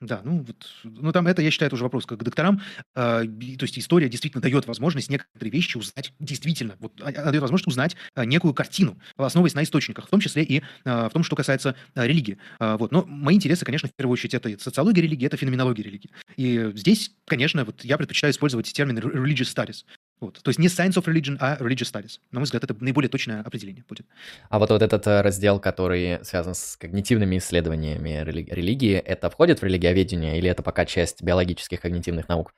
[0.01, 2.61] Да, ну вот, ну там это, я считаю, это уже вопрос как к докторам.
[2.95, 6.77] Э, то есть история действительно дает возможность некоторые вещи узнать действительно.
[6.79, 10.63] Вот она дает возможность узнать э, некую картину, основываясь на источниках, в том числе и
[10.85, 12.37] э, в том, что касается э, религии.
[12.61, 12.93] Э, вот.
[12.93, 16.11] Но мои интересы, конечно, в первую очередь, это социология религии, это феноменология религии.
[16.37, 19.83] И здесь, конечно, вот я предпочитаю использовать термин religious studies.
[20.19, 20.41] Вот.
[20.41, 22.19] То есть не Science of Religion, а Religious Studies.
[22.31, 24.05] На мой взгляд, это наиболее точное определение будет.
[24.49, 29.61] А вот, вот этот э, раздел, который связан с когнитивными исследованиями религии, религии, это входит
[29.61, 32.53] в религиоведение или это пока часть биологических когнитивных наук?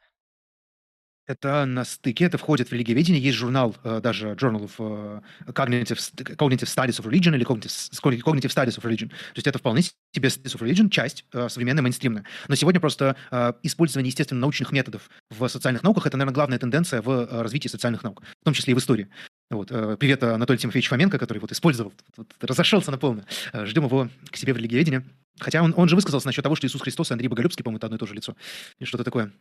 [1.28, 3.22] Это на стыке, это входит в религиоведение.
[3.22, 5.98] Есть журнал, э, даже Journal of э, Cognitive,
[6.36, 9.10] Cognitive Studies of Religion или Cognitive, Cognitive Studies of Religion.
[9.10, 12.26] То есть это вполне себе Studies of Religion, часть э, современная, мейнстримная.
[12.48, 13.16] Но сегодня просто
[13.62, 18.24] использование, естественно, научных методов в социальных науках– это, наверное, главная тенденция в развитии социальных наук,
[18.42, 19.10] в том числе и в истории.
[19.50, 19.68] Вот.
[20.00, 23.26] Привет Анатолий Тимофеевич Фоменко, который вот использовал, вот, разошелся на полную.
[23.54, 25.06] Ждем его к себе в религиоведение.
[25.40, 27.88] Хотя он, он же высказался насчет того, что Иисус Христос и Андрей Боголюбский, по-моему, это
[27.88, 28.36] одно и то же лицо.
[28.80, 29.32] И что-то такое.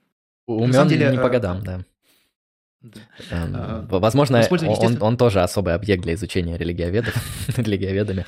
[0.47, 1.85] Умен деле, не по годам, да.
[2.83, 3.01] Да.
[3.31, 7.15] Эм, а, возможно, он, он тоже особый объект для изучения религиоведов,
[7.59, 8.25] религиоведами.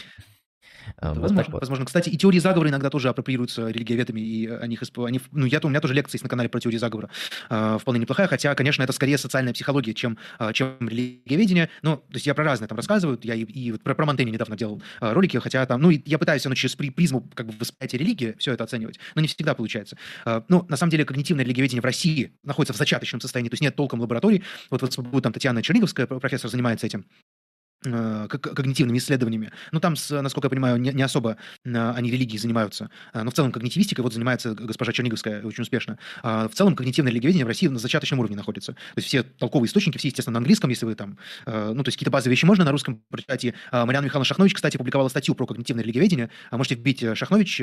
[0.97, 1.85] А, возможно, вот возможно.
[1.85, 5.81] Кстати, и теории заговора иногда тоже апроприируются религиоведами, и они, они ну, я, у меня
[5.81, 7.11] тоже лекция есть на канале про теории заговора,
[7.51, 12.15] э, вполне неплохая, хотя, конечно, это скорее социальная психология, чем, э, чем религиоведение, но, то
[12.15, 14.83] есть я про разное там рассказываю, я и, и вот про, про Монтенни недавно делал
[15.01, 18.53] э, ролики, хотя там, ну, я пытаюсь ну, через призму как бы восприятия религии все
[18.53, 19.97] это оценивать, но не всегда получается.
[20.25, 23.63] Э, ну, на самом деле, когнитивное религиоведение в России находится в зачаточном состоянии, то есть
[23.63, 27.42] нет толком лабораторий, вот, вот там Татьяна Черниговская, профессор, занимается этим, Э,
[27.83, 29.51] когнитивными исследованиями.
[29.73, 32.91] Ну, там, насколько я понимаю, не, особо э, они религией занимаются.
[33.13, 35.99] Э, но в целом когнитивистикой вот занимается госпожа Черниговская очень успешно.
[36.23, 38.73] А в целом когнитивное религиоведение в России на зачаточном уровне находится.
[38.73, 41.19] То есть все толковые источники, все, естественно, на английском, если вы там...
[41.47, 43.45] Ну, то есть какие-то базовые вещи можно на русском прочитать.
[43.45, 46.31] И Мариана Михайловна Шахнович, кстати, публиковала статью про когнитивное религиоведение.
[46.51, 47.59] А можете вбить Шахнович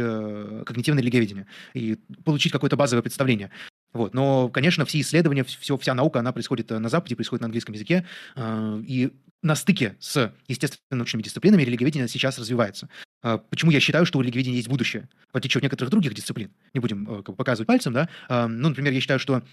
[0.66, 3.52] когнитивное религиоведение и получить какое-то базовое представление.
[3.94, 4.14] Вот.
[4.14, 8.06] Но, конечно, все исследования, все, вся наука, она происходит на Западе, происходит на английском языке.
[8.38, 12.90] И на стыке с естественно-научными дисциплинами религиоведение сейчас развивается.
[13.22, 16.52] А, почему я считаю, что у религиоведения есть будущее, в отличие от некоторых других дисциплин?
[16.74, 18.10] Не будем э, как бы, показывать пальцем, да?
[18.28, 19.44] А, ну, например, я считаю, что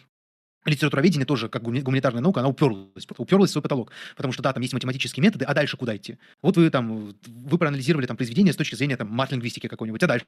[0.65, 3.93] литературоведение тоже, как гуманитарная наука, она уперлась, уперлась в свой потолок.
[4.17, 6.19] Потому что, да, там есть математические методы, а дальше куда идти?
[6.43, 10.27] Вот вы там, вы проанализировали там произведение с точки зрения там мат-лингвистики какой-нибудь, а дальше?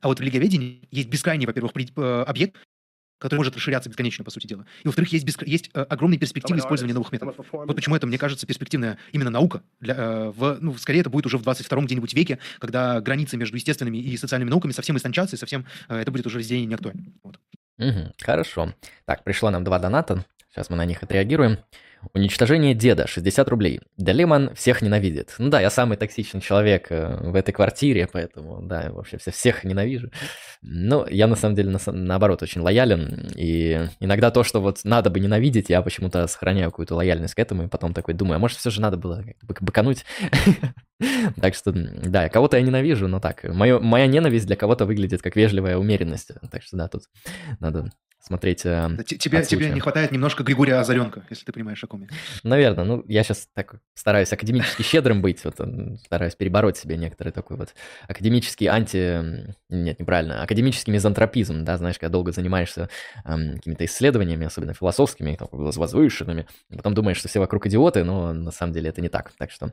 [0.00, 2.56] А вот в религиоведении есть бескрайний, во-первых, э, объект,
[3.18, 4.64] который может расширяться бесконечно, по сути дела.
[4.82, 5.42] И, во-вторых, есть, беск...
[5.46, 7.36] есть э, огромные перспективы использования новых методов.
[7.52, 9.62] Вот почему это, мне кажется, перспективная именно наука.
[9.80, 13.56] Для, э, в, ну, скорее, это будет уже в 22-м где-нибудь веке, когда границы между
[13.56, 17.04] естественными и социальными науками совсем истончатся, и совсем э, это будет уже разделение не актуально.
[17.22, 17.38] Вот.
[17.78, 18.74] Угу, хорошо.
[19.04, 20.24] Так, пришло нам два доната.
[20.50, 21.58] Сейчас мы на них отреагируем.
[22.14, 23.80] Уничтожение деда, 60 рублей.
[23.96, 25.34] Делиман всех ненавидит.
[25.38, 30.10] Ну да, я самый токсичный человек э, в этой квартире, поэтому, да, вообще всех ненавижу.
[30.62, 33.30] Но я на самом деле, на, наоборот, очень лоялен.
[33.34, 37.64] И иногда то, что вот надо бы ненавидеть, я почему-то сохраняю какую-то лояльность к этому,
[37.64, 39.24] и потом такой думаю, а может все же надо было
[39.60, 40.04] быкануть?
[41.40, 45.76] Так что, да, кого-то я ненавижу, но так, моя ненависть для кого-то выглядит как вежливая
[45.76, 46.32] умеренность.
[46.50, 47.04] Так что, да, тут
[47.60, 47.92] надо
[48.28, 48.64] смотреть.
[48.64, 52.08] Э, тебе, тебе не хватает немножко Григория Озаренко, если ты понимаешь, о ком я.
[52.44, 52.84] Наверное.
[52.84, 55.60] Ну, я сейчас так стараюсь академически щедрым быть, вот,
[56.04, 57.74] стараюсь перебороть себе некоторый такой вот
[58.06, 59.54] академический анти...
[59.68, 60.42] Нет, неправильно.
[60.42, 62.88] Академический мизантропизм, да, знаешь, когда долго занимаешься
[63.24, 68.50] эм, какими-то исследованиями, особенно философскими, там, возвышенными, потом думаешь, что все вокруг идиоты, но на
[68.50, 69.32] самом деле это не так.
[69.38, 69.72] Так что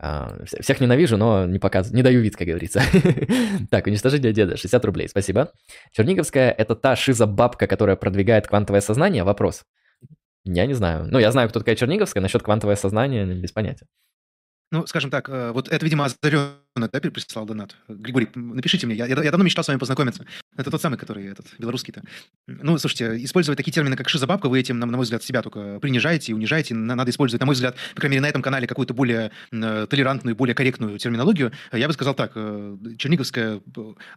[0.00, 2.82] э, всех ненавижу, но не показываю, не даю вид, как говорится.
[3.70, 5.52] так, уничтожение деда, 60 рублей, спасибо.
[5.92, 9.24] Черниговская– это та шиза-бабка, которая которая продвигает квантовое сознание?
[9.24, 9.64] Вопрос.
[10.44, 11.06] Я не знаю.
[11.10, 13.86] Ну, я знаю, кто такая Черниговская, насчет квантовое сознание без понятия.
[14.70, 16.04] Ну, скажем так, э, вот это, видимо,
[16.76, 17.76] озаренный да, прислал донат.
[17.88, 20.26] Григорий, напишите мне, я, я, давно мечтал с вами познакомиться.
[20.56, 22.02] Это тот самый, который этот, белорусский-то.
[22.46, 25.78] Ну, слушайте, использовать такие термины, как шизобабка, вы этим, на, на мой взгляд, себя только
[25.78, 26.74] принижаете и унижаете.
[26.74, 30.34] Надо использовать, на мой взгляд, по крайней мере, на этом канале какую-то более э, толерантную,
[30.34, 31.52] более корректную терминологию.
[31.72, 33.60] Я бы сказал так, э, Черниговская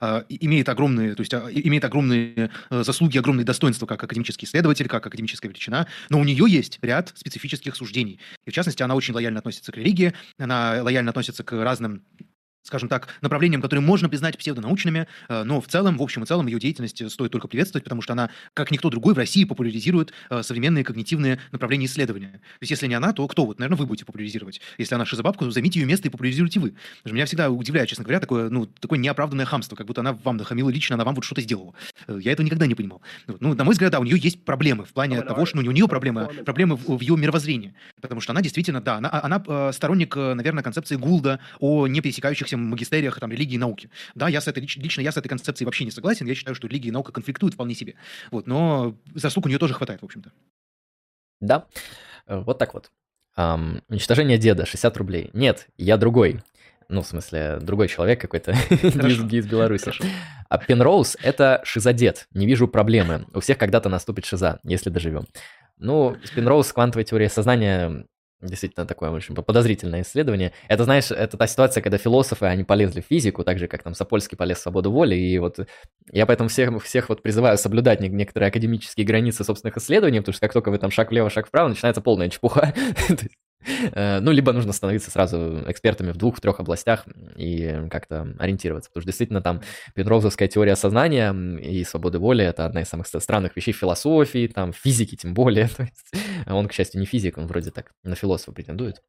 [0.02, 5.50] э, имеет огромные, то есть имеет огромные заслуги, огромные достоинства как академический исследователь, как академическая
[5.50, 8.20] величина, но у нее есть ряд специфических суждений.
[8.46, 12.04] И, в частности, она очень лояльно относится к религии, она лояльно относится к разным
[12.68, 16.48] скажем так, направлениям, которые можно признать псевдонаучными, э, но в целом, в общем и целом,
[16.48, 20.44] ее деятельность стоит только приветствовать, потому что она, как никто другой, в России популяризирует э,
[20.44, 22.32] современные когнитивные направления исследования.
[22.34, 23.46] То есть, если не она, то кто?
[23.46, 24.60] Вот, наверное, вы будете популяризировать.
[24.78, 26.74] Если она шизобабка, то займите ее место и популяризируйте вы.
[27.06, 30.70] Меня всегда удивляет, честно говоря, такое, ну, такое неоправданное хамство, как будто она вам нахамила
[30.70, 31.74] лично, она вам вот что-то сделала.
[32.08, 33.02] Э, я этого никогда не понимал.
[33.28, 35.72] Ну, на мой взгляд, да, у нее есть проблемы в плане того, что ну, у
[35.72, 37.74] нее проблемы, проблемы в, в ее мировоззрении.
[38.02, 41.88] Потому что она действительно, да, она, она сторонник, наверное, концепции Гулда о
[42.58, 43.90] непересекающихся магистериях, там, религии и науки.
[44.16, 46.26] Да, я с этой, лично я с этой концепцией вообще не согласен.
[46.26, 47.96] Я считаю, что религия и наука конфликтуют вполне себе.
[48.32, 50.32] Вот, но заслуг у нее тоже хватает, в общем-то.
[51.40, 51.68] Да,
[52.28, 52.92] э, вот так вот.
[53.38, 55.30] Um, уничтожение деда, 60 рублей.
[55.34, 56.42] Нет, я другой.
[56.90, 59.84] Ну, в смысле, другой человек какой-то из Беларуси.
[59.84, 60.06] Хорошо.
[60.50, 62.28] А Пенроуз— это шизодед.
[62.34, 63.28] Не вижу проблемы.
[63.34, 65.28] У всех когда-то наступит шиза, если доживем.
[65.78, 68.06] Ну, Пенроуз, квантовая теория сознания
[68.40, 70.54] Действительно такое очень подозрительное исследование.
[70.68, 73.96] Это, знаешь, это та ситуация, когда философы, они полезли в физику, так же, как там
[73.96, 75.60] Сапольский полез в свободу воли, и вот
[76.12, 80.54] я поэтому всех, всех вот призываю соблюдать некоторые академические границы собственных исследований, потому что как
[80.54, 82.76] только вы там шаг влево, шаг вправо, начинается полная чепуха.
[83.66, 87.06] Э, ну, либо нужно становиться сразу экспертами в двух-трех областях
[87.36, 88.90] и как-то ориентироваться.
[88.90, 89.62] Потому что действительно там
[89.96, 95.16] Пенроузовская теория сознания и свободы воли— это одна из самых странных вещей философии, там, физики
[95.16, 95.68] тем более.
[95.78, 99.02] То есть, он, к счастью, не физик, он вроде так на философа претендует.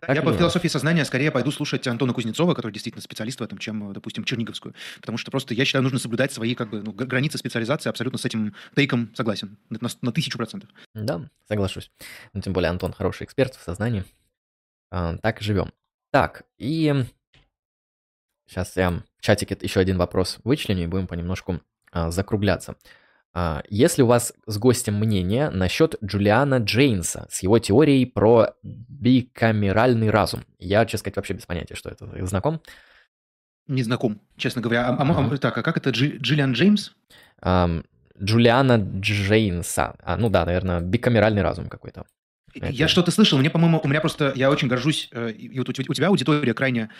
[0.00, 3.58] Так я по философии сознания скорее пойду слушать Антона Кузнецова, который действительно специалист в этом,
[3.58, 4.74] чем, допустим, Черниговскую.
[5.00, 7.88] Потому что просто я считаю, нужно соблюдать свои как бы, ну, границы специализации.
[7.88, 9.56] Абсолютно с этим тейком согласен.
[9.70, 10.70] На, на тысячу процентов.
[10.94, 11.90] Да, соглашусь.
[12.34, 13.75] Ну, тем более Антон хороший эксперт в сознании.
[14.90, 15.72] А, так и живем.
[16.10, 17.04] Так, и
[18.46, 21.60] сейчас я в чатике еще один вопрос вычленю и будем понемножку
[21.92, 22.76] а, закругляться.
[23.34, 30.10] А, если у вас с гостем мнение насчет Джулиана Джейнса с его теорией про бикамеральный
[30.10, 30.44] разум?
[30.58, 32.08] Я, честно сказать, вообще без понятия, что это.
[32.26, 32.62] Знаком?
[33.66, 34.88] Не знаком, честно говоря.
[34.88, 36.92] А, а, а, так, а как это Дж, Джиллиан Джеймс?
[38.22, 39.96] Джулиана Джейнса.
[40.02, 42.06] А, ну да, наверное, бикамеральный разум какой-то.
[42.62, 45.72] Я что-то слышал, мне, по-моему, у меня просто, я очень горжусь, э, и вот у
[45.72, 46.90] тебя аудитория крайне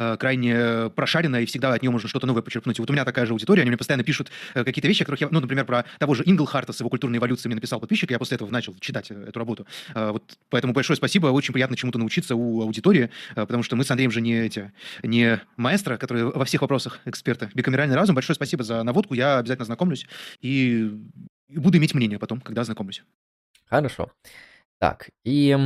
[0.00, 2.78] Э, крайне прошаренная, и всегда от нее можно что-то новое почерпнуть.
[2.78, 5.20] И вот у меня такая же аудитория, они мне постоянно пишут э, какие-то вещи, которых
[5.20, 8.18] я, ну, например, про того же Инглхарта с его культурной эволюцией мне написал подписчик, я
[8.18, 9.66] после этого начал читать э, эту работу.
[9.94, 14.10] Вот, поэтому большое спасибо, очень приятно чему-то научиться у аудитории, потому что мы с Андреем
[14.10, 14.72] же не, эти,
[15.02, 17.50] не маэстро, которые во всех вопросах эксперты.
[17.52, 20.06] Бикамеральный разум, большое спасибо за наводку, я обязательно знакомлюсь
[20.40, 20.90] и
[21.50, 23.02] буду иметь мнение потом, когда знакомлюсь.
[23.68, 24.10] Хорошо.
[24.80, 25.56] Так, и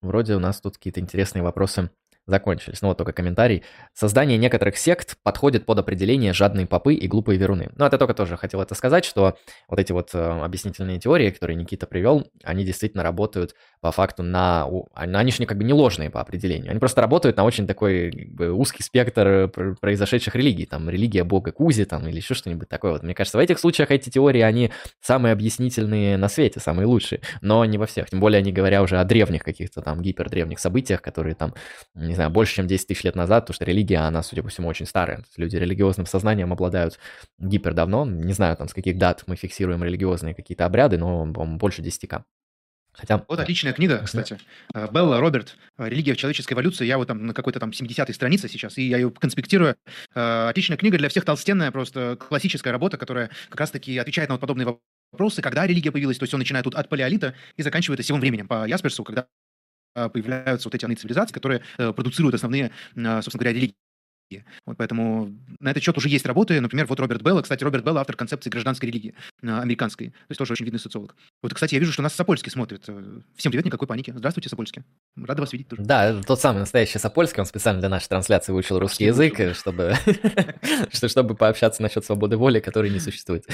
[0.00, 1.90] вроде у нас тут какие-то интересные вопросы
[2.28, 2.82] закончились.
[2.82, 3.64] Ну вот только комментарий.
[3.94, 7.70] Создание некоторых сект подходит под определение жадные попы и глупые веруны.
[7.76, 9.36] Ну, это только тоже хотел это сказать, что
[9.68, 14.68] вот эти вот э, объяснительные теории, которые Никита привел, они действительно работают по факту на...
[14.94, 16.70] Они же как бы не ложные по определению.
[16.70, 19.50] Они просто работают на очень такой как бы, узкий спектр
[19.80, 20.66] произошедших религий.
[20.66, 22.92] Там религия бога Кузи там, или еще что-нибудь такое.
[22.92, 27.22] Вот мне кажется, в этих случаях эти теории, они самые объяснительные на свете, самые лучшие.
[27.40, 28.10] Но не во всех.
[28.10, 31.54] Тем более, не говоря уже о древних каких-то там гипердревних событиях, которые там,
[31.94, 34.68] не знаю, больше, чем 10 тысяч лет назад, потому что религия, она, судя по всему,
[34.68, 35.24] очень старая.
[35.36, 36.98] Люди религиозным сознанием обладают
[37.38, 38.04] гипер давно.
[38.04, 42.22] Не знаю, там, с каких дат мы фиксируем религиозные какие-то обряды, но больше 10к.
[42.98, 43.24] Хотя...
[43.28, 44.38] Вот отличная книга, кстати.
[44.74, 46.84] Э, Белла Роберт «Религия в человеческой эволюции».
[46.84, 49.76] Я вот там на какой-то там 70-й странице сейчас, и я ее конспектирую.
[50.14, 54.40] Э, отличная книга для всех толстенная, просто классическая работа, которая как раз-таки отвечает на вот
[54.40, 54.78] подобные
[55.12, 56.18] вопросы, когда религия появилась.
[56.18, 59.26] То есть он начинает тут от палеолита и заканчивает осевым временем по Ясперсу, когда
[60.08, 63.87] появляются вот эти цивилизации, которые э, продуцируют основные, а, собственно говоря, религии.
[64.66, 66.60] Вот поэтому на этот счет уже есть работы.
[66.60, 67.42] Например, вот Роберт Белл.
[67.42, 70.08] Кстати, Роберт Белл автор концепции гражданской религии э, американской.
[70.08, 71.16] То есть тоже очень видный социолог.
[71.42, 72.84] Вот, кстати, я вижу, что нас Сапольский смотрит.
[72.88, 74.12] Э, всем привет, никакой паники.
[74.14, 74.82] Здравствуйте, Сапольский.
[75.16, 75.82] Рада вас видеть тоже.
[75.82, 77.40] Да, тот самый настоящий Сапольский.
[77.40, 79.94] Он специально для нашей трансляции выучил русский язык, чтобы,
[80.92, 83.46] чтобы пообщаться насчет свободы воли, которой не существует.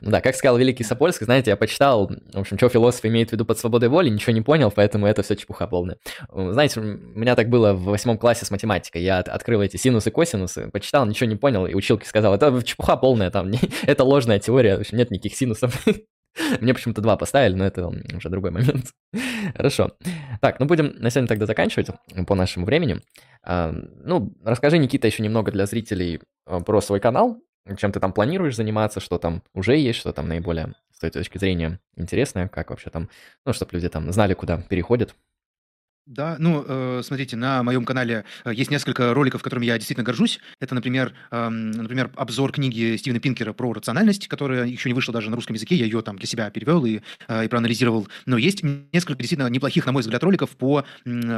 [0.00, 3.32] Ну да, как сказал великий Сапольский, знаете, я почитал, в общем, что философ имеет в
[3.32, 5.98] виду под свободой воли, ничего не понял, поэтому это все чепуха полная.
[6.30, 9.02] Знаете, у меня так было в восьмом классе с математикой.
[9.02, 12.96] Я открыл эти синусы, косинусы, почитал читал, ничего не понял, и училки сказал, это чепуха
[12.96, 15.84] полная, там, не, это ложная теория, в общем, нет никаких синусов.
[16.60, 18.92] Мне почему-то два поставили, но это уже другой момент.
[19.56, 19.90] Хорошо.
[20.40, 21.88] Так, ну будем на сегодня тогда заканчивать
[22.26, 23.00] по нашему времени.
[23.42, 27.38] А, ну, расскажи, Никита, еще немного для зрителей а, про свой канал,
[27.76, 31.38] чем ты там планируешь заниматься, что там уже есть, что там наиболее с той точки
[31.38, 33.10] зрения интересное, как вообще там,
[33.44, 35.14] ну, чтобы люди там знали, куда переходят.
[36.06, 40.40] Да, ну, э, смотрите, на моем канале э, есть несколько роликов, которыми я действительно горжусь.
[40.58, 45.30] Это, например, э, например, обзор книги Стивена Пинкера про рациональность, которая еще не вышла даже
[45.30, 45.76] на русском языке.
[45.76, 48.08] Я ее там для себя перевел и, э, и проанализировал.
[48.26, 50.84] Но есть несколько действительно неплохих, на мой взгляд, роликов по,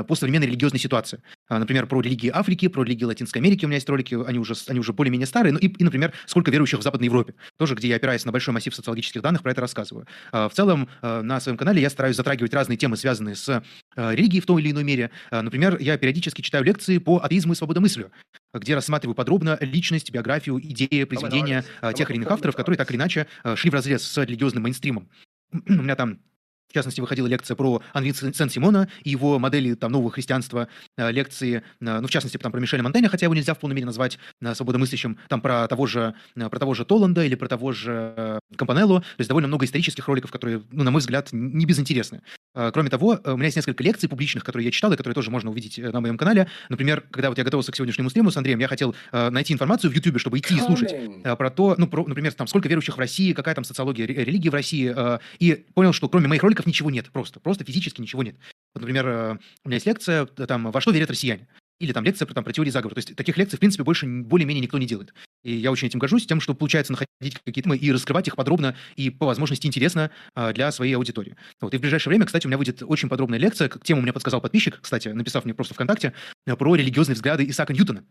[0.09, 1.20] по современной религиозной ситуации.
[1.49, 4.55] А, например, про религии Африки, про религии Латинской Америки у меня есть ролики, они уже,
[4.69, 5.53] они уже более-менее старые.
[5.53, 7.35] Ну и, и, например, сколько верующих в Западной Европе.
[7.59, 10.07] Тоже, где я опираюсь на большой массив социологических данных, про это рассказываю.
[10.32, 13.62] А, в целом, на своем канале я стараюсь затрагивать разные темы, связанные с
[13.97, 15.11] религией в той или иной мере.
[15.31, 18.11] А, например, я периодически читаю лекции по атеизму и свободомыслию,
[18.53, 22.97] где рассматриваю подробно личность, биографию, идеи, произведения а, тех или иных авторов, которые так или
[22.99, 25.09] иначе шли в разрез с религиозным мейнстримом.
[25.53, 26.21] У меня там
[26.69, 30.66] в частности, выходила лекция про Анри Сен-Симона и его модели там, нового христианства,
[30.97, 34.19] лекции, ну, в частности, там, про Мишеля Монтеня, хотя его нельзя в полной мере назвать
[34.43, 39.07] свободомыслящим, там, про того же, про того же Толланда или про того же Кампанелло, то
[39.19, 42.23] есть довольно много исторических роликов, которые, ну, на мой взгляд, не безинтересны.
[42.55, 45.14] А, кроме того, э, у меня есть несколько лекций публичных, которые я читал и которые
[45.14, 46.47] тоже можно увидеть э, на моем канале.
[46.68, 49.90] Например, когда вот я готовился к сегодняшнему стриму с Андреем, я хотел э, найти информацию
[49.90, 53.01] в YouTube, чтобы идти и слушать про то, ну, про, например, там, сколько верующих в
[53.01, 54.94] России, какая там социология религии в России,
[55.39, 58.36] и понял, что кроме моих роликов ничего нет, просто, просто физически ничего нет.
[58.74, 61.47] Вот, например, у меня есть лекция, там, «Во что верят россияне?»
[61.81, 62.95] Или там лекция про, там, про теории заговора.
[62.95, 65.15] То есть таких лекций, в принципе, больше более-менее никто не делает.
[65.43, 68.77] И я очень этим горжусь, тем, что получается находить какие-то темы и раскрывать их подробно
[68.97, 71.37] и по возможности интересно а, для своей аудитории.
[71.61, 71.75] Вот.
[71.75, 74.79] И в ближайшее время, кстати, у меня выйдет очень подробная лекция, тему мне подсказал подписчик,
[74.81, 76.15] кстати, написав мне просто ВКонтакте,
[76.47, 78.05] про религиозные взгляды Исаака Ньютона.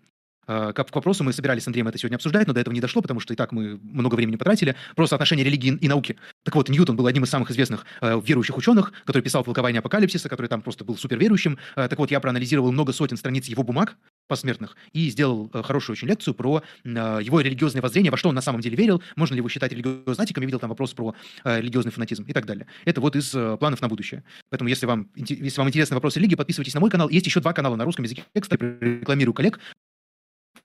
[0.47, 3.01] А, к вопросу мы собирались с Андреем это сегодня обсуждать, но до этого не дошло,
[3.01, 4.75] потому что и так мы много времени потратили.
[4.95, 6.17] Просто отношение религии и науки.
[6.43, 10.29] Так вот, Ньютон был одним из самых известных э, верующих ученых, который писал толкование апокалипсиса,
[10.29, 11.57] который там просто был суперверующим.
[11.75, 13.97] Э, так вот, я проанализировал много сотен страниц его бумаг
[14.27, 16.89] посмертных и сделал э, хорошую очень лекцию про э,
[17.21, 20.41] его религиозное воззрение, во что он на самом деле верил, можно ли его считать религиознатиком,
[20.41, 22.67] я видел там вопрос про э, религиозный фанатизм и так далее.
[22.85, 24.23] Это вот из э, планов на будущее.
[24.49, 27.09] Поэтому, если вам, если вам интересны вопросы религии, подписывайтесь на мой канал.
[27.09, 29.59] Есть еще два канала на русском языке, кстати, рекламирую коллег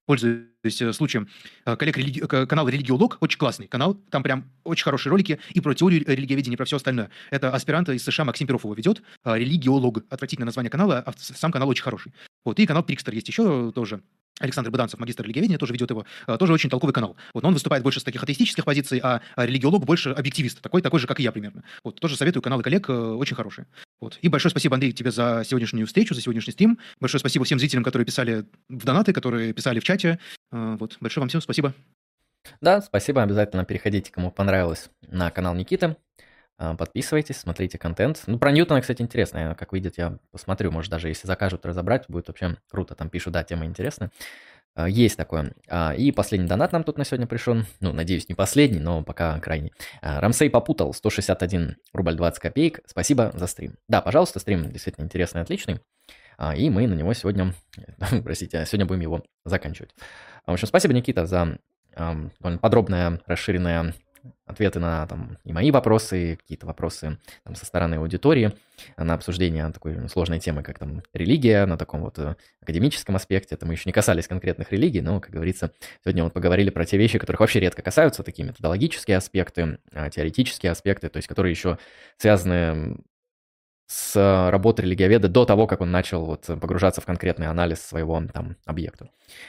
[0.09, 1.29] пользуюсь э, случаем,
[1.67, 2.21] э, коллег религи...
[2.21, 6.57] канал Религиолог, очень классный канал, там прям очень хорошие ролики и про теорию религиоведения, и
[6.57, 7.11] про все остальное.
[7.31, 11.53] Это аспирант из США Максим Перов его ведет, э, Религиолог, отвратительное название канала, а сам
[11.53, 12.15] канал очень хороший.
[12.43, 14.01] Вот, и канал Трикстер есть еще тоже,
[14.41, 16.05] Александр Быданцев, магистр религиоведения, тоже ведет его,
[16.39, 17.17] тоже очень толковый канал.
[17.35, 21.01] Вот, но он выступает больше с таких атеистических позиций, а религиолог больше объективист, такой, такой
[21.01, 21.65] же, как и я примерно.
[21.85, 23.67] Вот, тоже советую каналы коллег, очень хорошие.
[24.01, 24.19] Вот.
[24.23, 26.79] И большое спасибо, Андрей, тебе за сегодняшнюю встречу, за сегодняшний стрим.
[27.01, 30.19] Большое спасибо всем зрителям, которые писали в донаты, которые писали в чате.
[30.53, 30.97] А, вот.
[31.01, 31.75] Большое вам всем спасибо.
[32.61, 33.23] Да, спасибо.
[33.23, 35.97] Обязательно переходите, кому понравилось, на канал Никиты.
[36.59, 38.25] А, подписывайтесь, смотрите контент.
[38.27, 39.55] Ну, про Ньютона, кстати, интересно.
[39.57, 40.73] Как выйдет, я посмотрю.
[40.73, 42.97] Может, даже если закажут разобрать, будет вообще круто.
[42.97, 44.11] Там пишут, да, тема интересная.
[44.87, 45.53] Есть такое.
[45.69, 47.57] А, и последний донат нам тут на сегодня пришел.
[47.81, 49.73] Ну, надеюсь, не последний, но пока крайний.
[50.03, 52.81] А, Рамсей попутал 161 рубль 20 копеек.
[52.87, 53.77] Спасибо за стрим.
[53.89, 55.81] Да, пожалуйста, стрим действительно интересный, отличный.
[56.57, 57.53] И мы на него сегодня,
[58.23, 59.91] простите, сегодня будем его заканчивать.
[60.47, 61.59] В общем, спасибо, Никита, за
[62.61, 63.93] подробное, расширенное
[64.47, 68.53] ответы на там, и мои вопросы, и какие-то вопросы там, со стороны аудитории,
[68.97, 73.55] на обсуждение такой сложной темы, как там религия, на таком вот э, академическом аспекте.
[73.55, 75.73] Это мы еще не касались конкретных религий, но, как говорится,
[76.05, 80.73] сегодня вот поговорили про те вещи, которых вообще редко касаются, такие методологические аспекты, а, теоретические
[80.73, 81.79] аспекты, то есть которые еще
[82.17, 82.99] связаны
[83.89, 88.57] с работы религиоведа до того, как он начал вот погружаться в конкретный анализ своего там
[88.67, 89.09] объекта.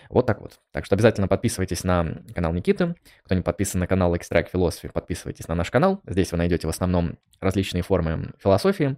[0.10, 0.60] Вот так вот.
[0.72, 2.96] Так что обязательно подписывайтесь на канал Никиты.
[3.26, 6.02] Кто не подписан на канал Extract Philosophy, подписывайтесь на наш канал.
[6.08, 8.98] Здесь вы найдете в основном различные формы философии.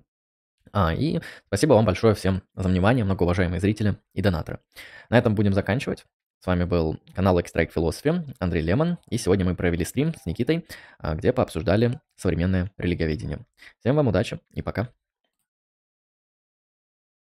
[0.73, 4.59] А, и спасибо вам большое всем за внимание, многоуважаемые зрители и донаторы.
[5.09, 6.05] На этом будем заканчивать.
[6.39, 10.65] С вами был канал Extract Philosophy, Андрей Лемон, и сегодня мы провели стрим с Никитой,
[10.99, 13.39] а, где пообсуждали современное религиоведение.
[13.79, 14.89] Всем вам удачи и пока.